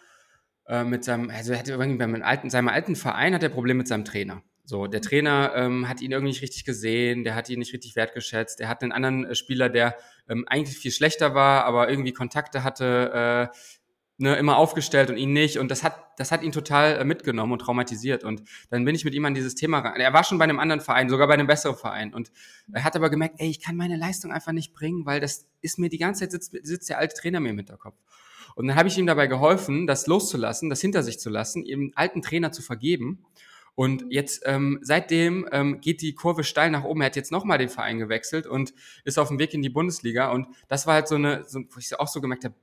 äh, 0.67 0.83
mit 0.83 1.05
seinem, 1.05 1.29
also 1.29 1.53
er 1.53 1.59
hatte 1.59 1.71
irgendwie 1.71 1.97
beim 1.97 2.21
alten, 2.21 2.49
seinem 2.49 2.67
alten 2.67 2.97
Verein 2.97 3.33
hat 3.33 3.43
er 3.43 3.49
Probleme 3.49 3.77
mit 3.77 3.87
seinem 3.87 4.03
Trainer. 4.03 4.43
So, 4.65 4.87
der 4.87 5.01
Trainer 5.01 5.53
ähm, 5.55 5.87
hat 5.87 6.01
ihn 6.01 6.11
irgendwie 6.11 6.31
nicht 6.31 6.41
richtig 6.41 6.65
gesehen, 6.65 7.23
der 7.23 7.35
hat 7.35 7.49
ihn 7.49 7.59
nicht 7.59 7.71
richtig 7.71 7.95
wertgeschätzt, 7.95 8.59
der 8.59 8.67
hat 8.67 8.83
einen 8.83 8.91
anderen 8.91 9.23
äh, 9.23 9.35
Spieler, 9.35 9.69
der 9.69 9.95
ähm, 10.27 10.43
eigentlich 10.49 10.77
viel 10.77 10.91
schlechter 10.91 11.33
war, 11.33 11.63
aber 11.63 11.89
irgendwie 11.89 12.11
Kontakte 12.11 12.65
hatte, 12.65 13.49
äh, 13.53 13.57
ne, 14.17 14.35
immer 14.35 14.57
aufgestellt 14.57 15.09
und 15.09 15.17
ihn 15.17 15.33
nicht. 15.33 15.57
Und 15.57 15.69
das 15.69 15.83
hat, 15.83 15.97
das 16.17 16.31
hat 16.31 16.43
ihn 16.43 16.51
total 16.51 16.97
äh, 16.97 17.03
mitgenommen 17.03 17.53
und 17.53 17.59
traumatisiert. 17.59 18.23
Und 18.23 18.43
dann 18.69 18.85
bin 18.85 18.95
ich 18.95 19.05
mit 19.05 19.13
ihm 19.13 19.25
an 19.25 19.33
dieses 19.33 19.55
Thema 19.55 19.79
rein. 19.79 19.99
Er 19.99 20.13
war 20.13 20.23
schon 20.23 20.37
bei 20.37 20.43
einem 20.43 20.59
anderen 20.59 20.81
Verein, 20.81 21.09
sogar 21.09 21.27
bei 21.27 21.35
einem 21.35 21.47
besseren 21.47 21.75
Verein. 21.75 22.13
Und 22.13 22.31
er 22.71 22.83
hat 22.83 22.95
aber 22.95 23.09
gemerkt, 23.09 23.35
ey, 23.37 23.49
ich 23.49 23.61
kann 23.61 23.75
meine 23.75 23.97
Leistung 23.97 24.31
einfach 24.31 24.51
nicht 24.51 24.73
bringen, 24.73 25.05
weil 25.05 25.19
das 25.19 25.47
ist 25.61 25.79
mir 25.79 25.89
die 25.89 25.97
ganze 25.97 26.21
Zeit 26.21 26.31
sitzt, 26.31 26.55
sitzt 26.65 26.89
der 26.89 26.97
alte 26.97 27.15
Trainer 27.15 27.39
mir 27.39 27.49
im 27.49 27.57
Hinterkopf. 27.57 27.97
Und 28.55 28.67
dann 28.67 28.75
habe 28.75 28.87
ich 28.87 28.97
ihm 28.97 29.05
dabei 29.05 29.27
geholfen, 29.27 29.85
das 29.85 30.07
loszulassen, 30.07 30.69
das 30.69 30.81
hinter 30.81 31.03
sich 31.03 31.19
zu 31.19 31.29
lassen, 31.29 31.63
ihm 31.63 31.91
alten 31.95 32.23
Trainer 32.23 32.51
zu 32.51 32.63
vergeben. 32.63 33.23
Und 33.75 34.05
jetzt 34.09 34.41
ähm, 34.45 34.79
seitdem 34.81 35.47
ähm, 35.51 35.79
geht 35.81 36.01
die 36.01 36.15
Kurve 36.15 36.43
steil 36.43 36.71
nach 36.71 36.83
oben. 36.83 37.01
Er 37.01 37.05
hat 37.05 37.15
jetzt 37.15 37.31
nochmal 37.31 37.59
den 37.59 37.69
Verein 37.69 37.99
gewechselt 37.99 38.47
und 38.47 38.73
ist 39.03 39.19
auf 39.19 39.27
dem 39.27 39.37
Weg 39.37 39.53
in 39.53 39.61
die 39.61 39.69
Bundesliga. 39.69 40.31
Und 40.31 40.47
das 40.67 40.87
war 40.87 40.95
halt 40.95 41.07
so 41.07 41.13
eine, 41.13 41.43
so, 41.47 41.59
wo 41.59 41.77
ich 41.77 41.99
auch 41.99 42.07
so 42.07 42.19
gemerkt 42.19 42.45
habe, 42.45 42.55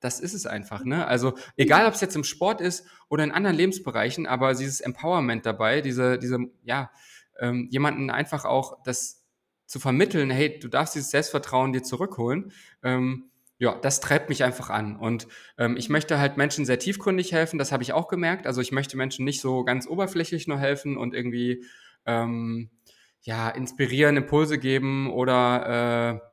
das 0.00 0.20
ist 0.20 0.34
es 0.34 0.46
einfach. 0.46 0.84
Ne? 0.84 1.06
Also 1.06 1.34
egal, 1.56 1.86
ob 1.86 1.94
es 1.94 2.00
jetzt 2.00 2.16
im 2.16 2.24
Sport 2.24 2.60
ist 2.60 2.86
oder 3.08 3.24
in 3.24 3.32
anderen 3.32 3.56
Lebensbereichen, 3.56 4.26
aber 4.26 4.54
dieses 4.54 4.80
Empowerment 4.80 5.46
dabei, 5.46 5.80
diese, 5.80 6.18
diese, 6.18 6.38
ja, 6.64 6.90
ähm, 7.38 7.68
jemanden 7.70 8.10
einfach 8.10 8.44
auch 8.44 8.82
das 8.82 9.24
zu 9.66 9.78
vermitteln, 9.78 10.30
hey, 10.30 10.58
du 10.58 10.68
darfst 10.68 10.94
dieses 10.94 11.10
Selbstvertrauen 11.10 11.72
dir 11.72 11.82
zurückholen, 11.82 12.52
ähm, 12.82 13.30
ja, 13.58 13.78
das 13.78 14.00
treibt 14.00 14.30
mich 14.30 14.42
einfach 14.42 14.70
an. 14.70 14.96
Und 14.96 15.28
ähm, 15.58 15.76
ich 15.76 15.90
möchte 15.90 16.18
halt 16.18 16.38
Menschen 16.38 16.64
sehr 16.64 16.78
tiefgründig 16.78 17.32
helfen, 17.32 17.58
das 17.58 17.72
habe 17.72 17.82
ich 17.82 17.92
auch 17.92 18.08
gemerkt. 18.08 18.46
Also 18.46 18.62
ich 18.62 18.72
möchte 18.72 18.96
Menschen 18.96 19.26
nicht 19.26 19.40
so 19.40 19.64
ganz 19.64 19.86
oberflächlich 19.86 20.48
nur 20.48 20.58
helfen 20.58 20.96
und 20.96 21.14
irgendwie 21.14 21.64
ähm, 22.06 22.70
ja, 23.20 23.50
inspirieren, 23.50 24.16
Impulse 24.16 24.58
geben 24.58 25.10
oder 25.10 26.22
äh, 26.24 26.29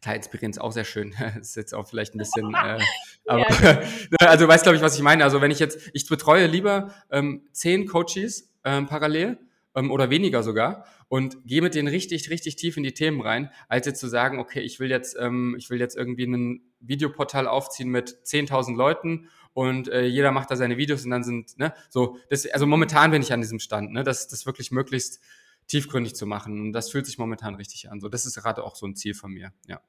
Klar, 0.00 0.16
inspirieren 0.16 0.50
ist 0.50 0.60
auch 0.60 0.72
sehr 0.72 0.84
schön. 0.84 1.14
das 1.18 1.36
ist 1.48 1.56
jetzt 1.56 1.74
auch 1.74 1.88
vielleicht 1.88 2.14
ein 2.14 2.18
bisschen, 2.18 2.54
äh, 2.54 2.80
aber 3.26 3.50
ja. 3.50 3.80
also 4.20 4.44
du 4.44 4.48
weißt, 4.48 4.62
glaube 4.62 4.76
ich, 4.76 4.82
was 4.82 4.96
ich 4.96 5.02
meine. 5.02 5.24
Also 5.24 5.40
wenn 5.40 5.50
ich 5.50 5.58
jetzt, 5.58 5.90
ich 5.92 6.08
betreue 6.08 6.46
lieber 6.46 6.94
ähm, 7.10 7.42
zehn 7.52 7.86
Coaches 7.86 8.50
ähm, 8.64 8.86
parallel 8.86 9.38
ähm, 9.74 9.90
oder 9.90 10.10
weniger 10.10 10.42
sogar 10.42 10.84
und 11.08 11.38
gehe 11.46 11.62
mit 11.62 11.74
denen 11.74 11.88
richtig, 11.88 12.30
richtig 12.30 12.56
tief 12.56 12.76
in 12.76 12.82
die 12.82 12.94
Themen 12.94 13.20
rein, 13.20 13.50
als 13.68 13.86
jetzt 13.86 14.00
zu 14.00 14.08
sagen, 14.08 14.38
okay, 14.38 14.60
ich 14.60 14.78
will 14.80 14.90
jetzt, 14.90 15.16
ähm, 15.18 15.54
ich 15.58 15.70
will 15.70 15.80
jetzt 15.80 15.96
irgendwie 15.96 16.26
ein 16.26 16.62
Videoportal 16.80 17.46
aufziehen 17.46 17.88
mit 17.88 18.18
10.000 18.24 18.76
Leuten 18.76 19.28
und 19.54 19.88
äh, 19.88 20.04
jeder 20.04 20.30
macht 20.30 20.50
da 20.50 20.56
seine 20.56 20.76
Videos 20.76 21.04
und 21.04 21.10
dann 21.10 21.24
sind, 21.24 21.58
ne, 21.58 21.72
so, 21.90 22.18
das, 22.30 22.46
also 22.46 22.66
momentan 22.66 23.10
bin 23.10 23.22
ich 23.22 23.32
an 23.32 23.40
diesem 23.40 23.58
Stand, 23.58 23.92
ne, 23.92 24.04
dass 24.04 24.28
das 24.28 24.46
wirklich 24.46 24.70
möglichst 24.70 25.20
tiefgründig 25.68 26.16
zu 26.16 26.26
machen. 26.26 26.60
Und 26.60 26.72
das 26.72 26.90
fühlt 26.90 27.06
sich 27.06 27.18
momentan 27.18 27.54
richtig 27.54 27.90
an. 27.90 28.00
So, 28.00 28.08
das 28.08 28.26
ist 28.26 28.34
gerade 28.34 28.64
auch 28.64 28.74
so 28.74 28.86
ein 28.86 28.96
Ziel 28.96 29.14
von 29.14 29.30
mir, 29.30 29.52
ja. 29.66 29.80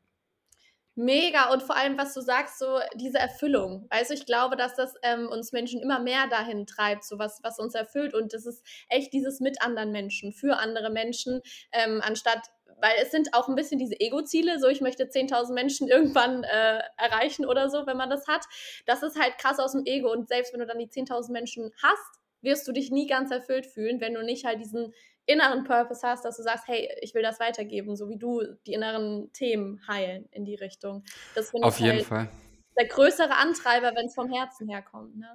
Mega 0.95 1.53
und 1.53 1.63
vor 1.63 1.77
allem, 1.77 1.97
was 1.97 2.13
du 2.13 2.19
sagst, 2.19 2.59
so 2.59 2.79
diese 2.95 3.19
Erfüllung. 3.19 3.87
Also 3.89 4.13
ich 4.13 4.25
glaube, 4.25 4.57
dass 4.57 4.75
das 4.75 4.95
ähm, 5.01 5.29
uns 5.29 5.53
Menschen 5.53 5.81
immer 5.81 5.99
mehr 6.01 6.27
dahin 6.27 6.65
treibt, 6.65 7.05
so 7.05 7.17
was, 7.17 7.39
was 7.41 7.57
uns 7.57 7.73
erfüllt. 7.73 8.13
Und 8.13 8.33
das 8.33 8.45
ist 8.45 8.65
echt 8.89 9.13
dieses 9.13 9.39
mit 9.39 9.61
anderen 9.61 9.93
Menschen, 9.93 10.33
für 10.33 10.57
andere 10.57 10.89
Menschen, 10.89 11.39
ähm, 11.71 12.01
anstatt, 12.03 12.49
weil 12.81 12.91
es 13.01 13.11
sind 13.11 13.33
auch 13.33 13.47
ein 13.47 13.55
bisschen 13.55 13.79
diese 13.79 13.97
Ego-Ziele, 13.97 14.59
so 14.59 14.67
ich 14.67 14.81
möchte 14.81 15.05
10.000 15.05 15.53
Menschen 15.53 15.87
irgendwann 15.87 16.43
äh, 16.43 16.81
erreichen 16.97 17.45
oder 17.45 17.69
so, 17.69 17.85
wenn 17.87 17.95
man 17.95 18.09
das 18.09 18.27
hat. 18.27 18.43
Das 18.85 19.01
ist 19.01 19.17
halt 19.17 19.37
krass 19.37 19.59
aus 19.59 19.71
dem 19.71 19.85
Ego. 19.85 20.11
Und 20.11 20.27
selbst 20.27 20.51
wenn 20.51 20.59
du 20.59 20.67
dann 20.67 20.79
die 20.79 20.89
10.000 20.89 21.31
Menschen 21.31 21.71
hast, 21.81 22.19
wirst 22.41 22.67
du 22.67 22.73
dich 22.73 22.91
nie 22.91 23.07
ganz 23.07 23.31
erfüllt 23.31 23.65
fühlen, 23.65 24.01
wenn 24.01 24.15
du 24.15 24.21
nicht 24.21 24.43
halt 24.43 24.59
diesen 24.59 24.93
inneren 25.29 25.63
Purpose 25.63 26.05
hast, 26.05 26.25
dass 26.25 26.37
du 26.37 26.43
sagst, 26.43 26.67
hey, 26.67 26.89
ich 27.01 27.13
will 27.13 27.21
das 27.21 27.39
weitergeben, 27.39 27.95
so 27.95 28.09
wie 28.09 28.17
du 28.17 28.41
die 28.65 28.73
inneren 28.73 29.31
Themen 29.33 29.81
heilen 29.87 30.27
in 30.31 30.45
die 30.45 30.55
Richtung. 30.55 31.03
Das 31.35 31.53
Auf 31.53 31.79
jeden 31.79 31.97
halt 31.97 32.05
Fall. 32.05 32.29
Der 32.77 32.87
größere 32.87 33.35
Antreiber, 33.35 33.91
wenn 33.95 34.07
es 34.07 34.15
vom 34.15 34.31
Herzen 34.31 34.67
herkommt. 34.69 35.17
Ne? 35.17 35.27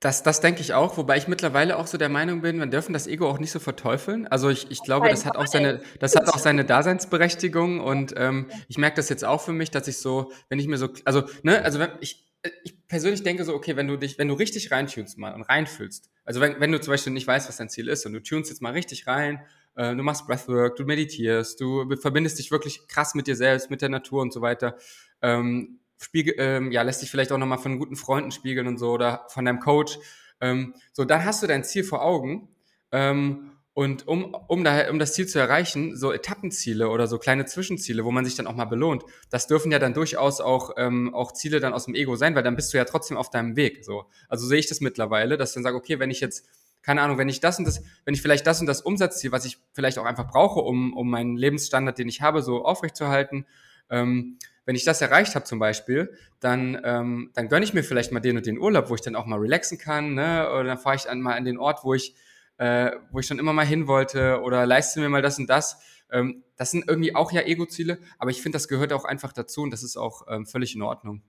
Das, 0.00 0.22
das 0.22 0.40
denke 0.40 0.62
ich 0.62 0.72
auch, 0.72 0.96
wobei 0.96 1.18
ich 1.18 1.28
mittlerweile 1.28 1.76
auch 1.76 1.86
so 1.86 1.98
der 1.98 2.08
Meinung 2.08 2.40
bin, 2.40 2.58
wir 2.58 2.66
dürfen 2.66 2.94
das 2.94 3.06
Ego 3.06 3.28
auch 3.28 3.38
nicht 3.38 3.50
so 3.50 3.58
verteufeln. 3.58 4.26
Also 4.26 4.48
ich, 4.48 4.70
ich 4.70 4.82
glaube, 4.82 5.10
das 5.10 5.26
hat 5.26 5.36
auch 5.36 5.46
seine, 5.46 5.82
das 5.98 6.16
hat 6.16 6.28
auch 6.28 6.38
seine 6.38 6.64
Daseinsberechtigung 6.64 7.80
und 7.80 8.14
ähm, 8.16 8.50
ich 8.68 8.78
merke 8.78 8.96
das 8.96 9.10
jetzt 9.10 9.26
auch 9.26 9.42
für 9.42 9.52
mich, 9.52 9.70
dass 9.70 9.88
ich 9.88 9.98
so, 9.98 10.32
wenn 10.48 10.58
ich 10.58 10.68
mir 10.68 10.78
so, 10.78 10.88
also 11.04 11.24
ne, 11.42 11.62
also 11.62 11.78
wenn 11.78 11.90
ich 12.00 12.29
ich 12.64 12.86
persönlich 12.88 13.22
denke 13.22 13.44
so, 13.44 13.54
okay, 13.54 13.76
wenn 13.76 13.88
du 13.88 13.96
dich, 13.96 14.18
wenn 14.18 14.28
du 14.28 14.34
richtig 14.34 14.70
reintunst 14.70 15.18
mal 15.18 15.34
und 15.34 15.42
reinfühlst, 15.42 16.10
also 16.24 16.40
wenn, 16.40 16.60
wenn 16.60 16.72
du 16.72 16.80
zum 16.80 16.92
Beispiel 16.92 17.12
nicht 17.12 17.26
weißt, 17.26 17.48
was 17.48 17.56
dein 17.56 17.68
Ziel 17.68 17.88
ist 17.88 18.06
und 18.06 18.12
du 18.12 18.22
tunst 18.22 18.50
jetzt 18.50 18.62
mal 18.62 18.72
richtig 18.72 19.06
rein, 19.06 19.42
äh, 19.76 19.94
du 19.94 20.02
machst 20.02 20.26
Breathwork, 20.26 20.76
du 20.76 20.84
meditierst, 20.84 21.60
du 21.60 21.96
verbindest 21.96 22.38
dich 22.38 22.50
wirklich 22.50 22.86
krass 22.88 23.14
mit 23.14 23.26
dir 23.26 23.36
selbst, 23.36 23.70
mit 23.70 23.82
der 23.82 23.88
Natur 23.88 24.22
und 24.22 24.32
so 24.32 24.40
weiter. 24.40 24.76
Ähm, 25.22 25.80
spiegel, 25.98 26.34
ähm, 26.38 26.72
ja, 26.72 26.82
lässt 26.82 27.02
dich 27.02 27.10
vielleicht 27.10 27.32
auch 27.32 27.38
nochmal 27.38 27.58
von 27.58 27.78
guten 27.78 27.96
Freunden 27.96 28.30
spiegeln 28.30 28.66
und 28.66 28.78
so 28.78 28.90
oder 28.92 29.26
von 29.28 29.44
deinem 29.44 29.60
Coach. 29.60 29.98
Ähm, 30.40 30.74
so, 30.92 31.04
dann 31.04 31.24
hast 31.24 31.42
du 31.42 31.46
dein 31.46 31.64
Ziel 31.64 31.84
vor 31.84 32.02
Augen. 32.02 32.48
Ähm, 32.92 33.52
und 33.80 34.06
um, 34.06 34.34
um, 34.46 34.62
da, 34.62 34.90
um 34.90 34.98
das 34.98 35.14
Ziel 35.14 35.26
zu 35.26 35.38
erreichen, 35.38 35.96
so 35.96 36.12
Etappenziele 36.12 36.90
oder 36.90 37.06
so 37.06 37.16
kleine 37.16 37.46
Zwischenziele, 37.46 38.04
wo 38.04 38.10
man 38.10 38.26
sich 38.26 38.34
dann 38.34 38.46
auch 38.46 38.54
mal 38.54 38.66
belohnt, 38.66 39.04
das 39.30 39.46
dürfen 39.46 39.72
ja 39.72 39.78
dann 39.78 39.94
durchaus 39.94 40.42
auch, 40.42 40.72
ähm, 40.76 41.14
auch 41.14 41.32
Ziele 41.32 41.60
dann 41.60 41.72
aus 41.72 41.86
dem 41.86 41.94
Ego 41.94 42.14
sein, 42.14 42.34
weil 42.34 42.42
dann 42.42 42.56
bist 42.56 42.74
du 42.74 42.76
ja 42.76 42.84
trotzdem 42.84 43.16
auf 43.16 43.30
deinem 43.30 43.56
Weg. 43.56 43.82
So. 43.82 44.04
Also 44.28 44.46
sehe 44.46 44.58
ich 44.58 44.66
das 44.66 44.82
mittlerweile, 44.82 45.38
dass 45.38 45.52
ich 45.52 45.54
dann 45.54 45.62
sage, 45.62 45.78
okay, 45.78 45.98
wenn 45.98 46.10
ich 46.10 46.20
jetzt, 46.20 46.46
keine 46.82 47.00
Ahnung, 47.00 47.16
wenn 47.16 47.30
ich 47.30 47.40
das 47.40 47.58
und 47.58 47.64
das, 47.66 47.82
wenn 48.04 48.12
ich 48.12 48.20
vielleicht 48.20 48.46
das 48.46 48.60
und 48.60 48.66
das 48.66 48.82
Umsatzziel, 48.82 49.32
was 49.32 49.46
ich 49.46 49.56
vielleicht 49.72 49.98
auch 49.98 50.04
einfach 50.04 50.30
brauche, 50.30 50.60
um, 50.60 50.92
um 50.92 51.08
meinen 51.08 51.38
Lebensstandard, 51.38 51.96
den 51.96 52.10
ich 52.10 52.20
habe, 52.20 52.42
so 52.42 52.66
aufrechtzuerhalten, 52.66 53.46
ähm, 53.88 54.36
wenn 54.66 54.76
ich 54.76 54.84
das 54.84 55.00
erreicht 55.00 55.34
habe 55.34 55.46
zum 55.46 55.58
Beispiel, 55.58 56.12
dann, 56.38 56.78
ähm, 56.84 57.30
dann 57.32 57.48
gönne 57.48 57.64
ich 57.64 57.72
mir 57.72 57.82
vielleicht 57.82 58.12
mal 58.12 58.20
den 58.20 58.36
und 58.36 58.44
den 58.44 58.58
Urlaub, 58.58 58.90
wo 58.90 58.94
ich 58.94 59.00
dann 59.00 59.16
auch 59.16 59.24
mal 59.24 59.38
relaxen 59.38 59.78
kann, 59.78 60.12
ne? 60.12 60.50
Oder 60.52 60.64
dann 60.64 60.78
fahre 60.78 60.96
ich 60.96 61.04
dann 61.04 61.22
mal 61.22 61.34
an 61.34 61.46
den 61.46 61.56
Ort, 61.56 61.80
wo 61.82 61.94
ich, 61.94 62.14
äh, 62.60 62.92
wo 63.10 63.20
ich 63.20 63.26
schon 63.26 63.38
immer 63.38 63.54
mal 63.54 63.64
hin 63.64 63.86
wollte 63.86 64.42
oder 64.42 64.66
leiste 64.66 65.00
mir 65.00 65.08
mal 65.08 65.22
das 65.22 65.38
und 65.38 65.48
das. 65.48 65.80
Ähm, 66.12 66.44
das 66.56 66.70
sind 66.70 66.86
irgendwie 66.86 67.14
auch 67.14 67.32
ja 67.32 67.40
Ego-Ziele, 67.40 67.98
aber 68.18 68.30
ich 68.30 68.42
finde, 68.42 68.56
das 68.56 68.68
gehört 68.68 68.92
auch 68.92 69.06
einfach 69.06 69.32
dazu 69.32 69.62
und 69.62 69.70
das 69.70 69.82
ist 69.82 69.96
auch 69.96 70.26
ähm, 70.28 70.44
völlig 70.44 70.74
in 70.74 70.82
Ordnung. 70.82 71.22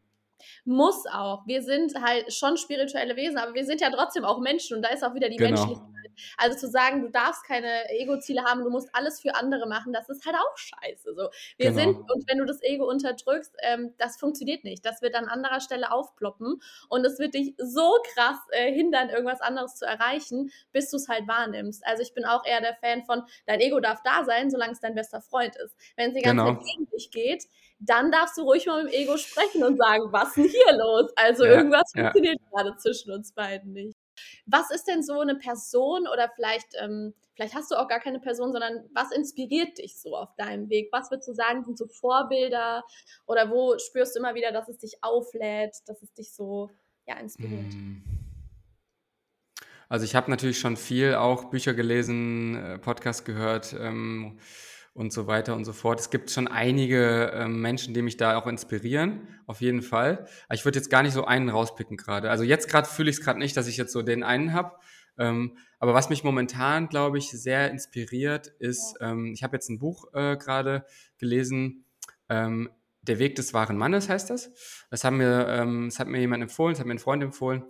Muss 0.66 1.06
auch. 1.10 1.48
Wir 1.48 1.64
sind 1.64 1.94
halt 2.02 2.34
schon 2.34 2.58
spirituelle 2.58 3.16
Wesen, 3.16 3.38
aber 3.38 3.54
wir 3.54 3.66
sind 3.66 3.80
ja 3.80 3.90
trotzdem 3.90 4.26
auch 4.26 4.42
Menschen 4.42 4.76
und 4.76 4.84
da 4.84 4.90
ist 4.90 5.04
auch 5.04 5.16
wieder 5.16 5.30
die 5.30 5.38
genau. 5.38 5.52
Menschlichkeit. 5.52 6.01
Also 6.38 6.58
zu 6.58 6.70
sagen, 6.70 7.02
du 7.02 7.10
darfst 7.10 7.46
keine 7.46 7.90
Ego-Ziele 7.90 8.44
haben, 8.44 8.64
du 8.64 8.70
musst 8.70 8.90
alles 8.94 9.20
für 9.20 9.36
andere 9.36 9.68
machen, 9.68 9.94
das 9.94 10.10
ist 10.10 10.26
halt 10.26 10.36
auch 10.36 10.58
scheiße. 10.58 11.14
So. 11.16 11.30
Wir 11.58 11.72
genau. 11.72 11.82
sind, 11.82 12.12
und 12.12 12.30
wenn 12.30 12.38
du 12.38 12.46
das 12.46 12.62
Ego 12.62 12.90
unterdrückst, 12.90 13.56
ähm, 13.62 13.94
das 13.98 14.18
funktioniert 14.18 14.64
nicht. 14.64 14.86
Das 14.86 15.02
wird 15.02 15.16
an 15.16 15.26
anderer 15.26 15.60
Stelle 15.60 15.92
aufploppen 15.92 16.62
und 16.90 17.06
es 17.06 17.20
wird 17.20 17.34
dich 17.34 17.56
so 17.58 17.96
krass 18.14 18.40
äh, 18.52 18.72
hindern, 18.72 19.10
irgendwas 19.10 19.42
anderes 19.42 19.76
zu 19.76 19.86
erreichen, 19.86 20.52
bis 20.72 20.90
du 20.90 20.98
es 20.98 21.08
halt 21.08 21.28
wahrnimmst. 21.28 21.86
Also 21.86 22.04
ich 22.04 22.14
bin 22.14 22.26
auch 22.26 22.46
eher 22.46 22.62
der 22.62 22.76
Fan 22.76 23.04
von, 23.04 23.24
dein 23.46 23.60
Ego 23.60 23.80
darf 23.80 24.02
da 24.04 24.24
sein, 24.26 24.50
solange 24.50 24.74
es 24.74 24.80
dein 24.80 24.96
bester 24.96 25.22
Freund 25.22 25.56
ist. 25.56 25.76
Wenn 25.96 26.10
es 26.10 26.16
die 26.16 26.22
ganze 26.22 26.44
genau. 26.44 26.56
Zeit 26.56 26.66
gegen 26.66 26.90
dich 26.92 27.12
geht, 27.12 27.44
dann 27.80 28.12
darfst 28.12 28.38
du 28.38 28.44
ruhig 28.44 28.66
mal 28.68 28.84
mit 28.84 28.94
dem 28.94 29.02
Ego 29.02 29.18
sprechen 29.18 29.64
und 29.64 29.78
sagen, 29.78 30.12
was 30.12 30.30
ist 30.30 30.38
denn 30.38 30.48
hier 30.48 30.78
los? 30.78 31.12
Also 31.16 31.46
ja, 31.46 31.52
irgendwas 31.52 31.92
ja. 31.96 32.04
funktioniert 32.04 32.40
gerade 32.52 32.78
zwischen 32.78 33.12
uns 33.12 33.32
beiden 33.32 33.74
nicht. 33.74 33.98
Was 34.52 34.70
ist 34.70 34.86
denn 34.88 35.02
so 35.02 35.20
eine 35.20 35.36
Person 35.36 36.08
oder 36.08 36.30
vielleicht, 36.36 36.76
ähm, 36.80 37.14
vielleicht 37.36 37.56
hast 37.56 37.72
du 37.72 37.76
auch 37.76 37.88
gar 37.88 38.00
keine 38.00 38.20
Person, 38.20 38.52
sondern 38.52 38.84
was 38.94 39.12
inspiriert 39.12 39.78
dich 39.78 39.98
so 39.98 40.16
auf 40.16 40.36
deinem 40.36 40.70
Weg? 40.70 40.90
Was 40.92 41.10
würdest 41.10 41.30
du 41.30 41.34
sagen, 41.34 41.64
sind 41.64 41.78
so 41.78 41.88
Vorbilder 41.88 42.84
oder 43.26 43.50
wo 43.50 43.78
spürst 43.80 44.16
du 44.16 44.20
immer 44.20 44.36
wieder, 44.36 44.52
dass 44.52 44.68
es 44.68 44.78
dich 44.78 44.98
auflädt, 45.02 45.78
dass 45.88 46.02
es 46.02 46.14
dich 46.14 46.34
so 46.34 46.70
ja, 47.08 47.16
inspiriert? 47.18 47.72
Hm. 47.72 48.04
Also 49.88 50.06
ich 50.06 50.16
habe 50.16 50.30
natürlich 50.30 50.60
schon 50.60 50.78
viel 50.78 51.16
auch 51.16 51.46
Bücher 51.46 51.74
gelesen, 51.74 52.56
äh, 52.56 52.78
Podcast 52.78 53.26
gehört. 53.26 53.74
Ähm, 53.74 54.40
und 54.94 55.14
so 55.14 55.28
weiter 55.28 55.56
und 55.56 55.66
so 55.66 55.74
fort. 55.74 56.00
Es 56.00 56.10
gibt 56.10 56.32
schon 56.32 56.48
einige 56.48 57.32
äh, 57.32 57.48
Menschen, 57.48 57.94
die 57.94 58.02
mich 58.02 58.18
da 58.18 58.38
auch 58.38 58.48
inspirieren, 58.48 59.28
auf 59.48 59.62
jeden 59.62 59.82
Fall. 59.82 60.26
Aber 60.46 60.56
ich 60.56 60.66
würde 60.66 60.80
jetzt 60.80 60.90
gar 60.90 61.04
nicht 61.04 61.14
so 61.14 61.26
einen 61.26 61.50
rauspicken 61.50 61.98
gerade. 61.98 62.30
Also 62.30 62.44
jetzt 62.44 62.70
gerade 62.70 62.88
fühle 62.88 63.10
ich 63.10 63.18
es 63.18 63.24
gerade 63.24 63.40
nicht, 63.40 63.56
dass 63.56 63.68
ich 63.68 63.78
jetzt 63.78 63.94
so 63.94 64.02
den 64.02 64.24
einen 64.24 64.54
habe. 64.54 64.76
Ähm, 65.18 65.58
aber 65.80 65.94
was 65.94 66.10
mich 66.10 66.24
momentan, 66.24 66.90
glaube 66.90 67.18
ich, 67.18 67.30
sehr 67.30 67.72
inspiriert, 67.72 68.48
ist, 68.60 68.96
ähm, 69.02 69.32
ich 69.34 69.44
habe 69.44 69.56
jetzt 69.56 69.70
ein 69.70 69.80
Buch 69.80 70.14
äh, 70.14 70.36
gerade 70.38 70.86
gelesen, 71.18 71.86
ähm, 72.30 72.70
Der 73.04 73.18
Weg 73.18 73.36
des 73.36 73.54
wahren 73.54 73.78
Mannes 73.78 74.10
heißt 74.10 74.30
das. 74.30 74.52
Das, 74.92 75.04
haben 75.04 75.18
mir, 75.18 75.48
ähm, 75.48 75.90
das 75.90 76.00
hat 76.00 76.08
mir 76.08 76.20
jemand 76.20 76.44
empfohlen, 76.44 76.74
das 76.74 76.80
hat 76.80 76.86
mir 76.86 76.94
ein 76.94 77.00
Freund 77.00 77.24
empfohlen. 77.24 77.64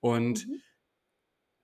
Und 0.00 0.48
mhm 0.48 0.60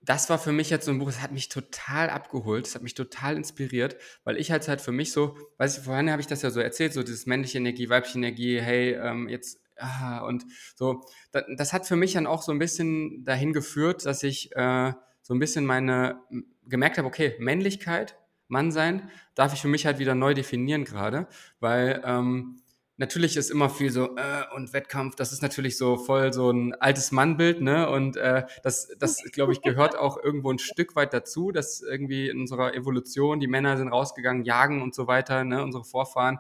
das 0.09 0.31
war 0.31 0.39
für 0.39 0.53
mich 0.53 0.71
jetzt 0.71 0.87
so 0.87 0.91
ein 0.91 0.99
Buch, 0.99 1.09
das 1.09 1.21
hat 1.21 1.33
mich 1.33 1.51
total 1.51 2.09
abgeholt, 2.09 2.65
das 2.65 2.75
hat 2.75 2.83
mich 2.83 2.95
total 2.95 3.37
inspiriert, 3.37 3.97
weil 4.25 4.39
ich 4.39 4.51
halt 4.51 4.67
halt 4.67 4.81
für 4.81 4.91
mich 4.91 5.13
so, 5.13 5.37
weiß 5.59 5.77
ich, 5.77 5.85
vorhin 5.85 6.11
habe 6.11 6.23
ich 6.23 6.27
das 6.27 6.41
ja 6.41 6.49
so 6.49 6.61
erzählt, 6.61 6.95
so 6.95 7.03
dieses 7.03 7.27
männliche 7.27 7.59
Energie, 7.59 7.91
weibliche 7.91 8.17
Energie, 8.17 8.59
hey, 8.59 8.95
ähm, 8.95 9.29
jetzt, 9.29 9.61
ah, 9.77 10.21
und 10.21 10.47
so, 10.77 11.03
das, 11.31 11.45
das, 11.59 11.73
hat 11.75 11.87
für 11.87 11.97
mich 11.97 12.15
dann 12.15 12.27
auch 12.27 12.41
so 12.41 12.53
ein 12.53 12.59
bisschen 12.59 13.23
dahin 13.23 13.53
geführt, 13.53 14.07
dass 14.07 14.23
ich 14.23 14.57
äh, 14.57 14.95
so 15.21 15.35
ein 15.35 15.39
bisschen 15.41 15.67
meine, 15.67 16.19
gemerkt 16.65 16.97
habe, 16.97 17.07
okay, 17.07 17.35
Männlichkeit, 17.39 18.17
Mann 18.47 18.73
sein, 18.73 19.11
darf 19.35 19.53
ich 19.53 19.61
für 19.61 19.69
mich 19.69 19.85
halt 19.85 19.99
wieder 19.99 20.15
neu 20.15 20.33
definieren 20.33 20.87
gerade, 20.87 21.29
weil 21.61 22.01
ähm, 22.03 22.63
natürlich 22.99 23.37
ist 23.37 23.51
immer 23.51 23.71
viel 23.71 23.91
so 23.91 24.17
äh, 24.17 24.55
und 24.55 24.73
Wettkampf, 24.73 25.15
das 25.15 25.33
ist 25.33 25.41
natürlich 25.41 25.79
so 25.79 25.97
voll 25.97 26.33
so 26.33 26.51
ein 26.51 26.75
altes 26.75 27.13
Mannbild, 27.13 27.61
ne? 27.63 27.89
Und 27.89 28.17
äh, 28.17 28.45
das, 28.63 28.89
das 28.99 29.23
glaube 29.33 29.53
ich, 29.53 29.63
gehört 29.63 29.97
auch 29.97 30.23
irgendwo 30.23 30.51
ein 30.51 30.59
Stück 30.59 30.97
weit 30.97 31.15
dazu, 31.15 31.53
dass 31.53 31.81
irgendwie 31.81 32.29
in 32.29 32.41
unserer 32.41 32.75
Evolution 32.75 33.41
die 33.41 33.47
Männer 33.47 33.77
sind 33.77 33.89
rausgegangen, 33.89 34.45
jagen 34.45 34.83
und 34.83 34.95
so 34.95 35.07
weiter, 35.07 35.45
ne? 35.45 35.63
Unsere 35.63 35.85
Vorfahren. 35.85 36.39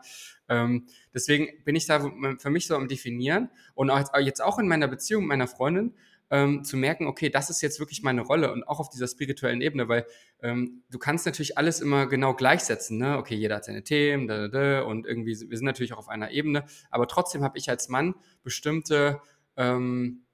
Ähm, 0.48 0.86
deswegen 1.14 1.48
bin 1.64 1.76
ich 1.76 1.86
da 1.86 2.10
für 2.38 2.50
mich 2.50 2.66
so 2.66 2.74
am 2.74 2.88
Definieren 2.88 3.50
und 3.74 3.90
auch 3.90 4.18
jetzt 4.18 4.42
auch 4.42 4.58
in 4.58 4.66
meiner 4.68 4.88
Beziehung 4.88 5.22
mit 5.22 5.28
meiner 5.28 5.48
Freundin 5.48 5.94
ähm, 6.30 6.64
zu 6.64 6.76
merken, 6.76 7.06
okay, 7.06 7.30
das 7.30 7.50
ist 7.50 7.62
jetzt 7.62 7.78
wirklich 7.78 8.02
meine 8.02 8.22
Rolle 8.22 8.52
und 8.52 8.64
auch 8.64 8.80
auf 8.80 8.90
dieser 8.90 9.08
spirituellen 9.08 9.60
Ebene, 9.60 9.88
weil 9.88 10.06
ähm, 10.42 10.82
du 10.90 10.98
kannst 10.98 11.26
natürlich 11.26 11.56
alles 11.58 11.80
immer 11.80 12.06
genau 12.06 12.34
gleichsetzen, 12.34 12.98
ne? 12.98 13.18
Okay, 13.18 13.34
jeder 13.34 13.56
hat 13.56 13.64
seine 13.64 13.84
Themen, 13.84 14.28
da, 14.28 14.48
da, 14.48 14.48
da, 14.48 14.82
und 14.82 15.06
irgendwie, 15.06 15.38
wir 15.48 15.56
sind 15.56 15.66
natürlich 15.66 15.92
auch 15.92 15.98
auf 15.98 16.08
einer 16.08 16.30
Ebene, 16.30 16.64
aber 16.90 17.06
trotzdem 17.06 17.42
habe 17.42 17.58
ich 17.58 17.70
als 17.70 17.88
Mann 17.88 18.14
bestimmte 18.42 19.20
ähm, 19.56 20.24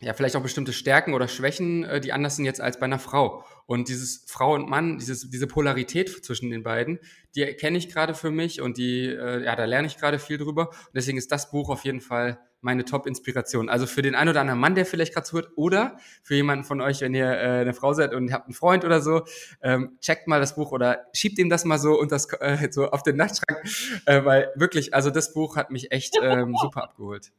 ja, 0.00 0.14
vielleicht 0.14 0.34
auch 0.34 0.42
bestimmte 0.42 0.72
Stärken 0.72 1.12
oder 1.12 1.28
Schwächen, 1.28 1.84
äh, 1.84 2.00
die 2.00 2.12
anders 2.12 2.36
sind 2.36 2.46
jetzt 2.46 2.60
als 2.60 2.78
bei 2.78 2.86
einer 2.86 2.98
Frau. 2.98 3.44
Und 3.70 3.88
dieses 3.88 4.24
Frau 4.26 4.54
und 4.54 4.68
Mann, 4.68 4.98
dieses, 4.98 5.30
diese 5.30 5.46
Polarität 5.46 6.24
zwischen 6.24 6.50
den 6.50 6.64
beiden, 6.64 6.98
die 7.36 7.42
erkenne 7.42 7.78
ich 7.78 7.88
gerade 7.88 8.14
für 8.14 8.32
mich 8.32 8.60
und 8.60 8.78
die, 8.78 9.06
äh, 9.06 9.44
ja, 9.44 9.54
da 9.54 9.64
lerne 9.64 9.86
ich 9.86 9.96
gerade 9.96 10.18
viel 10.18 10.38
drüber. 10.38 10.70
Und 10.70 10.96
deswegen 10.96 11.18
ist 11.18 11.30
das 11.30 11.52
Buch 11.52 11.68
auf 11.70 11.84
jeden 11.84 12.00
Fall 12.00 12.40
meine 12.62 12.84
Top-Inspiration. 12.84 13.68
Also 13.68 13.86
für 13.86 14.02
den 14.02 14.16
einen 14.16 14.30
oder 14.30 14.40
anderen 14.40 14.58
Mann, 14.58 14.74
der 14.74 14.86
vielleicht 14.86 15.14
gerade 15.14 15.24
zuhört, 15.24 15.52
oder 15.54 15.98
für 16.24 16.34
jemanden 16.34 16.64
von 16.64 16.80
euch, 16.80 17.00
wenn 17.02 17.14
ihr 17.14 17.30
äh, 17.30 17.60
eine 17.60 17.72
Frau 17.72 17.92
seid 17.92 18.12
und 18.12 18.32
habt 18.32 18.46
einen 18.46 18.54
Freund 18.54 18.84
oder 18.84 19.00
so, 19.00 19.22
ähm, 19.62 19.96
checkt 20.00 20.26
mal 20.26 20.40
das 20.40 20.56
Buch 20.56 20.72
oder 20.72 21.06
schiebt 21.12 21.38
ihm 21.38 21.48
das 21.48 21.64
mal 21.64 21.78
so 21.78 21.96
und 21.96 22.10
das 22.10 22.26
äh, 22.40 22.72
so 22.72 22.90
auf 22.90 23.04
den 23.04 23.14
Nachtschrank, 23.18 23.62
äh, 24.04 24.24
weil 24.24 24.50
wirklich, 24.56 24.94
also 24.94 25.10
das 25.10 25.32
Buch 25.32 25.54
hat 25.54 25.70
mich 25.70 25.92
echt 25.92 26.16
ähm, 26.20 26.56
super 26.60 26.82
abgeholt. 26.82 27.30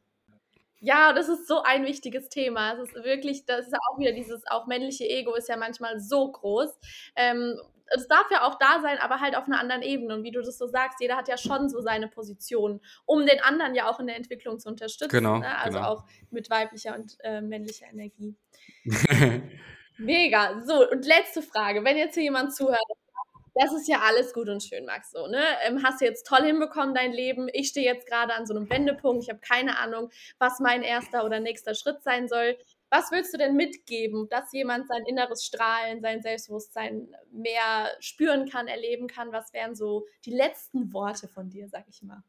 Ja, 0.84 1.12
das 1.12 1.28
ist 1.28 1.46
so 1.46 1.62
ein 1.62 1.86
wichtiges 1.86 2.28
Thema. 2.28 2.72
Es 2.72 2.88
ist 2.88 3.04
wirklich, 3.04 3.46
das 3.46 3.66
ist 3.66 3.72
ja 3.72 3.78
auch 3.88 4.00
wieder 4.00 4.10
dieses, 4.10 4.42
auch 4.48 4.66
männliche 4.66 5.08
Ego 5.08 5.34
ist 5.34 5.48
ja 5.48 5.56
manchmal 5.56 6.00
so 6.00 6.32
groß. 6.32 6.76
Ähm, 7.14 7.56
es 7.94 8.08
darf 8.08 8.26
ja 8.32 8.42
auch 8.42 8.56
da 8.58 8.80
sein, 8.80 8.98
aber 8.98 9.20
halt 9.20 9.36
auf 9.36 9.44
einer 9.44 9.60
anderen 9.60 9.82
Ebene. 9.82 10.14
Und 10.14 10.24
wie 10.24 10.32
du 10.32 10.42
das 10.42 10.58
so 10.58 10.66
sagst, 10.66 11.00
jeder 11.00 11.16
hat 11.16 11.28
ja 11.28 11.36
schon 11.36 11.68
so 11.68 11.80
seine 11.80 12.08
Position, 12.08 12.80
um 13.06 13.24
den 13.26 13.40
anderen 13.40 13.76
ja 13.76 13.88
auch 13.88 14.00
in 14.00 14.08
der 14.08 14.16
Entwicklung 14.16 14.58
zu 14.58 14.68
unterstützen. 14.68 15.16
Genau. 15.16 15.38
Ne? 15.38 15.56
Also 15.56 15.78
genau. 15.78 15.90
auch 15.90 16.04
mit 16.30 16.50
weiblicher 16.50 16.96
und 16.96 17.16
äh, 17.22 17.40
männlicher 17.40 17.86
Energie. 17.86 18.34
Mega. 19.98 20.62
So, 20.62 20.90
und 20.90 21.06
letzte 21.06 21.42
Frage. 21.42 21.84
Wenn 21.84 21.96
jetzt 21.96 22.14
hier 22.14 22.24
jemand 22.24 22.56
zuhört, 22.56 22.80
das 23.54 23.72
ist 23.72 23.88
ja 23.88 24.00
alles 24.00 24.32
gut 24.32 24.48
und 24.48 24.62
schön, 24.62 24.84
Max. 24.86 25.10
So, 25.10 25.26
ne? 25.26 25.42
Ähm, 25.64 25.82
hast 25.82 26.00
du 26.00 26.04
jetzt 26.04 26.26
toll 26.26 26.42
hinbekommen, 26.42 26.94
dein 26.94 27.12
Leben. 27.12 27.48
Ich 27.52 27.68
stehe 27.68 27.86
jetzt 27.86 28.06
gerade 28.06 28.34
an 28.34 28.46
so 28.46 28.54
einem 28.54 28.70
Wendepunkt. 28.70 29.24
Ich 29.24 29.30
habe 29.30 29.40
keine 29.40 29.78
Ahnung, 29.78 30.10
was 30.38 30.60
mein 30.60 30.82
erster 30.82 31.24
oder 31.24 31.40
nächster 31.40 31.74
Schritt 31.74 32.02
sein 32.02 32.28
soll. 32.28 32.56
Was 32.90 33.10
willst 33.10 33.32
du 33.32 33.38
denn 33.38 33.56
mitgeben, 33.56 34.28
dass 34.28 34.52
jemand 34.52 34.86
sein 34.86 35.04
inneres 35.06 35.44
Strahlen, 35.44 36.02
sein 36.02 36.22
Selbstbewusstsein 36.22 37.08
mehr 37.30 37.90
spüren 38.00 38.48
kann, 38.48 38.68
erleben 38.68 39.06
kann? 39.06 39.32
Was 39.32 39.52
wären 39.52 39.74
so 39.74 40.06
die 40.24 40.34
letzten 40.34 40.92
Worte 40.92 41.28
von 41.28 41.48
dir, 41.48 41.68
sag 41.68 41.84
ich 41.88 42.02
mal? 42.02 42.22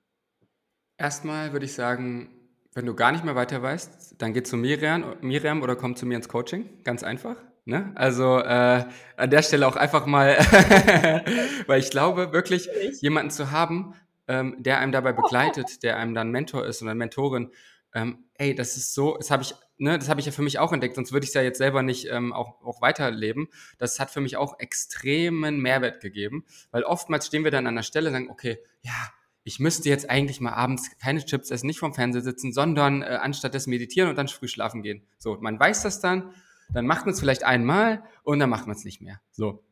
Erstmal 0.98 1.52
würde 1.52 1.66
ich 1.66 1.74
sagen, 1.74 2.50
wenn 2.74 2.86
du 2.86 2.96
gar 2.96 3.12
nicht 3.12 3.24
mehr 3.24 3.36
weiter 3.36 3.62
weißt, 3.62 4.16
dann 4.22 4.34
geh 4.34 4.44
zu 4.44 4.58
Miriam, 4.58 5.18
Miriam 5.22 5.62
oder 5.62 5.76
komm 5.76 5.96
zu 5.96 6.06
mir 6.06 6.16
ins 6.16 6.30
Coaching. 6.30 6.84
Ganz 6.84 7.04
einfach. 7.04 7.36
Ne? 7.66 7.92
Also 7.96 8.40
äh, 8.40 8.86
an 9.16 9.30
der 9.30 9.42
Stelle 9.42 9.68
auch 9.68 9.76
einfach 9.76 10.06
mal, 10.06 10.38
weil 11.68 11.80
ich 11.80 11.90
glaube, 11.90 12.34
wirklich 12.34 12.70
jemanden 13.02 13.32
zu 13.32 13.52
haben, 13.52 13.94
ähm, 14.28 14.56
der 14.60 14.80
einem 14.80 14.92
dabei 14.92 15.14
begleitet, 15.14 15.68
der 15.84 15.98
einem 15.98 16.14
dann 16.14 16.32
Mentor 16.32 16.66
ist 16.66 16.82
oder 16.82 16.96
Mentorin, 16.96 17.52
ähm, 17.94 18.26
ey, 18.36 18.56
das 18.56 18.76
ist 18.76 18.94
so, 18.94 19.18
das 19.18 19.32
habe 19.32 19.44
ich 19.44 19.54
ne, 19.78 19.98
das 19.98 20.10
habe 20.10 20.20
ich 20.20 20.26
ja 20.26 20.32
für 20.32 20.42
mich 20.42 20.60
auch 20.60 20.72
entdeckt, 20.72 20.96
sonst 20.96 21.12
würde 21.12 21.26
ich 21.26 21.30
es 21.30 21.34
ja 21.36 21.42
jetzt 21.42 21.58
selber 21.58 21.84
nicht 21.84 22.08
ähm, 22.10 22.34
auch, 22.34 22.62
auch 22.64 22.82
weiterleben. 22.82 23.50
Das 23.78 24.00
hat 24.00 24.12
für 24.12 24.22
mich 24.22 24.38
auch 24.38 24.60
extremen 24.60 25.60
Mehrwert 25.60 26.02
gegeben, 26.02 26.46
weil 26.72 26.84
oftmals 26.84 27.28
stehen 27.28 27.44
wir 27.44 27.52
dann 27.52 27.68
an 27.68 27.76
der 27.76 27.84
Stelle 27.84 28.10
und 28.10 28.14
sagen, 28.14 28.30
okay, 28.30 28.58
ja, 28.82 29.12
ich 29.44 29.60
müsste 29.60 29.90
jetzt 29.90 30.10
eigentlich 30.10 30.40
mal 30.40 30.54
abends 30.54 30.90
keine 31.02 31.24
Chips 31.24 31.52
essen, 31.52 31.68
nicht 31.68 31.80
vom 31.80 31.94
Fernseher 31.94 32.22
sitzen, 32.22 32.54
sondern 32.54 33.02
äh, 33.02 33.20
anstatt 33.22 33.54
des 33.54 33.68
meditieren 33.68 34.10
und 34.10 34.16
dann 34.16 34.30
früh 34.30 34.48
schlafen 34.48 34.84
gehen. 34.84 35.06
So, 35.18 35.38
man 35.42 35.60
weiß 35.60 35.84
das 35.84 36.00
dann, 36.00 36.34
dann 36.70 36.86
macht 36.86 37.06
man 37.06 37.14
es 37.14 37.20
vielleicht 37.20 37.44
einmal 37.44 38.04
und 38.24 38.40
dann 38.40 38.50
macht 38.50 38.68
man 38.68 38.76
es 38.76 38.84
nicht 38.84 39.02
mehr. 39.02 39.22
So. 39.32 39.64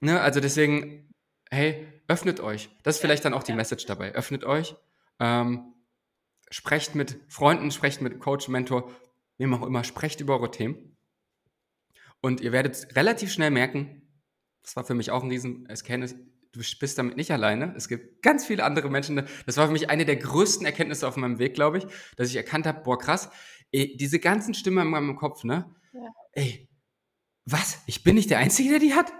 Ne, 0.00 0.20
also 0.20 0.40
deswegen 0.40 1.10
hey, 1.50 1.86
öffnet 2.08 2.40
euch. 2.40 2.70
Das 2.82 2.96
ist 2.96 3.00
vielleicht 3.00 3.24
dann 3.24 3.34
auch 3.34 3.42
die 3.42 3.52
Message 3.52 3.84
dabei. 3.86 4.12
Öffnet 4.14 4.44
euch. 4.44 4.76
Ähm, 5.18 5.74
sprecht 6.50 6.94
mit 6.94 7.20
Freunden, 7.28 7.70
sprecht 7.70 8.00
mit 8.00 8.18
Coach, 8.20 8.48
Mentor, 8.48 8.90
wem 9.38 9.54
auch 9.54 9.66
immer, 9.66 9.84
sprecht 9.84 10.20
über 10.20 10.34
eure 10.34 10.50
Themen. 10.50 10.96
Und 12.20 12.40
ihr 12.40 12.52
werdet 12.52 12.96
relativ 12.96 13.32
schnell 13.32 13.50
merken, 13.50 14.02
das 14.62 14.76
war 14.76 14.84
für 14.84 14.94
mich 14.94 15.10
auch 15.10 15.22
ein 15.22 15.30
riesen 15.30 15.66
Erkenntnis, 15.66 16.14
du 16.52 16.60
bist 16.80 16.98
damit 16.98 17.16
nicht 17.16 17.30
alleine. 17.30 17.74
Es 17.76 17.88
gibt 17.88 18.22
ganz 18.22 18.44
viele 18.44 18.64
andere 18.64 18.90
Menschen. 18.90 19.26
Das 19.46 19.56
war 19.56 19.66
für 19.66 19.72
mich 19.72 19.88
eine 19.88 20.04
der 20.04 20.16
größten 20.16 20.66
Erkenntnisse 20.66 21.06
auf 21.08 21.16
meinem 21.16 21.38
Weg, 21.38 21.54
glaube 21.54 21.78
ich, 21.78 21.86
dass 22.16 22.28
ich 22.28 22.36
erkannt 22.36 22.66
habe, 22.66 22.82
boah, 22.82 22.98
krass, 22.98 23.30
ey, 23.72 23.96
diese 23.96 24.18
ganzen 24.18 24.52
Stimmen 24.54 24.84
in 24.84 24.90
meinem 24.90 25.16
Kopf, 25.16 25.44
ne? 25.44 25.74
Ja. 25.92 26.00
Ey, 26.32 26.68
was? 27.44 27.78
Ich 27.86 28.04
bin 28.04 28.14
nicht 28.14 28.30
der 28.30 28.38
Einzige, 28.38 28.70
der 28.70 28.78
die 28.78 28.94
hat? 28.94 29.12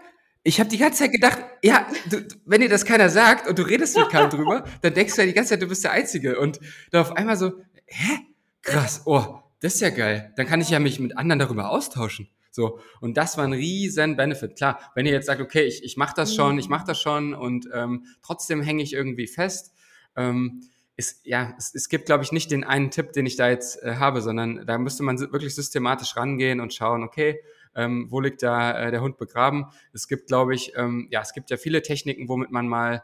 Ich 0.42 0.58
habe 0.58 0.70
die 0.70 0.78
ganze 0.78 1.00
Zeit 1.00 1.12
gedacht, 1.12 1.38
ja, 1.62 1.86
du, 2.08 2.26
wenn 2.46 2.62
dir 2.62 2.68
das 2.68 2.84
keiner 2.84 3.10
sagt 3.10 3.46
und 3.46 3.58
du 3.58 3.62
redest 3.62 3.96
mit 3.96 4.08
keinem 4.08 4.30
drüber, 4.30 4.64
dann 4.80 4.94
denkst 4.94 5.14
du 5.14 5.22
ja 5.22 5.26
die 5.26 5.34
ganze 5.34 5.50
Zeit, 5.50 5.62
du 5.62 5.66
bist 5.66 5.84
der 5.84 5.92
Einzige. 5.92 6.38
Und 6.38 6.60
dann 6.90 7.02
auf 7.02 7.12
einmal 7.12 7.36
so, 7.36 7.52
hä? 7.86 8.18
Krass, 8.62 9.02
oh, 9.04 9.40
das 9.60 9.74
ist 9.74 9.80
ja 9.80 9.90
geil. 9.90 10.32
Dann 10.36 10.46
kann 10.46 10.60
ich 10.60 10.70
ja 10.70 10.78
mich 10.78 10.98
mit 11.00 11.16
anderen 11.18 11.38
darüber 11.38 11.70
austauschen. 11.70 12.28
So, 12.50 12.80
und 13.00 13.16
das 13.16 13.36
war 13.36 13.44
ein 13.44 13.52
riesen 13.52 14.16
Benefit. 14.16 14.56
Klar, 14.56 14.80
wenn 14.94 15.06
ihr 15.06 15.12
jetzt 15.12 15.26
sagt, 15.26 15.40
okay, 15.40 15.62
ich, 15.62 15.84
ich 15.84 15.96
mache 15.96 16.14
das 16.16 16.34
schon, 16.34 16.58
ich 16.58 16.68
mache 16.68 16.86
das 16.86 17.00
schon 17.00 17.34
und 17.34 17.68
ähm, 17.72 18.06
trotzdem 18.22 18.60
hänge 18.60 18.82
ich 18.82 18.92
irgendwie 18.92 19.28
fest, 19.28 19.72
ähm, 20.16 20.62
ist, 21.00 21.26
ja, 21.26 21.54
es, 21.58 21.74
es 21.74 21.88
gibt, 21.88 22.06
glaube 22.06 22.22
ich, 22.24 22.32
nicht 22.32 22.50
den 22.50 22.64
einen 22.64 22.90
Tipp, 22.90 23.12
den 23.12 23.26
ich 23.26 23.36
da 23.36 23.48
jetzt 23.48 23.82
äh, 23.82 23.96
habe, 23.96 24.22
sondern 24.22 24.64
da 24.66 24.78
müsste 24.78 25.02
man 25.02 25.18
wirklich 25.18 25.54
systematisch 25.54 26.16
rangehen 26.16 26.60
und 26.60 26.72
schauen, 26.72 27.02
okay, 27.02 27.40
ähm, 27.74 28.06
wo 28.10 28.20
liegt 28.20 28.42
da 28.42 28.78
äh, 28.78 28.90
der 28.90 29.00
Hund 29.00 29.16
begraben? 29.16 29.66
Es 29.92 30.08
gibt, 30.08 30.28
glaube 30.28 30.54
ich, 30.54 30.72
ähm, 30.76 31.08
ja, 31.10 31.20
es 31.20 31.32
gibt 31.32 31.50
ja 31.50 31.56
viele 31.56 31.82
Techniken, 31.82 32.28
womit 32.28 32.50
man 32.50 32.68
mal 32.68 33.02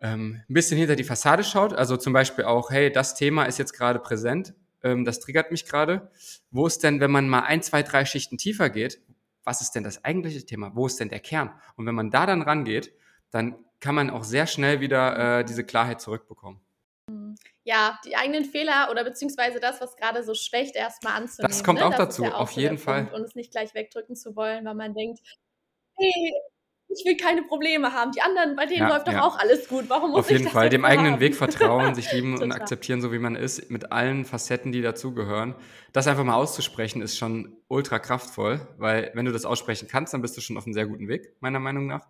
ähm, 0.00 0.40
ein 0.48 0.54
bisschen 0.54 0.78
hinter 0.78 0.96
die 0.96 1.04
Fassade 1.04 1.44
schaut. 1.44 1.72
Also 1.72 1.96
zum 1.96 2.12
Beispiel 2.12 2.44
auch, 2.44 2.70
hey, 2.70 2.90
das 2.90 3.14
Thema 3.14 3.44
ist 3.44 3.58
jetzt 3.58 3.72
gerade 3.72 3.98
präsent 3.98 4.54
ähm, 4.82 5.04
das 5.04 5.20
triggert 5.20 5.50
mich 5.50 5.64
gerade. 5.64 6.10
Wo 6.50 6.66
ist 6.66 6.82
denn, 6.82 7.00
wenn 7.00 7.10
man 7.10 7.28
mal 7.28 7.40
ein, 7.40 7.62
zwei, 7.62 7.82
drei 7.82 8.04
Schichten 8.04 8.38
tiefer 8.38 8.70
geht, 8.70 9.00
was 9.44 9.60
ist 9.60 9.72
denn 9.72 9.84
das 9.84 10.04
eigentliche 10.04 10.44
Thema? 10.44 10.72
Wo 10.74 10.86
ist 10.86 11.00
denn 11.00 11.08
der 11.08 11.20
Kern? 11.20 11.50
Und 11.76 11.86
wenn 11.86 11.94
man 11.94 12.10
da 12.10 12.26
dann 12.26 12.42
rangeht, 12.42 12.92
dann 13.30 13.56
kann 13.80 13.94
man 13.94 14.10
auch 14.10 14.24
sehr 14.24 14.46
schnell 14.46 14.80
wieder 14.80 15.40
äh, 15.40 15.44
diese 15.44 15.64
Klarheit 15.64 16.00
zurückbekommen. 16.00 16.60
Ja, 17.64 18.00
die 18.04 18.16
eigenen 18.16 18.44
Fehler 18.44 18.88
oder 18.90 19.04
beziehungsweise 19.04 19.60
das, 19.60 19.80
was 19.80 19.96
gerade 19.96 20.24
so 20.24 20.34
schwächt, 20.34 20.74
erstmal 20.74 21.14
anzunehmen. 21.14 21.50
Das 21.50 21.62
kommt 21.62 21.78
ne? 21.78 21.86
auch 21.86 21.90
das 21.90 21.98
dazu, 21.98 22.24
ja 22.24 22.34
auch 22.34 22.40
auf 22.40 22.50
jeden 22.52 22.78
Fall. 22.78 23.08
und 23.14 23.22
es 23.22 23.34
nicht 23.34 23.52
gleich 23.52 23.72
wegdrücken 23.74 24.16
zu 24.16 24.34
wollen, 24.34 24.64
weil 24.64 24.74
man 24.74 24.94
denkt, 24.94 25.20
hey, 25.96 26.32
ich 26.94 27.04
will 27.04 27.16
keine 27.16 27.42
Probleme 27.42 27.92
haben. 27.92 28.12
Die 28.12 28.20
anderen, 28.20 28.56
bei 28.56 28.66
denen 28.66 28.82
ja, 28.82 28.88
läuft 28.88 29.08
doch 29.08 29.12
ja. 29.12 29.22
auch 29.22 29.38
alles 29.38 29.68
gut. 29.68 29.84
Warum 29.88 30.10
muss 30.10 30.20
Auf 30.20 30.30
jeden 30.30 30.46
ich 30.46 30.52
Fall, 30.52 30.68
dem 30.68 30.84
eigenen 30.84 31.20
Weg 31.20 31.34
vertrauen, 31.34 31.94
sich 31.94 32.12
lieben 32.12 32.40
und 32.40 32.52
akzeptieren, 32.52 33.00
so 33.00 33.12
wie 33.12 33.18
man 33.18 33.34
ist, 33.34 33.70
mit 33.70 33.92
allen 33.92 34.24
Facetten, 34.24 34.72
die 34.72 34.82
dazugehören. 34.82 35.54
Das 35.92 36.06
einfach 36.06 36.24
mal 36.24 36.34
auszusprechen, 36.34 37.02
ist 37.02 37.16
schon 37.16 37.56
ultra 37.68 37.98
kraftvoll, 37.98 38.66
weil 38.78 39.10
wenn 39.14 39.24
du 39.24 39.32
das 39.32 39.44
aussprechen 39.44 39.88
kannst, 39.88 40.14
dann 40.14 40.22
bist 40.22 40.36
du 40.36 40.40
schon 40.40 40.56
auf 40.56 40.66
einem 40.66 40.74
sehr 40.74 40.86
guten 40.86 41.08
Weg, 41.08 41.36
meiner 41.40 41.60
Meinung 41.60 41.86
nach. 41.86 42.06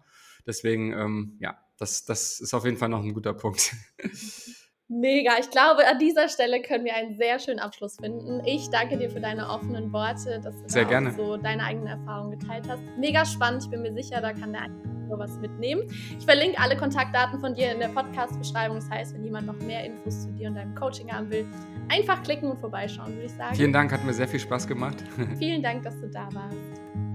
Deswegen, 0.46 0.92
ähm, 0.92 1.36
ja, 1.40 1.58
das, 1.78 2.04
das 2.04 2.40
ist 2.40 2.54
auf 2.54 2.64
jeden 2.64 2.76
Fall 2.76 2.88
noch 2.88 3.02
ein 3.02 3.14
guter 3.14 3.34
Punkt. 3.34 3.74
Mega. 4.92 5.32
Ich 5.40 5.48
glaube, 5.50 5.86
an 5.86 5.98
dieser 5.98 6.28
Stelle 6.28 6.60
können 6.60 6.84
wir 6.84 6.94
einen 6.94 7.16
sehr 7.16 7.38
schönen 7.38 7.60
Abschluss 7.60 7.96
finden. 7.96 8.42
Ich 8.44 8.68
danke 8.70 8.98
dir 8.98 9.08
für 9.10 9.20
deine 9.20 9.48
offenen 9.48 9.92
Worte, 9.92 10.40
dass 10.40 10.54
du 10.60 10.68
sehr 10.68 10.84
da 10.84 10.88
gerne. 10.90 11.12
so 11.12 11.36
deine 11.36 11.64
eigenen 11.64 11.86
Erfahrungen 11.86 12.38
geteilt 12.38 12.68
hast. 12.68 12.82
Mega 12.98 13.24
spannend. 13.24 13.64
Ich 13.64 13.70
bin 13.70 13.82
mir 13.82 13.92
sicher, 13.92 14.20
da 14.20 14.32
kann 14.32 14.52
der 14.52 14.62
eine 14.62 14.74
was 15.18 15.38
mitnehmen. 15.38 15.82
Ich 16.18 16.24
verlinke 16.24 16.58
alle 16.58 16.74
Kontaktdaten 16.76 17.38
von 17.40 17.54
dir 17.54 17.72
in 17.72 17.80
der 17.80 17.88
Podcast-Beschreibung. 17.88 18.76
Das 18.76 18.88
heißt, 18.88 19.14
wenn 19.14 19.24
jemand 19.24 19.46
noch 19.46 19.58
mehr 19.58 19.84
Infos 19.84 20.22
zu 20.22 20.32
dir 20.32 20.48
und 20.48 20.54
deinem 20.54 20.74
Coaching 20.74 21.12
haben 21.12 21.30
will, 21.30 21.46
einfach 21.90 22.22
klicken 22.22 22.50
und 22.50 22.58
vorbeischauen, 22.60 23.12
würde 23.12 23.26
ich 23.26 23.32
sagen. 23.32 23.54
Vielen 23.54 23.72
Dank, 23.72 23.92
hat 23.92 24.04
mir 24.04 24.14
sehr 24.14 24.28
viel 24.28 24.40
Spaß 24.40 24.66
gemacht. 24.66 25.04
Vielen 25.38 25.62
Dank, 25.62 25.82
dass 25.82 26.00
du 26.00 26.08
da 26.08 26.28
warst. 26.32 27.11